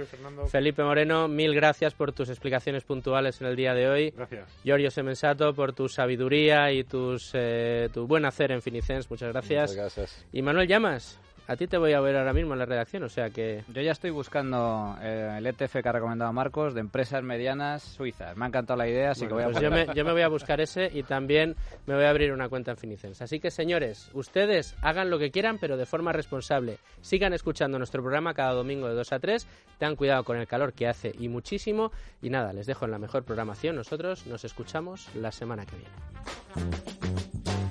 Felipe 0.49 0.83
Moreno, 0.83 1.27
mil 1.27 1.53
gracias 1.53 1.93
por 1.93 2.11
tus 2.11 2.29
explicaciones 2.29 2.83
puntuales 2.83 3.41
en 3.41 3.47
el 3.47 3.55
día 3.55 3.73
de 3.73 3.89
hoy. 3.89 4.11
Gracias. 4.11 4.49
Giorgio 4.63 4.91
Semensato, 4.91 5.53
por 5.53 5.73
tu 5.73 5.87
sabiduría 5.93 6.71
y 6.71 6.83
tus, 6.83 7.31
eh, 7.33 7.89
tu 7.93 8.07
buen 8.07 8.25
hacer 8.25 8.51
en 8.51 8.61
Finicens. 8.61 9.09
Muchas 9.09 9.31
gracias. 9.31 9.71
Muchas 9.71 9.95
gracias. 9.95 10.25
Y 10.31 10.41
Manuel 10.41 10.67
Llamas, 10.67 11.19
a 11.47 11.55
ti 11.55 11.67
te 11.67 11.77
voy 11.77 11.93
a 11.93 11.99
ver 11.99 12.15
ahora 12.15 12.33
mismo 12.33 12.53
en 12.53 12.59
la 12.59 12.65
redacción, 12.65 13.03
o 13.03 13.09
sea 13.09 13.29
que... 13.29 13.63
Yo 13.73 13.81
ya 13.81 13.91
estoy 13.91 14.11
buscando 14.11 14.97
eh, 15.01 15.35
el 15.37 15.45
ETF 15.45 15.81
que 15.81 15.89
ha 15.89 15.91
recomendado 15.91 16.31
Marcos 16.31 16.73
de 16.73 16.79
empresas 16.79 17.21
medianas 17.23 17.83
suizas. 17.83 18.37
Me 18.37 18.45
ha 18.45 18.47
encantado 18.47 18.77
la 18.77 18.87
idea, 18.87 19.11
así 19.11 19.27
que 19.27 19.33
voy 19.33 19.43
a 19.43 19.49
pues 19.49 19.59
yo 19.59 19.69
me, 19.69 19.87
yo 19.93 20.05
me 20.05 20.13
voy 20.13 20.21
a 20.21 20.27
buscar 20.27 20.61
ese 20.61 20.89
y 20.93 21.03
también 21.03 21.55
me 21.85 21.95
voy 21.95 22.05
a 22.05 22.09
abrir 22.09 22.31
una 22.31 22.49
cuenta 22.49 22.71
en 22.71 22.77
Finicens. 22.77 23.21
Así 23.21 23.39
que, 23.39 23.51
señores, 23.51 24.09
ustedes 24.13 24.75
hagan 24.81 25.09
lo 25.09 25.19
que 25.19 25.31
quieran, 25.31 25.57
pero 25.57 25.77
de 25.77 25.85
forma 25.85 26.13
responsable. 26.13 26.77
Sigan 27.01 27.33
escuchando 27.33 27.77
nuestro 27.77 28.01
programa 28.01 28.33
cada 28.33 28.53
domingo 28.53 28.87
de 28.87 28.95
2 28.95 29.13
a 29.13 29.19
3. 29.19 29.47
Tengan 29.79 29.95
cuidado 29.95 30.23
con 30.23 30.37
el 30.37 30.47
calor 30.47 30.73
que 30.73 30.87
hace 30.87 31.13
y 31.19 31.27
muchísimo. 31.27 31.91
Y 32.21 32.29
nada, 32.29 32.53
les 32.53 32.67
dejo 32.67 32.85
en 32.85 32.91
la 32.91 32.99
mejor 32.99 33.23
programación. 33.23 33.75
Nosotros 33.75 34.25
nos 34.27 34.45
escuchamos 34.45 35.13
la 35.15 35.31
semana 35.31 35.65
que 35.65 35.75
viene. 35.75 37.62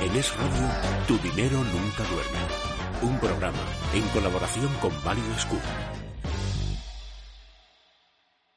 En 0.00 0.16
Es 0.16 0.34
Radio, 0.34 0.66
tu 1.06 1.18
dinero 1.18 1.58
nunca 1.58 2.04
duerme. 2.04 2.38
Un 3.02 3.18
programa 3.18 3.58
en 3.92 4.02
colaboración 4.08 4.68
con 4.80 4.92
Value 5.04 5.38
School. 5.38 5.60